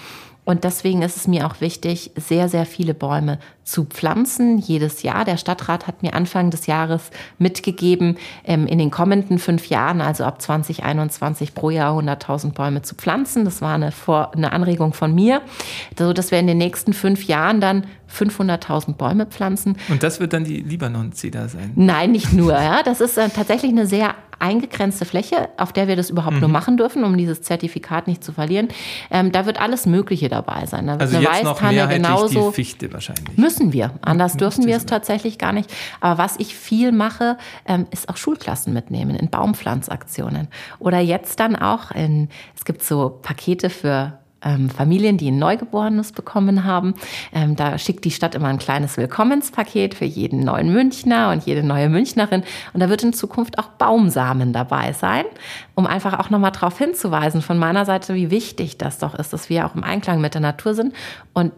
Und 0.48 0.64
deswegen 0.64 1.02
ist 1.02 1.18
es 1.18 1.28
mir 1.28 1.46
auch 1.46 1.60
wichtig, 1.60 2.10
sehr, 2.16 2.48
sehr 2.48 2.64
viele 2.64 2.94
Bäume 2.94 3.38
zu 3.64 3.84
pflanzen 3.84 4.56
jedes 4.56 5.02
Jahr. 5.02 5.26
Der 5.26 5.36
Stadtrat 5.36 5.86
hat 5.86 6.02
mir 6.02 6.14
Anfang 6.14 6.50
des 6.50 6.64
Jahres 6.64 7.10
mitgegeben, 7.36 8.16
ähm, 8.44 8.66
in 8.66 8.78
den 8.78 8.90
kommenden 8.90 9.38
fünf 9.38 9.66
Jahren, 9.66 10.00
also 10.00 10.24
ab 10.24 10.40
2021 10.40 11.54
pro 11.54 11.68
Jahr 11.68 11.92
100.000 11.92 12.54
Bäume 12.54 12.80
zu 12.80 12.94
pflanzen. 12.94 13.44
Das 13.44 13.60
war 13.60 13.74
eine, 13.74 13.92
Vor 13.92 14.34
eine 14.34 14.54
Anregung 14.54 14.94
von 14.94 15.14
mir, 15.14 15.42
so 15.98 16.14
dass 16.14 16.30
wir 16.30 16.38
in 16.38 16.46
den 16.46 16.56
nächsten 16.56 16.94
fünf 16.94 17.24
Jahren 17.24 17.60
dann 17.60 17.84
500.000 18.12 18.94
Bäume 18.94 19.26
pflanzen. 19.26 19.76
Und 19.88 20.02
das 20.02 20.20
wird 20.20 20.32
dann 20.32 20.44
die 20.44 20.60
Libanon-Zeder 20.60 21.48
sein? 21.48 21.72
Nein, 21.74 22.12
nicht 22.12 22.32
nur. 22.32 22.52
Ja. 22.52 22.82
Das 22.82 23.00
ist 23.00 23.18
äh, 23.18 23.28
tatsächlich 23.28 23.70
eine 23.72 23.86
sehr 23.86 24.14
eingegrenzte 24.38 25.04
Fläche, 25.04 25.48
auf 25.56 25.72
der 25.72 25.88
wir 25.88 25.96
das 25.96 26.10
überhaupt 26.10 26.34
mhm. 26.34 26.40
nur 26.40 26.48
machen 26.48 26.76
dürfen, 26.76 27.04
um 27.04 27.16
dieses 27.16 27.42
Zertifikat 27.42 28.06
nicht 28.06 28.22
zu 28.22 28.32
verlieren. 28.32 28.68
Ähm, 29.10 29.32
da 29.32 29.46
wird 29.46 29.60
alles 29.60 29.86
Mögliche 29.86 30.28
dabei 30.28 30.66
sein. 30.66 30.86
Da 30.86 30.96
also 30.96 31.16
eine 31.16 31.26
jetzt 31.26 31.44
noch 31.44 31.60
genauso. 31.60 32.50
Die 32.50 32.54
Fichte 32.54 32.92
wahrscheinlich. 32.92 33.36
Müssen 33.36 33.72
wir. 33.72 33.92
Anders 34.02 34.34
mhm, 34.34 34.38
dürfen 34.38 34.66
wir 34.66 34.76
es 34.76 34.86
tatsächlich 34.86 35.38
gar 35.38 35.52
nicht. 35.52 35.72
Aber 36.00 36.18
was 36.18 36.36
ich 36.38 36.54
viel 36.54 36.92
mache, 36.92 37.36
ähm, 37.66 37.86
ist 37.90 38.08
auch 38.08 38.16
Schulklassen 38.16 38.72
mitnehmen 38.72 39.16
in 39.16 39.28
Baumpflanzaktionen. 39.28 40.48
Oder 40.78 41.00
jetzt 41.00 41.40
dann 41.40 41.56
auch 41.56 41.90
in, 41.90 42.28
es 42.56 42.64
gibt 42.64 42.82
so 42.82 43.18
Pakete 43.22 43.70
für 43.70 44.17
ähm, 44.42 44.70
Familien, 44.70 45.16
die 45.16 45.30
ein 45.30 45.38
Neugeborenes 45.38 46.12
bekommen 46.12 46.64
haben. 46.64 46.94
Ähm, 47.32 47.56
da 47.56 47.78
schickt 47.78 48.04
die 48.04 48.10
Stadt 48.10 48.34
immer 48.34 48.48
ein 48.48 48.58
kleines 48.58 48.96
Willkommenspaket 48.96 49.94
für 49.94 50.04
jeden 50.04 50.44
neuen 50.44 50.72
Münchner 50.72 51.30
und 51.30 51.44
jede 51.44 51.62
neue 51.62 51.88
Münchnerin. 51.88 52.42
Und 52.72 52.80
da 52.80 52.88
wird 52.88 53.02
in 53.02 53.12
Zukunft 53.12 53.58
auch 53.58 53.68
Baumsamen 53.68 54.52
dabei 54.52 54.92
sein, 54.92 55.24
um 55.74 55.86
einfach 55.86 56.18
auch 56.18 56.30
nochmal 56.30 56.52
darauf 56.52 56.78
hinzuweisen 56.78 57.42
von 57.42 57.58
meiner 57.58 57.84
Seite, 57.84 58.14
wie 58.14 58.30
wichtig 58.30 58.78
das 58.78 58.98
doch 58.98 59.14
ist, 59.14 59.32
dass 59.32 59.48
wir 59.48 59.66
auch 59.66 59.74
im 59.74 59.84
Einklang 59.84 60.20
mit 60.20 60.34
der 60.34 60.40
Natur 60.40 60.74
sind. 60.74 60.94
Und 61.32 61.52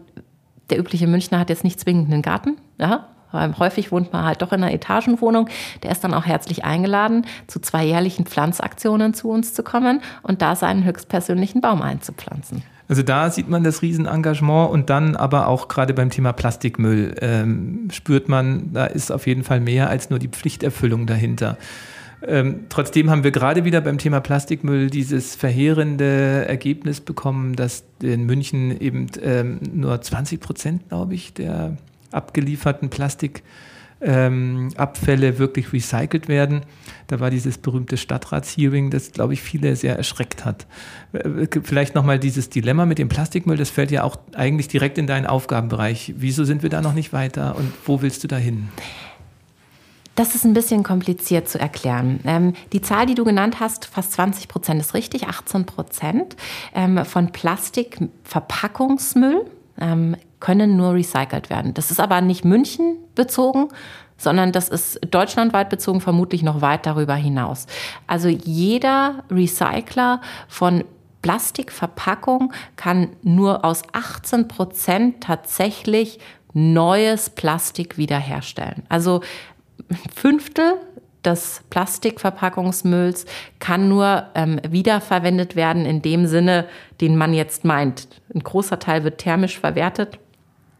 der 0.69 0.79
übliche 0.79 1.07
Münchner 1.07 1.39
hat 1.39 1.49
jetzt 1.49 1.63
nicht 1.63 1.79
zwingend 1.79 2.11
einen 2.11 2.21
Garten, 2.21 2.57
ja, 2.79 3.07
weil 3.31 3.57
häufig 3.57 3.91
wohnt 3.91 4.13
man 4.13 4.25
halt 4.25 4.41
doch 4.41 4.51
in 4.51 4.63
einer 4.63 4.73
Etagenwohnung. 4.73 5.49
Der 5.83 5.91
ist 5.91 6.03
dann 6.03 6.13
auch 6.13 6.25
herzlich 6.25 6.63
eingeladen, 6.65 7.25
zu 7.47 7.59
zwei 7.59 7.85
jährlichen 7.85 8.25
Pflanzaktionen 8.25 9.13
zu 9.13 9.29
uns 9.29 9.53
zu 9.53 9.63
kommen 9.63 10.01
und 10.23 10.41
da 10.41 10.55
seinen 10.55 10.83
höchstpersönlichen 10.83 11.61
Baum 11.61 11.81
einzupflanzen. 11.81 12.63
Also 12.91 13.03
da 13.03 13.29
sieht 13.29 13.47
man 13.47 13.63
das 13.63 13.81
Riesenengagement 13.81 14.69
und 14.69 14.89
dann 14.89 15.15
aber 15.15 15.47
auch 15.47 15.69
gerade 15.69 15.93
beim 15.93 16.09
Thema 16.09 16.33
Plastikmüll 16.33 17.15
ähm, 17.21 17.87
spürt 17.89 18.27
man, 18.27 18.73
da 18.73 18.85
ist 18.85 19.13
auf 19.13 19.27
jeden 19.27 19.45
Fall 19.45 19.61
mehr 19.61 19.89
als 19.89 20.09
nur 20.09 20.19
die 20.19 20.27
Pflichterfüllung 20.27 21.07
dahinter. 21.07 21.57
Ähm, 22.27 22.65
trotzdem 22.69 23.09
haben 23.09 23.23
wir 23.23 23.31
gerade 23.31 23.63
wieder 23.65 23.81
beim 23.81 23.97
Thema 23.97 24.19
Plastikmüll 24.19 24.89
dieses 24.89 25.35
verheerende 25.35 26.45
Ergebnis 26.47 27.01
bekommen, 27.01 27.55
dass 27.55 27.85
in 28.01 28.25
München 28.25 28.79
eben 28.79 29.07
ähm, 29.23 29.59
nur 29.73 29.99
20 30.01 30.39
Prozent, 30.39 30.89
glaube 30.89 31.15
ich, 31.15 31.33
der 31.33 31.77
abgelieferten 32.11 32.89
Plastik 32.89 33.43
ähm, 34.01 34.69
wirklich 34.75 35.71
recycelt 35.73 36.27
werden. 36.27 36.61
Da 37.07 37.19
war 37.19 37.29
dieses 37.29 37.57
berühmte 37.57 37.97
Stadtratshearing, 37.97 38.89
das, 38.89 39.11
glaube 39.11 39.33
ich, 39.33 39.41
viele 39.41 39.75
sehr 39.75 39.95
erschreckt 39.95 40.45
hat. 40.45 40.65
Äh, 41.13 41.47
vielleicht 41.63 41.95
nochmal 41.95 42.19
dieses 42.19 42.49
Dilemma 42.49 42.85
mit 42.85 42.97
dem 42.97 43.09
Plastikmüll, 43.09 43.57
das 43.57 43.69
fällt 43.69 43.91
ja 43.91 44.03
auch 44.03 44.17
eigentlich 44.33 44.69
direkt 44.69 44.97
in 44.97 45.05
deinen 45.07 45.27
Aufgabenbereich. 45.27 46.15
Wieso 46.17 46.45
sind 46.45 46.63
wir 46.63 46.69
da 46.69 46.81
noch 46.81 46.93
nicht 46.93 47.13
weiter 47.13 47.55
und 47.55 47.71
wo 47.85 48.01
willst 48.01 48.23
du 48.23 48.27
da 48.27 48.37
hin? 48.37 48.69
Das 50.15 50.35
ist 50.35 50.45
ein 50.45 50.53
bisschen 50.53 50.83
kompliziert 50.83 51.47
zu 51.47 51.57
erklären. 51.57 52.19
Ähm, 52.25 52.51
die 52.73 52.81
Zahl, 52.81 53.05
die 53.05 53.15
du 53.15 53.23
genannt 53.23 53.61
hast, 53.61 53.85
fast 53.85 54.11
20 54.13 54.49
Prozent 54.49 54.81
ist 54.81 54.93
richtig, 54.93 55.27
18 55.27 55.65
Prozent 55.65 56.35
ähm, 56.75 57.05
von 57.05 57.31
Plastikverpackungsmüll 57.31 59.45
ähm, 59.79 60.15
können 60.39 60.75
nur 60.75 60.93
recycelt 60.93 61.49
werden. 61.49 61.73
Das 61.73 61.91
ist 61.91 61.99
aber 61.99 62.21
nicht 62.21 62.43
München 62.43 62.97
bezogen, 63.15 63.69
sondern 64.17 64.51
das 64.51 64.69
ist 64.69 64.99
deutschlandweit 65.09 65.69
bezogen, 65.69 66.01
vermutlich 66.01 66.43
noch 66.43 66.61
weit 66.61 66.85
darüber 66.85 67.15
hinaus. 67.15 67.67
Also 68.07 68.27
jeder 68.27 69.23
Recycler 69.29 70.21
von 70.47 70.83
Plastikverpackung 71.21 72.53
kann 72.75 73.09
nur 73.21 73.63
aus 73.63 73.83
18 73.93 74.47
Prozent 74.47 75.21
tatsächlich 75.23 76.19
neues 76.53 77.29
Plastik 77.29 77.97
wiederherstellen. 77.97 78.83
Also 78.89 79.21
Fünftel 80.13 80.73
des 81.25 81.63
Plastikverpackungsmülls 81.69 83.25
kann 83.59 83.87
nur 83.87 84.25
ähm, 84.33 84.59
wiederverwendet 84.67 85.55
werden 85.55 85.85
in 85.85 86.01
dem 86.01 86.25
Sinne, 86.27 86.65
den 86.99 87.15
man 87.15 87.33
jetzt 87.33 87.63
meint. 87.63 88.07
Ein 88.33 88.41
großer 88.41 88.79
Teil 88.79 89.03
wird 89.03 89.19
thermisch 89.19 89.59
verwertet. 89.59 90.17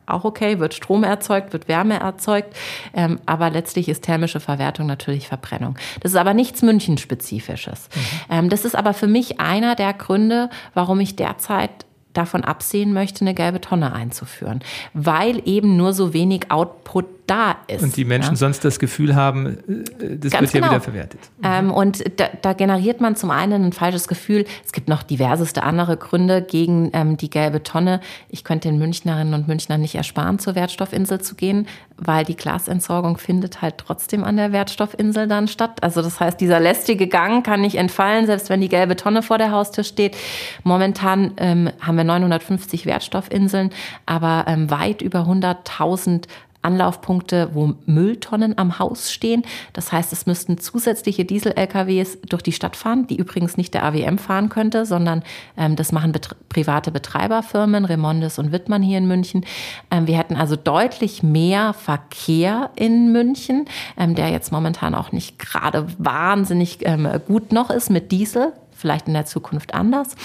Auch 0.08 0.26
okay, 0.26 0.60
wird 0.60 0.74
Strom 0.74 1.04
erzeugt, 1.04 1.54
wird 1.54 1.68
Wärme 1.68 2.00
erzeugt, 2.00 2.56
ähm, 2.94 3.20
aber 3.26 3.50
letztlich 3.50 3.88
ist 3.88 4.04
thermische 4.04 4.40
Verwertung 4.40 4.88
natürlich 4.88 5.28
Verbrennung. 5.28 5.76
Das 6.02 6.12
ist 6.12 6.18
aber 6.18 6.34
nichts 6.34 6.64
Münchenspezifisches. 6.64 7.88
Mhm. 7.94 8.02
Ähm, 8.30 8.50
das 8.50 8.66
ist 8.66 8.76
aber 8.76 8.94
für 8.94 9.08
mich 9.08 9.40
einer 9.40 9.76
der 9.76 9.94
Gründe, 9.94 10.50
warum 10.74 11.00
ich 11.00 11.16
derzeit 11.16 11.86
davon 12.14 12.44
absehen 12.44 12.94
möchte, 12.94 13.22
eine 13.22 13.34
gelbe 13.34 13.62
Tonne 13.62 13.94
einzuführen, 13.94 14.62
weil 14.94 15.42
eben 15.48 15.78
nur 15.78 15.94
so 15.94 16.14
wenig 16.14 16.52
Output 16.52 17.06
da 17.32 17.56
ist. 17.68 17.82
Und 17.82 17.96
die 17.96 18.04
Menschen 18.04 18.34
ja? 18.34 18.36
sonst 18.36 18.66
das 18.66 18.78
Gefühl 18.78 19.16
haben, 19.16 19.58
äh, 20.00 20.18
das 20.18 20.34
Ganz 20.34 20.42
wird 20.42 20.52
genau. 20.52 20.66
ja 20.66 20.72
wieder 20.74 20.82
verwertet. 20.82 21.20
Ähm, 21.44 21.72
und 21.72 22.04
da, 22.20 22.26
da, 22.42 22.52
generiert 22.52 23.00
man 23.00 23.16
zum 23.16 23.32
einen 23.32 23.64
ein 23.64 23.72
falsches 23.72 24.10
Gefühl. 24.10 24.44
Es 24.66 24.74
gibt 24.74 24.90
noch 24.90 25.02
diverseste 25.02 25.64
andere 25.64 25.96
Gründe 25.96 26.42
gegen 26.42 26.90
ähm, 26.92 27.16
die 27.16 27.30
gelbe 27.30 27.64
Tonne. 27.64 28.02
Ich 28.28 28.44
könnte 28.44 28.68
den 28.68 28.78
Münchnerinnen 28.80 29.34
und 29.34 29.48
Münchnern 29.48 29.80
nicht 29.80 29.96
ersparen, 29.96 30.40
zur 30.40 30.56
Wertstoffinsel 30.56 31.22
zu 31.22 31.36
gehen, 31.36 31.68
weil 31.96 32.26
die 32.26 32.36
Glasentsorgung 32.36 33.18
findet 33.18 33.62
halt 33.62 33.78
trotzdem 33.78 34.26
an 34.26 34.36
der 34.36 34.52
Wertstoffinsel 34.52 35.30
dann 35.30 35.48
statt. 35.48 35.82
Also 35.82 36.02
das 36.02 36.20
heißt, 36.20 36.42
dieser 36.42 36.60
lästige 36.60 37.08
Gang 37.08 37.46
kann 37.46 37.62
nicht 37.62 37.76
entfallen, 37.76 38.26
selbst 38.26 38.50
wenn 38.50 38.60
die 38.60 38.70
gelbe 38.70 38.98
Tonne 38.98 39.24
vor 39.24 39.38
der 39.38 39.52
Haustür 39.52 39.86
steht. 39.86 40.18
Momentan 40.64 41.32
ähm, 41.38 41.70
haben 41.80 41.96
wir 41.96 42.04
950 42.04 42.86
Wertstoffinseln, 42.86 43.70
aber 44.06 44.44
ähm, 44.48 44.70
weit 44.70 45.02
über 45.02 45.20
100.000 45.22 46.26
Anlaufpunkte, 46.62 47.50
wo 47.54 47.74
Mülltonnen 47.86 48.58
am 48.58 48.80
Haus 48.80 49.12
stehen. 49.12 49.44
Das 49.74 49.92
heißt, 49.92 50.14
es 50.14 50.26
müssten 50.26 50.58
zusätzliche 50.58 51.26
Diesel-LKWs 51.26 52.20
durch 52.28 52.44
die 52.44 52.52
Stadt 52.52 52.76
fahren, 52.76 53.08
die 53.08 53.16
übrigens 53.16 53.58
nicht 53.58 53.74
der 53.74 53.84
AWM 53.86 54.18
fahren 54.18 54.50
könnte, 54.50 54.86
sondern 54.86 55.24
ähm, 55.58 55.76
das 55.76 55.92
machen 55.92 56.12
bet 56.12 56.36
private 56.50 56.92
Betreiberfirmen, 56.92 57.86
Remondes 57.86 58.38
und 58.38 58.52
Wittmann 58.52 58.82
hier 58.82 58.98
in 58.98 59.08
München. 59.08 59.46
Ähm, 59.90 60.08
wir 60.08 60.18
hätten 60.18 60.36
also 60.36 60.56
deutlich 60.56 61.24
mehr 61.24 61.74
Verkehr 61.74 62.70
in 62.76 63.12
München, 63.12 63.66
ähm, 63.98 64.16
der 64.16 64.30
jetzt 64.30 64.52
momentan 64.52 64.96
auch 64.96 65.12
nicht 65.12 65.40
gerade 65.40 65.88
wahnsinnig 65.98 66.80
ähm, 66.82 67.08
gut 67.28 67.52
noch 67.52 67.70
ist 67.70 67.90
mit 67.90 68.12
Diesel 68.12 68.54
vielleicht 68.82 69.08
in 69.08 69.14
der 69.14 69.26
Zukunft 69.26 69.74
anders. 69.74 70.16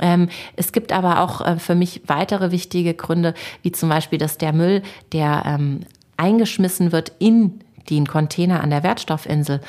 Ähm, 0.00 0.28
es 0.56 0.72
gibt 0.72 0.92
aber 0.92 1.20
auch 1.20 1.46
äh, 1.46 1.58
für 1.58 1.74
mich 1.74 2.02
weitere 2.06 2.50
wichtige 2.50 2.94
Gründe, 2.94 3.34
wie 3.62 3.72
zum 3.72 3.88
Beispiel, 3.88 4.18
dass 4.18 4.38
der 4.38 4.52
Müll, 4.52 4.82
der 5.12 5.44
ähm, 5.46 5.80
eingeschmissen 6.16 6.92
wird 6.92 7.12
in 7.18 7.60
den 7.90 8.06
Container 8.06 8.62
an 8.62 8.70
der 8.70 8.82
Wertstoffinsel, 8.82 9.60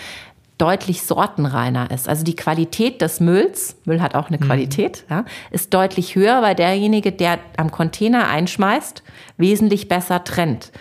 deutlich 0.58 1.04
sortenreiner 1.04 1.92
ist. 1.92 2.10
Also 2.10 2.24
die 2.24 2.36
Qualität 2.36 3.02
des 3.02 3.20
Mülls, 3.20 3.76
Müll 3.86 4.02
hat 4.02 4.16
auch 4.16 4.30
eine 4.30 4.38
mhm. 4.38 4.46
Qualität, 4.46 5.04
ja, 5.10 5.24
ist 5.52 5.74
deutlich 5.74 6.16
höher, 6.16 6.42
weil 6.42 6.56
derjenige, 6.56 7.12
der 7.12 7.40
am 7.58 7.70
Container 7.70 8.28
einschmeißt, 8.28 9.04
wesentlich 9.38 9.88
besser 9.88 10.24
trennt. 10.24 10.72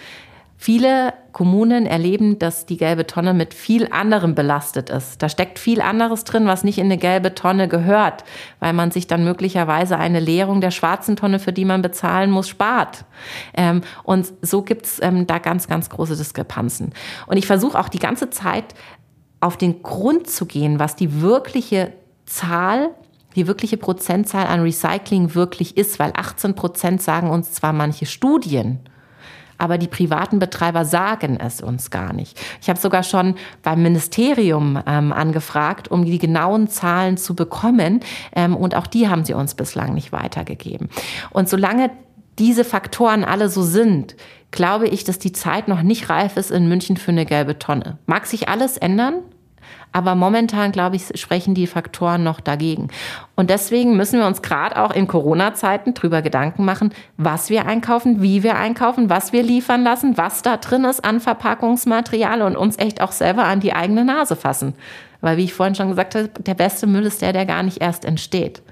Viele 0.66 1.14
Kommunen 1.30 1.86
erleben, 1.86 2.40
dass 2.40 2.66
die 2.66 2.76
gelbe 2.76 3.06
Tonne 3.06 3.34
mit 3.34 3.54
viel 3.54 3.86
anderem 3.92 4.34
belastet 4.34 4.90
ist. 4.90 5.22
Da 5.22 5.28
steckt 5.28 5.60
viel 5.60 5.80
anderes 5.80 6.24
drin, 6.24 6.46
was 6.46 6.64
nicht 6.64 6.78
in 6.78 6.86
eine 6.86 6.98
gelbe 6.98 7.36
Tonne 7.36 7.68
gehört, 7.68 8.24
weil 8.58 8.72
man 8.72 8.90
sich 8.90 9.06
dann 9.06 9.22
möglicherweise 9.22 9.96
eine 9.96 10.18
Leerung 10.18 10.60
der 10.60 10.72
schwarzen 10.72 11.14
Tonne, 11.14 11.38
für 11.38 11.52
die 11.52 11.64
man 11.64 11.82
bezahlen 11.82 12.32
muss, 12.32 12.48
spart. 12.48 13.04
Ähm, 13.56 13.82
und 14.02 14.32
so 14.42 14.62
gibt's 14.62 14.98
ähm, 15.00 15.28
da 15.28 15.38
ganz, 15.38 15.68
ganz 15.68 15.88
große 15.88 16.16
Diskrepanzen. 16.16 16.92
Und 17.28 17.36
ich 17.36 17.46
versuche 17.46 17.78
auch 17.78 17.88
die 17.88 18.00
ganze 18.00 18.30
Zeit 18.30 18.74
auf 19.38 19.56
den 19.56 19.84
Grund 19.84 20.28
zu 20.28 20.46
gehen, 20.46 20.80
was 20.80 20.96
die 20.96 21.20
wirkliche 21.22 21.92
Zahl 22.24 22.90
die 23.36 23.46
wirkliche 23.46 23.76
Prozentzahl 23.76 24.46
an 24.46 24.62
Recycling 24.62 25.36
wirklich 25.36 25.76
ist, 25.76 26.00
weil 26.00 26.12
18 26.16 26.56
Prozent 26.56 27.02
sagen 27.02 27.30
uns 27.30 27.52
zwar 27.52 27.72
manche 27.72 28.06
Studien, 28.06 28.80
aber 29.58 29.78
die 29.78 29.88
privaten 29.88 30.38
Betreiber 30.38 30.84
sagen 30.84 31.38
es 31.38 31.60
uns 31.60 31.90
gar 31.90 32.12
nicht. 32.12 32.38
Ich 32.60 32.68
habe 32.68 32.78
sogar 32.78 33.02
schon 33.02 33.34
beim 33.62 33.82
Ministerium 33.82 34.80
ähm, 34.86 35.12
angefragt, 35.12 35.90
um 35.90 36.04
die 36.04 36.18
genauen 36.18 36.68
Zahlen 36.68 37.16
zu 37.16 37.34
bekommen 37.34 38.00
ähm, 38.34 38.56
und 38.56 38.74
auch 38.74 38.86
die 38.86 39.08
haben 39.08 39.24
sie 39.24 39.34
uns 39.34 39.54
bislang 39.54 39.94
nicht 39.94 40.12
weitergegeben. 40.12 40.88
Und 41.30 41.48
solange 41.48 41.90
diese 42.38 42.64
Faktoren 42.64 43.24
alle 43.24 43.48
so 43.48 43.62
sind, 43.62 44.16
glaube 44.50 44.88
ich, 44.88 45.04
dass 45.04 45.18
die 45.18 45.32
Zeit 45.32 45.68
noch 45.68 45.82
nicht 45.82 46.08
reif 46.10 46.36
ist 46.36 46.50
in 46.50 46.68
München 46.68 46.96
für 46.96 47.10
eine 47.10 47.26
gelbe 47.26 47.58
Tonne. 47.58 47.98
Mag 48.06 48.26
sich 48.26 48.48
alles 48.48 48.76
ändern? 48.76 49.22
Aber 49.92 50.14
momentan, 50.14 50.72
glaube 50.72 50.96
ich, 50.96 51.18
sprechen 51.18 51.54
die 51.54 51.66
Faktoren 51.66 52.22
noch 52.22 52.40
dagegen. 52.40 52.88
Und 53.34 53.48
deswegen 53.48 53.96
müssen 53.96 54.18
wir 54.18 54.26
uns 54.26 54.42
gerade 54.42 54.82
auch 54.82 54.90
in 54.90 55.06
Corona-Zeiten 55.06 55.94
drüber 55.94 56.20
Gedanken 56.20 56.64
machen, 56.64 56.92
was 57.16 57.48
wir 57.48 57.66
einkaufen, 57.66 58.20
wie 58.20 58.42
wir 58.42 58.56
einkaufen, 58.56 59.08
was 59.08 59.32
wir 59.32 59.42
liefern 59.42 59.82
lassen, 59.82 60.18
was 60.18 60.42
da 60.42 60.58
drin 60.58 60.84
ist 60.84 61.04
an 61.04 61.20
Verpackungsmaterial 61.20 62.42
und 62.42 62.56
uns 62.56 62.78
echt 62.78 63.00
auch 63.00 63.12
selber 63.12 63.44
an 63.44 63.60
die 63.60 63.72
eigene 63.72 64.04
Nase 64.04 64.36
fassen. 64.36 64.74
Weil, 65.22 65.38
wie 65.38 65.44
ich 65.44 65.54
vorhin 65.54 65.74
schon 65.74 65.88
gesagt 65.88 66.14
habe, 66.14 66.28
der 66.28 66.54
beste 66.54 66.86
Müll 66.86 67.04
ist 67.04 67.22
der, 67.22 67.32
der 67.32 67.46
gar 67.46 67.62
nicht 67.62 67.80
erst 67.80 68.04
entsteht. 68.04 68.62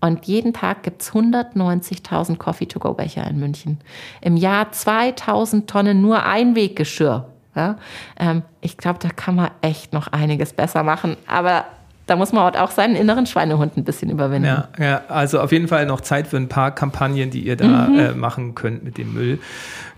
Und 0.00 0.26
jeden 0.26 0.52
Tag 0.52 0.82
gibt 0.82 1.02
es 1.02 1.12
190.000 1.12 2.36
Coffee-to-go-Becher 2.36 3.24
in 3.28 3.38
München. 3.38 3.78
Im 4.20 4.36
Jahr 4.36 4.72
2000 4.72 5.70
Tonnen 5.70 6.02
nur 6.02 6.24
Einweggeschirr. 6.24 7.31
Ja? 7.54 7.76
Ähm, 8.18 8.42
ich 8.60 8.76
glaube, 8.76 8.98
da 9.00 9.08
kann 9.08 9.34
man 9.34 9.50
echt 9.60 9.92
noch 9.92 10.08
einiges 10.08 10.52
besser 10.52 10.82
machen. 10.82 11.16
Aber 11.26 11.64
da 12.06 12.16
muss 12.16 12.32
man 12.32 12.56
auch 12.56 12.70
seinen 12.70 12.96
inneren 12.96 13.26
Schweinehund 13.26 13.76
ein 13.76 13.84
bisschen 13.84 14.10
überwinden. 14.10 14.46
Ja, 14.46 14.68
ja, 14.78 15.02
also 15.08 15.40
auf 15.40 15.52
jeden 15.52 15.68
Fall 15.68 15.86
noch 15.86 16.00
Zeit 16.00 16.26
für 16.26 16.36
ein 16.36 16.48
paar 16.48 16.74
Kampagnen, 16.74 17.30
die 17.30 17.40
ihr 17.40 17.56
da 17.56 17.86
mhm. 17.86 17.98
äh, 17.98 18.12
machen 18.12 18.54
könnt 18.54 18.82
mit 18.82 18.98
dem 18.98 19.14
Müll. 19.14 19.38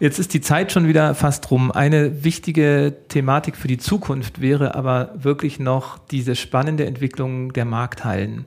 Jetzt 0.01 0.19
ist 0.19 0.35
die 0.35 0.41
Zeit 0.41 0.71
schon 0.71 0.87
wieder 0.87 1.15
fast 1.15 1.51
rum. 1.51 1.73
Eine 1.73 2.23
wichtige 2.23 2.95
Thematik 3.09 3.57
für 3.57 3.69
die 3.69 3.79
Zukunft 3.79 4.41
wäre 4.41 4.75
aber 4.75 5.11
wirklich 5.15 5.59
noch 5.59 5.99
diese 5.99 6.37
spannende 6.37 6.87
Entwicklung 6.87 7.53
der 7.53 7.65
Markthallen 7.65 8.47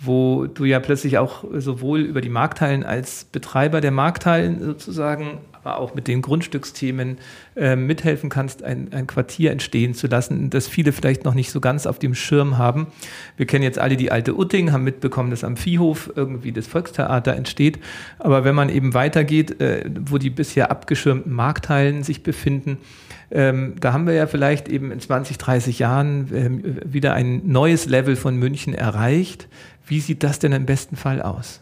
wo 0.00 0.46
du 0.46 0.64
ja 0.64 0.78
plötzlich 0.78 1.18
auch 1.18 1.44
sowohl 1.52 2.00
über 2.00 2.20
die 2.20 2.28
Markthallen 2.28 2.84
als 2.84 3.24
Betreiber 3.24 3.80
der 3.80 3.90
Markthallen 3.90 4.62
sozusagen 4.62 5.38
aber 5.62 5.78
auch 5.78 5.94
mit 5.94 6.08
den 6.08 6.22
Grundstücksthemen 6.22 7.18
äh, 7.56 7.76
mithelfen 7.76 8.30
kannst, 8.30 8.62
ein, 8.62 8.92
ein 8.92 9.06
Quartier 9.06 9.50
entstehen 9.50 9.94
zu 9.94 10.06
lassen, 10.06 10.50
das 10.50 10.68
viele 10.68 10.92
vielleicht 10.92 11.24
noch 11.24 11.34
nicht 11.34 11.50
so 11.50 11.60
ganz 11.60 11.86
auf 11.86 11.98
dem 11.98 12.14
Schirm 12.14 12.58
haben. 12.58 12.88
Wir 13.36 13.46
kennen 13.46 13.64
jetzt 13.64 13.78
alle 13.78 13.96
die 13.96 14.10
alte 14.10 14.38
Utting, 14.38 14.72
haben 14.72 14.84
mitbekommen, 14.84 15.30
dass 15.30 15.44
am 15.44 15.56
Viehhof 15.56 16.10
irgendwie 16.14 16.52
das 16.52 16.66
Volkstheater 16.66 17.34
entsteht. 17.34 17.78
Aber 18.18 18.44
wenn 18.44 18.54
man 18.54 18.68
eben 18.68 18.94
weitergeht, 18.94 19.60
äh, 19.60 19.84
wo 20.06 20.18
die 20.18 20.30
bisher 20.30 20.70
abgeschirmten 20.70 21.32
Markthallen 21.32 22.02
sich 22.02 22.22
befinden, 22.22 22.78
ähm, 23.30 23.74
da 23.78 23.92
haben 23.92 24.06
wir 24.06 24.14
ja 24.14 24.26
vielleicht 24.26 24.68
eben 24.68 24.90
in 24.90 25.00
20, 25.00 25.36
30 25.36 25.78
Jahren 25.78 26.34
äh, 26.34 26.92
wieder 26.92 27.14
ein 27.14 27.42
neues 27.44 27.86
Level 27.86 28.16
von 28.16 28.36
München 28.36 28.74
erreicht. 28.74 29.48
Wie 29.86 30.00
sieht 30.00 30.22
das 30.22 30.38
denn 30.38 30.52
im 30.52 30.66
besten 30.66 30.96
Fall 30.96 31.20
aus? 31.20 31.60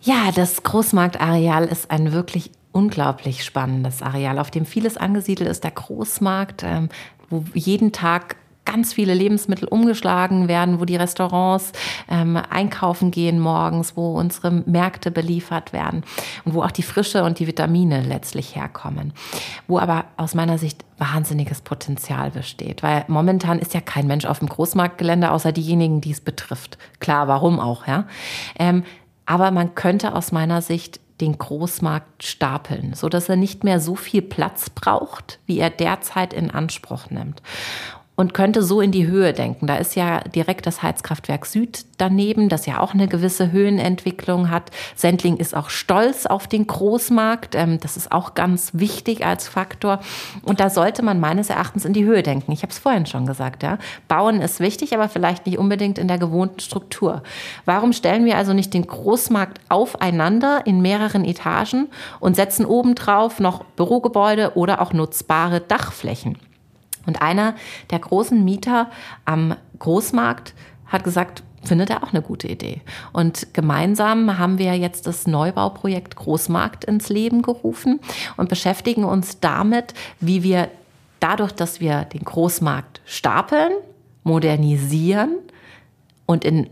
Ja, 0.00 0.30
das 0.34 0.62
Großmarktareal 0.62 1.66
ist 1.66 1.90
ein 1.90 2.12
wirklich 2.12 2.50
unglaublich 2.72 3.44
spannendes 3.44 4.02
Areal, 4.02 4.38
auf 4.38 4.50
dem 4.50 4.66
vieles 4.66 4.96
angesiedelt 4.96 5.48
ist. 5.48 5.64
Der 5.64 5.70
Großmarkt, 5.70 6.62
ähm, 6.64 6.88
wo 7.30 7.44
jeden 7.54 7.92
Tag 7.92 8.36
ganz 8.68 8.92
viele 8.92 9.14
Lebensmittel 9.14 9.66
umgeschlagen 9.66 10.46
werden, 10.46 10.78
wo 10.78 10.84
die 10.84 10.96
Restaurants 10.96 11.72
ähm, 12.06 12.36
einkaufen 12.36 13.10
gehen 13.10 13.40
morgens, 13.40 13.96
wo 13.96 14.12
unsere 14.12 14.50
Märkte 14.50 15.10
beliefert 15.10 15.72
werden 15.72 16.04
und 16.44 16.52
wo 16.52 16.62
auch 16.62 16.70
die 16.70 16.82
Frische 16.82 17.24
und 17.24 17.38
die 17.38 17.46
Vitamine 17.46 18.02
letztlich 18.02 18.54
herkommen. 18.54 19.14
Wo 19.68 19.78
aber 19.78 20.04
aus 20.18 20.34
meiner 20.34 20.58
Sicht 20.58 20.84
wahnsinniges 20.98 21.62
Potenzial 21.62 22.30
besteht. 22.30 22.82
Weil 22.82 23.06
momentan 23.08 23.58
ist 23.58 23.72
ja 23.72 23.80
kein 23.80 24.06
Mensch 24.06 24.26
auf 24.26 24.40
dem 24.40 24.48
Großmarktgelände, 24.50 25.30
außer 25.30 25.52
diejenigen, 25.52 26.02
die 26.02 26.10
es 26.10 26.20
betrifft. 26.20 26.76
Klar, 27.00 27.26
warum 27.26 27.60
auch, 27.60 27.86
ja. 27.86 28.04
Ähm, 28.58 28.84
aber 29.24 29.50
man 29.50 29.74
könnte 29.74 30.14
aus 30.14 30.30
meiner 30.30 30.60
Sicht 30.60 31.00
den 31.20 31.38
Großmarkt 31.38 32.22
stapeln, 32.22 32.94
so 32.94 33.08
dass 33.08 33.28
er 33.28 33.36
nicht 33.36 33.64
mehr 33.64 33.80
so 33.80 33.94
viel 33.94 34.22
Platz 34.22 34.70
braucht, 34.70 35.40
wie 35.46 35.58
er 35.58 35.70
derzeit 35.70 36.32
in 36.32 36.50
Anspruch 36.50 37.10
nimmt 37.10 37.42
und 38.18 38.34
könnte 38.34 38.64
so 38.64 38.80
in 38.80 38.90
die 38.90 39.06
Höhe 39.06 39.32
denken. 39.32 39.68
Da 39.68 39.76
ist 39.76 39.94
ja 39.94 40.18
direkt 40.22 40.66
das 40.66 40.82
Heizkraftwerk 40.82 41.46
Süd 41.46 41.84
daneben, 41.98 42.48
das 42.48 42.66
ja 42.66 42.80
auch 42.80 42.92
eine 42.92 43.06
gewisse 43.06 43.52
Höhenentwicklung 43.52 44.50
hat. 44.50 44.72
Sendling 44.96 45.36
ist 45.36 45.56
auch 45.56 45.70
stolz 45.70 46.26
auf 46.26 46.48
den 46.48 46.66
Großmarkt. 46.66 47.54
Ähm, 47.54 47.78
das 47.78 47.96
ist 47.96 48.10
auch 48.10 48.34
ganz 48.34 48.72
wichtig 48.74 49.24
als 49.24 49.46
Faktor. 49.46 50.00
Und 50.42 50.58
da 50.58 50.68
sollte 50.68 51.04
man 51.04 51.20
meines 51.20 51.48
Erachtens 51.48 51.84
in 51.84 51.92
die 51.92 52.04
Höhe 52.04 52.24
denken. 52.24 52.50
Ich 52.50 52.62
habe 52.62 52.72
es 52.72 52.80
vorhin 52.80 53.06
schon 53.06 53.24
gesagt. 53.24 53.62
Ja. 53.62 53.78
Bauen 54.08 54.42
ist 54.42 54.58
wichtig, 54.58 54.94
aber 54.94 55.08
vielleicht 55.08 55.46
nicht 55.46 55.58
unbedingt 55.58 55.96
in 55.96 56.08
der 56.08 56.18
gewohnten 56.18 56.58
Struktur. 56.58 57.22
Warum 57.66 57.92
stellen 57.92 58.24
wir 58.24 58.36
also 58.36 58.52
nicht 58.52 58.74
den 58.74 58.88
Großmarkt 58.88 59.60
aufeinander 59.68 60.66
in 60.66 60.80
mehreren 60.80 61.24
Etagen 61.24 61.86
und 62.18 62.34
setzen 62.34 62.66
obendrauf 62.66 63.38
noch 63.38 63.62
Bürogebäude 63.62 64.56
oder 64.56 64.82
auch 64.82 64.92
nutzbare 64.92 65.60
Dachflächen? 65.60 66.36
Und 67.08 67.22
einer 67.22 67.54
der 67.90 67.98
großen 67.98 68.44
Mieter 68.44 68.90
am 69.24 69.56
Großmarkt 69.78 70.54
hat 70.86 71.04
gesagt, 71.04 71.42
findet 71.64 71.88
er 71.88 72.04
auch 72.04 72.12
eine 72.12 72.20
gute 72.20 72.46
Idee. 72.48 72.82
Und 73.14 73.54
gemeinsam 73.54 74.38
haben 74.38 74.58
wir 74.58 74.76
jetzt 74.76 75.06
das 75.06 75.26
Neubauprojekt 75.26 76.16
Großmarkt 76.16 76.84
ins 76.84 77.08
Leben 77.08 77.40
gerufen 77.40 77.98
und 78.36 78.50
beschäftigen 78.50 79.04
uns 79.04 79.40
damit, 79.40 79.94
wie 80.20 80.42
wir 80.42 80.68
dadurch, 81.18 81.52
dass 81.52 81.80
wir 81.80 82.04
den 82.04 82.24
Großmarkt 82.24 83.00
stapeln, 83.06 83.72
modernisieren 84.22 85.36
und 86.26 86.44
in 86.44 86.68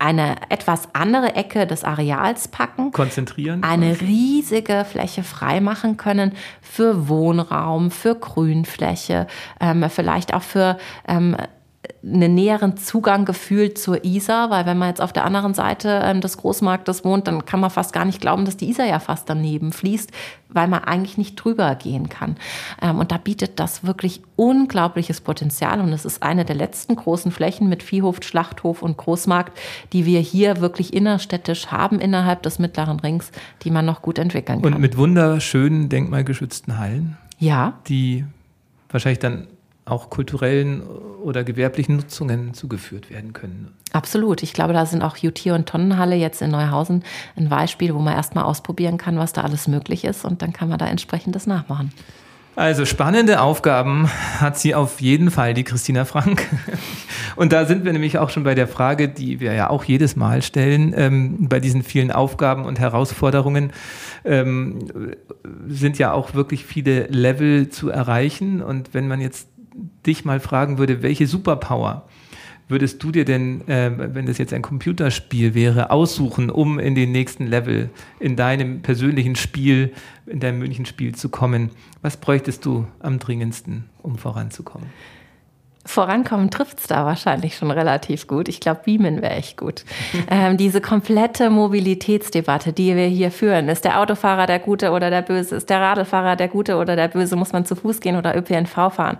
eine 0.00 0.36
etwas 0.48 0.88
andere 0.94 1.36
Ecke 1.36 1.66
des 1.66 1.84
Areals 1.84 2.48
packen, 2.48 2.90
konzentrieren, 2.90 3.62
eine 3.62 4.00
riesige 4.00 4.84
Fläche 4.84 5.22
freimachen 5.22 5.96
können 5.96 6.32
für 6.62 7.08
Wohnraum, 7.08 7.90
für 7.90 8.14
Grünfläche, 8.14 9.26
ähm, 9.60 9.84
vielleicht 9.90 10.32
auch 10.34 10.42
für 10.42 10.78
ähm, 11.06 11.36
einen 12.02 12.34
näheren 12.34 12.76
Zugang 12.76 13.24
gefühlt 13.24 13.78
zur 13.78 14.04
Isar, 14.04 14.50
weil 14.50 14.66
wenn 14.66 14.76
man 14.76 14.88
jetzt 14.88 15.00
auf 15.00 15.12
der 15.12 15.24
anderen 15.24 15.54
Seite 15.54 16.02
ähm, 16.04 16.20
des 16.20 16.36
Großmarktes 16.36 17.04
wohnt, 17.04 17.26
dann 17.26 17.46
kann 17.46 17.60
man 17.60 17.70
fast 17.70 17.92
gar 17.92 18.04
nicht 18.04 18.20
glauben, 18.20 18.44
dass 18.44 18.56
die 18.56 18.68
Isar 18.68 18.86
ja 18.86 19.00
fast 19.00 19.30
daneben 19.30 19.72
fließt, 19.72 20.10
weil 20.50 20.68
man 20.68 20.84
eigentlich 20.84 21.16
nicht 21.16 21.36
drüber 21.36 21.74
gehen 21.74 22.10
kann. 22.10 22.36
Ähm, 22.82 22.98
und 22.98 23.12
da 23.12 23.16
bietet 23.16 23.58
das 23.58 23.84
wirklich 23.84 24.22
unglaubliches 24.36 25.22
Potenzial 25.22 25.80
und 25.80 25.92
es 25.92 26.04
ist 26.04 26.22
eine 26.22 26.44
der 26.44 26.56
letzten 26.56 26.96
großen 26.96 27.32
Flächen 27.32 27.68
mit 27.68 27.82
Viehhof, 27.82 28.18
Schlachthof 28.22 28.82
und 28.82 28.98
Großmarkt, 28.98 29.58
die 29.94 30.04
wir 30.04 30.20
hier 30.20 30.60
wirklich 30.60 30.92
innerstädtisch 30.92 31.68
haben 31.68 31.98
innerhalb 31.98 32.42
des 32.42 32.58
Mittleren 32.58 33.00
Rings, 33.00 33.30
die 33.62 33.70
man 33.70 33.86
noch 33.86 34.02
gut 34.02 34.18
entwickeln 34.18 34.60
kann. 34.60 34.74
Und 34.74 34.80
mit 34.80 34.98
wunderschönen 34.98 35.88
denkmalgeschützten 35.88 36.78
Hallen. 36.78 37.16
Ja. 37.38 37.78
Die 37.88 38.24
wahrscheinlich 38.90 39.18
dann 39.18 39.46
auch 39.84 40.10
kulturellen 40.10 40.82
oder 41.22 41.44
gewerblichen 41.44 41.96
Nutzungen 41.96 42.54
zugeführt 42.54 43.10
werden 43.10 43.32
können. 43.32 43.74
Absolut. 43.92 44.42
Ich 44.42 44.52
glaube, 44.52 44.72
da 44.72 44.86
sind 44.86 45.02
auch 45.02 45.16
Jutier 45.16 45.54
und 45.54 45.68
Tonnenhalle 45.68 46.16
jetzt 46.16 46.42
in 46.42 46.50
Neuhausen 46.50 47.02
ein 47.36 47.48
Beispiel, 47.48 47.94
wo 47.94 47.98
man 47.98 48.14
erstmal 48.14 48.44
ausprobieren 48.44 48.98
kann, 48.98 49.18
was 49.18 49.32
da 49.32 49.42
alles 49.42 49.68
möglich 49.68 50.04
ist 50.04 50.24
und 50.24 50.42
dann 50.42 50.52
kann 50.52 50.68
man 50.68 50.78
da 50.78 50.86
entsprechendes 50.86 51.46
nachmachen. 51.46 51.92
Also 52.56 52.84
spannende 52.84 53.40
Aufgaben 53.40 54.08
hat 54.38 54.58
sie 54.58 54.74
auf 54.74 55.00
jeden 55.00 55.30
Fall, 55.30 55.54
die 55.54 55.64
Christina 55.64 56.04
Frank. 56.04 56.46
Und 57.36 57.52
da 57.52 57.64
sind 57.64 57.84
wir 57.84 57.92
nämlich 57.92 58.18
auch 58.18 58.28
schon 58.28 58.42
bei 58.42 58.54
der 58.54 58.66
Frage, 58.66 59.08
die 59.08 59.40
wir 59.40 59.54
ja 59.54 59.70
auch 59.70 59.84
jedes 59.84 60.16
Mal 60.16 60.42
stellen, 60.42 60.92
ähm, 60.96 61.48
bei 61.48 61.60
diesen 61.60 61.82
vielen 61.82 62.10
Aufgaben 62.10 62.64
und 62.64 62.80
Herausforderungen 62.80 63.72
ähm, 64.24 64.80
sind 65.68 65.96
ja 65.98 66.12
auch 66.12 66.34
wirklich 66.34 66.66
viele 66.66 67.06
Level 67.06 67.68
zu 67.68 67.88
erreichen. 67.88 68.62
Und 68.62 68.94
wenn 68.94 69.06
man 69.06 69.20
jetzt 69.20 69.48
dich 70.06 70.24
mal 70.24 70.40
fragen 70.40 70.78
würde, 70.78 71.02
welche 71.02 71.26
Superpower 71.26 72.06
würdest 72.70 73.02
du 73.02 73.10
dir 73.10 73.24
denn, 73.24 73.66
äh, 73.68 73.90
wenn 74.14 74.26
das 74.26 74.38
jetzt 74.38 74.52
ein 74.52 74.62
Computerspiel 74.62 75.54
wäre, 75.54 75.90
aussuchen, 75.90 76.50
um 76.50 76.78
in 76.78 76.94
den 76.94 77.12
nächsten 77.12 77.46
Level 77.46 77.90
in 78.20 78.36
deinem 78.36 78.80
persönlichen 78.80 79.34
Spiel, 79.36 79.92
in 80.26 80.40
deinem 80.40 80.60
Münchenspiel 80.60 81.14
zu 81.14 81.28
kommen? 81.28 81.70
Was 82.00 82.16
bräuchtest 82.16 82.64
du 82.64 82.86
am 83.00 83.18
dringendsten, 83.18 83.84
um 84.02 84.18
voranzukommen? 84.18 84.88
Vorankommen 85.86 86.50
trifft 86.50 86.78
es 86.80 86.86
da 86.88 87.06
wahrscheinlich 87.06 87.56
schon 87.56 87.70
relativ 87.70 88.26
gut. 88.26 88.48
Ich 88.48 88.60
glaube, 88.60 88.82
Beamen 88.84 89.22
wäre 89.22 89.34
echt 89.34 89.56
gut. 89.56 89.84
ähm, 90.30 90.58
diese 90.58 90.82
komplette 90.82 91.48
Mobilitätsdebatte, 91.48 92.74
die 92.74 92.94
wir 92.94 93.06
hier 93.06 93.30
führen, 93.30 93.68
ist 93.68 93.84
der 93.86 94.00
Autofahrer 94.00 94.46
der 94.46 94.58
Gute 94.58 94.90
oder 94.90 95.08
der 95.08 95.22
Böse? 95.22 95.56
Ist 95.56 95.70
der 95.70 95.80
Radlfahrer 95.80 96.36
der 96.36 96.48
Gute 96.48 96.76
oder 96.76 96.96
der 96.96 97.08
Böse? 97.08 97.34
Muss 97.34 97.52
man 97.52 97.64
zu 97.64 97.76
Fuß 97.76 98.00
gehen 98.00 98.16
oder 98.16 98.36
ÖPNV 98.36 98.92
fahren? 98.92 99.16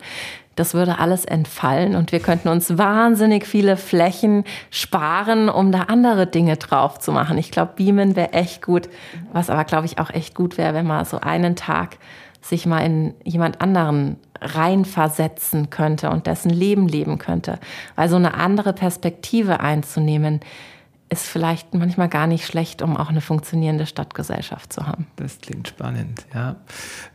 Das 0.56 0.74
würde 0.74 0.98
alles 0.98 1.24
entfallen 1.24 1.94
und 1.94 2.12
wir 2.12 2.20
könnten 2.20 2.48
uns 2.48 2.76
wahnsinnig 2.76 3.46
viele 3.46 3.78
Flächen 3.78 4.44
sparen, 4.70 5.48
um 5.48 5.72
da 5.72 5.84
andere 5.84 6.26
Dinge 6.26 6.58
drauf 6.58 6.98
zu 6.98 7.12
machen. 7.12 7.38
Ich 7.38 7.50
glaube, 7.50 7.72
Beamen 7.76 8.16
wäre 8.16 8.34
echt 8.34 8.60
gut. 8.60 8.90
Was 9.32 9.48
aber, 9.48 9.64
glaube 9.64 9.86
ich, 9.86 9.98
auch 9.98 10.10
echt 10.10 10.34
gut 10.34 10.58
wäre, 10.58 10.74
wenn 10.74 10.86
man 10.86 11.06
so 11.06 11.18
einen 11.20 11.56
Tag 11.56 11.96
sich 12.40 12.66
mal 12.66 12.80
in 12.80 13.14
jemand 13.24 13.60
anderen 13.60 14.16
reinversetzen 14.40 15.70
könnte 15.70 16.10
und 16.10 16.26
dessen 16.26 16.50
Leben 16.50 16.88
leben 16.88 17.18
könnte. 17.18 17.58
Weil 17.96 18.08
so 18.08 18.16
eine 18.16 18.34
andere 18.34 18.72
Perspektive 18.72 19.60
einzunehmen, 19.60 20.40
ist 21.10 21.26
vielleicht 21.26 21.74
manchmal 21.74 22.08
gar 22.08 22.28
nicht 22.28 22.46
schlecht, 22.46 22.82
um 22.82 22.96
auch 22.96 23.08
eine 23.08 23.20
funktionierende 23.20 23.84
Stadtgesellschaft 23.84 24.72
zu 24.72 24.86
haben. 24.86 25.08
Das 25.16 25.38
klingt 25.38 25.66
spannend, 25.66 26.24
ja. 26.32 26.56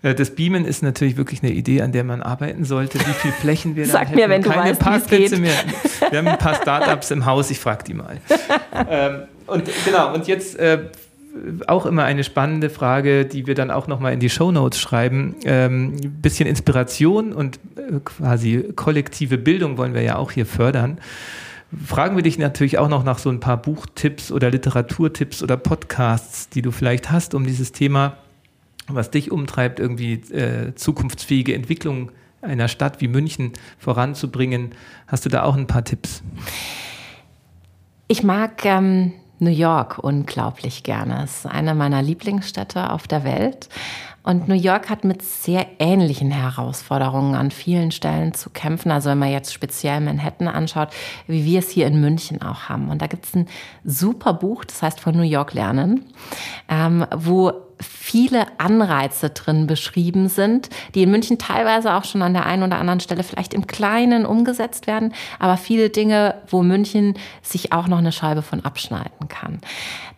Äh, 0.01 0.13
das 0.13 0.35
Beamen 0.35 0.65
ist 0.65 0.83
natürlich 0.83 1.15
wirklich 1.15 1.41
eine 1.41 1.53
Idee, 1.53 1.81
an 1.81 1.93
der 1.93 2.03
man 2.03 2.21
arbeiten 2.21 2.65
sollte. 2.65 2.99
Wie 2.99 3.13
viele 3.13 3.33
Flächen 3.33 3.77
wir 3.77 3.85
da 3.85 3.93
Sag 3.93 4.07
hätten. 4.09 4.15
mir, 4.17 4.27
wenn 4.27 4.41
du 4.41 4.49
Keine 4.49 4.71
weißt, 4.71 4.81
Parkplätze 4.81 5.37
mehr. 5.37 5.55
Wir 6.09 6.19
haben 6.19 6.27
ein 6.27 6.37
paar 6.37 6.55
Startups 6.55 7.09
im 7.11 7.25
Haus, 7.25 7.49
ich 7.49 7.59
frage 7.59 7.85
die 7.85 7.93
mal. 7.93 8.17
Ähm, 8.89 9.21
und 9.47 9.63
genau, 9.85 10.13
und 10.13 10.27
jetzt 10.27 10.57
äh, 10.57 10.89
auch 11.67 11.85
immer 11.85 12.03
eine 12.03 12.23
spannende 12.23 12.69
Frage, 12.69 13.25
die 13.25 13.47
wir 13.47 13.55
dann 13.55 13.71
auch 13.71 13.87
nochmal 13.87 14.13
in 14.13 14.19
die 14.19 14.29
Show 14.29 14.51
Notes 14.51 14.79
schreiben. 14.79 15.35
Ähm, 15.45 15.95
bisschen 16.21 16.47
Inspiration 16.47 17.33
und 17.33 17.59
äh, 17.75 17.99
quasi 18.03 18.71
kollektive 18.75 19.37
Bildung 19.37 19.77
wollen 19.77 19.93
wir 19.93 20.01
ja 20.01 20.15
auch 20.17 20.31
hier 20.31 20.45
fördern 20.45 20.99
fragen 21.83 22.15
wir 22.15 22.23
dich 22.23 22.37
natürlich 22.37 22.77
auch 22.77 22.87
noch 22.87 23.03
nach 23.03 23.17
so 23.17 23.29
ein 23.29 23.39
paar 23.39 23.57
Buchtipps 23.57 24.31
oder 24.31 24.49
Literaturtipps 24.51 25.43
oder 25.43 25.57
Podcasts, 25.57 26.49
die 26.49 26.61
du 26.61 26.71
vielleicht 26.71 27.11
hast, 27.11 27.33
um 27.33 27.45
dieses 27.45 27.71
Thema, 27.71 28.17
was 28.87 29.11
dich 29.11 29.31
umtreibt, 29.31 29.79
irgendwie 29.79 30.13
äh, 30.13 30.73
zukunftsfähige 30.75 31.53
Entwicklung 31.53 32.11
einer 32.41 32.67
Stadt 32.67 33.01
wie 33.01 33.07
München 33.07 33.53
voranzubringen. 33.79 34.71
Hast 35.07 35.25
du 35.25 35.29
da 35.29 35.43
auch 35.43 35.55
ein 35.55 35.67
paar 35.67 35.83
Tipps? 35.83 36.21
Ich 38.07 38.23
mag 38.23 38.63
ähm, 38.65 39.13
New 39.39 39.51
York 39.51 39.99
unglaublich 39.99 40.83
gerne. 40.83 41.23
Es 41.23 41.39
ist 41.39 41.45
eine 41.45 41.75
meiner 41.75 42.01
Lieblingsstädte 42.01 42.89
auf 42.91 43.07
der 43.07 43.23
Welt. 43.23 43.69
Und 44.23 44.47
New 44.47 44.55
York 44.55 44.89
hat 44.89 45.03
mit 45.03 45.21
sehr 45.21 45.67
ähnlichen 45.77 46.31
Herausforderungen 46.31 47.35
an 47.35 47.51
vielen 47.51 47.91
Stellen 47.91 48.33
zu 48.33 48.49
kämpfen. 48.49 48.89
Also 48.89 49.11
wenn 49.11 49.19
man 49.19 49.31
jetzt 49.31 49.53
speziell 49.53 50.01
Manhattan 50.01 50.47
anschaut, 50.47 50.89
wie 51.27 51.45
wir 51.45 51.59
es 51.59 51.69
hier 51.69 51.85
in 51.85 52.01
München 52.01 52.41
auch 52.41 52.67
haben. 52.67 52.89
Und 52.89 53.03
da 53.03 53.07
gibt 53.07 53.25
es 53.25 53.35
ein 53.35 53.47
super 53.83 54.33
Buch, 54.33 54.65
das 54.65 54.81
heißt 54.81 54.99
von 54.99 55.15
New 55.15 55.21
York 55.21 55.53
lernen, 55.53 56.05
ähm, 56.67 57.05
wo 57.15 57.64
viele 57.81 58.45
Anreize 58.59 59.29
drin 59.29 59.67
beschrieben 59.67 60.29
sind, 60.29 60.69
die 60.93 61.03
in 61.03 61.11
München 61.11 61.37
teilweise 61.37 61.93
auch 61.93 62.05
schon 62.05 62.21
an 62.21 62.33
der 62.33 62.45
einen 62.45 62.63
oder 62.63 62.79
anderen 62.79 62.99
Stelle 62.99 63.23
vielleicht 63.23 63.53
im 63.53 63.67
Kleinen 63.67 64.25
umgesetzt 64.25 64.87
werden, 64.87 65.13
aber 65.39 65.57
viele 65.57 65.89
Dinge, 65.89 66.35
wo 66.47 66.63
München 66.63 67.15
sich 67.41 67.71
auch 67.73 67.87
noch 67.87 67.97
eine 67.97 68.11
Scheibe 68.11 68.41
von 68.41 68.63
abschneiden 68.63 69.27
kann. 69.27 69.59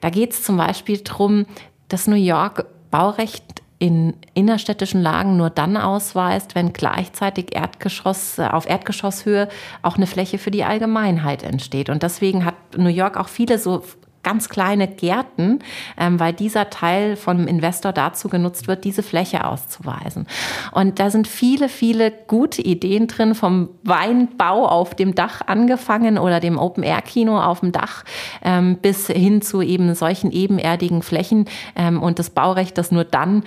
Da 0.01 0.09
geht 0.09 0.33
es 0.33 0.43
zum 0.43 0.57
Beispiel 0.57 0.99
darum, 0.99 1.45
dass 1.89 2.07
New 2.07 2.15
York 2.15 2.65
Baurecht 2.91 3.61
in 3.79 4.15
innerstädtischen 4.33 5.01
Lagen 5.01 5.37
nur 5.37 5.49
dann 5.49 5.77
ausweist, 5.77 6.55
wenn 6.55 6.73
gleichzeitig 6.73 7.55
Erdgeschoss, 7.55 8.39
äh, 8.39 8.47
auf 8.47 8.67
Erdgeschosshöhe 8.67 9.49
auch 9.83 9.97
eine 9.97 10.07
Fläche 10.07 10.39
für 10.39 10.49
die 10.49 10.63
Allgemeinheit 10.63 11.43
entsteht. 11.43 11.89
Und 11.89 12.01
deswegen 12.01 12.43
hat 12.43 12.55
New 12.75 12.89
York 12.89 13.17
auch 13.17 13.27
viele 13.27 13.59
so 13.59 13.83
ganz 14.27 14.49
kleine 14.49 14.89
Gärten, 14.89 15.59
ähm, 15.97 16.19
weil 16.19 16.33
dieser 16.33 16.69
Teil 16.69 17.15
vom 17.15 17.47
Investor 17.47 17.93
dazu 17.93 18.27
genutzt 18.27 18.67
wird, 18.67 18.83
diese 18.83 19.01
Fläche 19.01 19.45
auszuweisen. 19.45 20.27
Und 20.73 20.99
da 20.99 21.09
sind 21.09 21.29
viele, 21.29 21.69
viele 21.69 22.11
gute 22.11 22.61
Ideen 22.61 23.07
drin, 23.07 23.35
vom 23.35 23.69
Weinbau 23.83 24.67
auf 24.67 24.95
dem 24.95 25.15
Dach 25.15 25.43
angefangen 25.47 26.17
oder 26.17 26.41
dem 26.41 26.57
Open-Air-Kino 26.57 27.39
auf 27.39 27.61
dem 27.61 27.71
Dach 27.71 28.03
ähm, 28.43 28.79
bis 28.81 29.07
hin 29.07 29.41
zu 29.41 29.61
eben 29.61 29.95
solchen 29.95 30.33
ebenerdigen 30.33 31.03
Flächen 31.03 31.45
ähm, 31.77 32.03
und 32.03 32.19
das 32.19 32.29
Baurecht, 32.29 32.77
das 32.77 32.91
nur 32.91 33.05
dann 33.05 33.43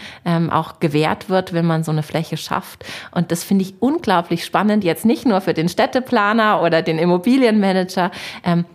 auch 0.50 0.80
gewährt 0.80 1.28
wird, 1.28 1.52
wenn 1.52 1.66
man 1.66 1.82
so 1.82 1.90
eine 1.90 2.02
Fläche 2.02 2.36
schafft. 2.36 2.84
Und 3.10 3.32
das 3.32 3.42
finde 3.42 3.64
ich 3.64 3.74
unglaublich 3.80 4.44
spannend, 4.44 4.84
jetzt 4.84 5.04
nicht 5.04 5.26
nur 5.26 5.40
für 5.40 5.54
den 5.54 5.68
Städteplaner 5.68 6.62
oder 6.62 6.82
den 6.82 6.98
Immobilienmanager, 6.98 8.10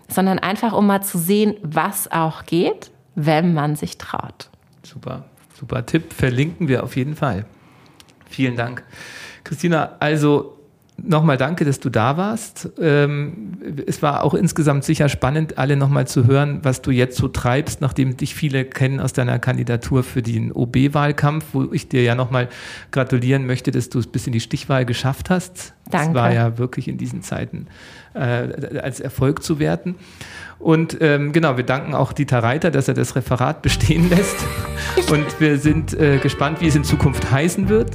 sondern 0.07 0.39
einfach 0.39 0.73
um 0.73 0.87
mal 0.87 1.01
zu 1.01 1.17
sehen, 1.17 1.55
was 1.61 1.94
auch 2.11 2.45
geht, 2.45 2.91
wenn 3.15 3.53
man 3.53 3.75
sich 3.75 3.97
traut. 3.97 4.49
Super, 4.83 5.25
super 5.57 5.85
Tipp, 5.85 6.13
verlinken 6.13 6.67
wir 6.67 6.83
auf 6.83 6.95
jeden 6.95 7.15
Fall. 7.15 7.45
Vielen 8.29 8.55
Dank. 8.55 8.83
Christina, 9.43 9.95
also 9.99 10.55
nochmal 10.97 11.37
danke, 11.37 11.65
dass 11.65 11.79
du 11.79 11.89
da 11.89 12.17
warst. 12.17 12.69
Ähm, 12.79 13.57
es 13.85 14.01
war 14.01 14.23
auch 14.23 14.33
insgesamt 14.33 14.83
sicher 14.83 15.09
spannend, 15.09 15.57
alle 15.57 15.75
nochmal 15.75 16.07
zu 16.07 16.25
hören, 16.25 16.59
was 16.63 16.81
du 16.81 16.91
jetzt 16.91 17.17
so 17.17 17.27
treibst, 17.27 17.81
nachdem 17.81 18.17
dich 18.17 18.35
viele 18.35 18.65
kennen 18.65 18.99
aus 18.99 19.13
deiner 19.13 19.39
Kandidatur 19.39 20.03
für 20.03 20.21
den 20.21 20.51
OB-Wahlkampf, 20.51 21.45
wo 21.53 21.71
ich 21.71 21.89
dir 21.89 22.03
ja 22.03 22.15
nochmal 22.15 22.49
gratulieren 22.91 23.45
möchte, 23.45 23.71
dass 23.71 23.89
du 23.89 23.99
es 23.99 24.07
bis 24.07 24.27
in 24.27 24.33
die 24.33 24.39
Stichwahl 24.39 24.85
geschafft 24.85 25.29
hast. 25.29 25.73
Danke. 25.89 26.13
Das 26.13 26.15
war 26.15 26.33
ja 26.33 26.57
wirklich 26.57 26.87
in 26.87 26.97
diesen 26.97 27.21
Zeiten 27.21 27.67
äh, 28.13 28.19
als 28.79 28.99
Erfolg 28.99 29.43
zu 29.43 29.59
werten. 29.59 29.95
Und 30.59 30.97
ähm, 31.01 31.31
genau, 31.31 31.57
wir 31.57 31.63
danken 31.63 31.93
auch 31.93 32.13
Dieter 32.13 32.41
Reiter, 32.41 32.71
dass 32.71 32.87
er 32.87 32.93
das 32.93 33.15
Referat 33.15 33.61
bestehen 33.61 34.09
lässt. 34.11 34.37
Und 35.11 35.39
wir 35.39 35.57
sind 35.57 35.93
äh, 35.93 36.17
gespannt, 36.17 36.61
wie 36.61 36.67
es 36.67 36.75
in 36.75 36.83
Zukunft 36.83 37.29
heißen 37.29 37.69
wird. 37.69 37.91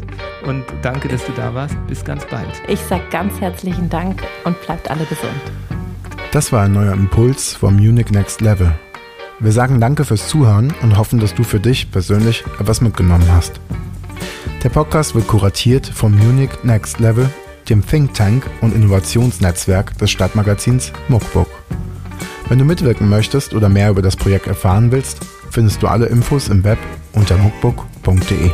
Und 0.47 0.65
danke, 0.83 1.09
dass 1.09 1.25
du 1.25 1.33
da 1.33 1.55
warst. 1.55 1.77
Bis 1.87 2.05
ganz 2.05 2.25
bald. 2.27 2.51
Ich 2.69 2.81
sage 2.81 3.03
ganz 3.11 3.41
herzlichen 3.41 3.89
Dank 3.89 4.23
und 4.45 4.61
bleibt 4.63 4.91
alle 4.91 5.05
gesund. 5.05 5.41
Das 6.33 6.53
war 6.53 6.63
ein 6.63 6.73
neuer 6.73 6.93
Impuls 6.93 7.55
vom 7.55 7.75
Munich 7.75 8.11
Next 8.11 8.41
Level. 8.41 8.73
Wir 9.41 9.53
sagen 9.53 9.81
danke 9.81 10.05
fürs 10.05 10.29
Zuhören 10.29 10.73
und 10.83 10.99
hoffen, 10.99 11.19
dass 11.19 11.35
du 11.35 11.43
für 11.43 11.61
dich 11.61 11.91
persönlich 11.91 12.45
etwas 12.61 12.83
mitgenommen 12.83 13.27
hast. 13.33 13.59
Der 14.63 14.69
Podcast 14.69 15.15
wird 15.15 15.27
kuratiert 15.27 15.87
vom 15.87 16.15
Munich 16.17 16.51
Next 16.63 17.01
Level, 17.01 17.31
dem 17.71 17.85
Think 17.85 18.13
Tank 18.13 18.45
und 18.61 18.75
Innovationsnetzwerk 18.75 19.97
des 19.97 20.11
Stadtmagazins 20.11 20.93
Muckbook. 21.09 21.49
Wenn 22.51 22.59
du 22.59 22.65
mitwirken 22.65 23.09
möchtest 23.09 23.55
oder 23.55 23.69
mehr 23.69 23.91
über 23.91 24.03
das 24.03 24.17
Projekt 24.17 24.49
erfahren 24.49 24.91
willst, 24.91 25.21
findest 25.53 25.85
du 25.85 25.87
alle 25.87 26.07
Infos 26.07 26.49
im 26.49 26.65
Web 26.65 26.79
unter 27.13 27.41
hookbook.de. 27.45 28.51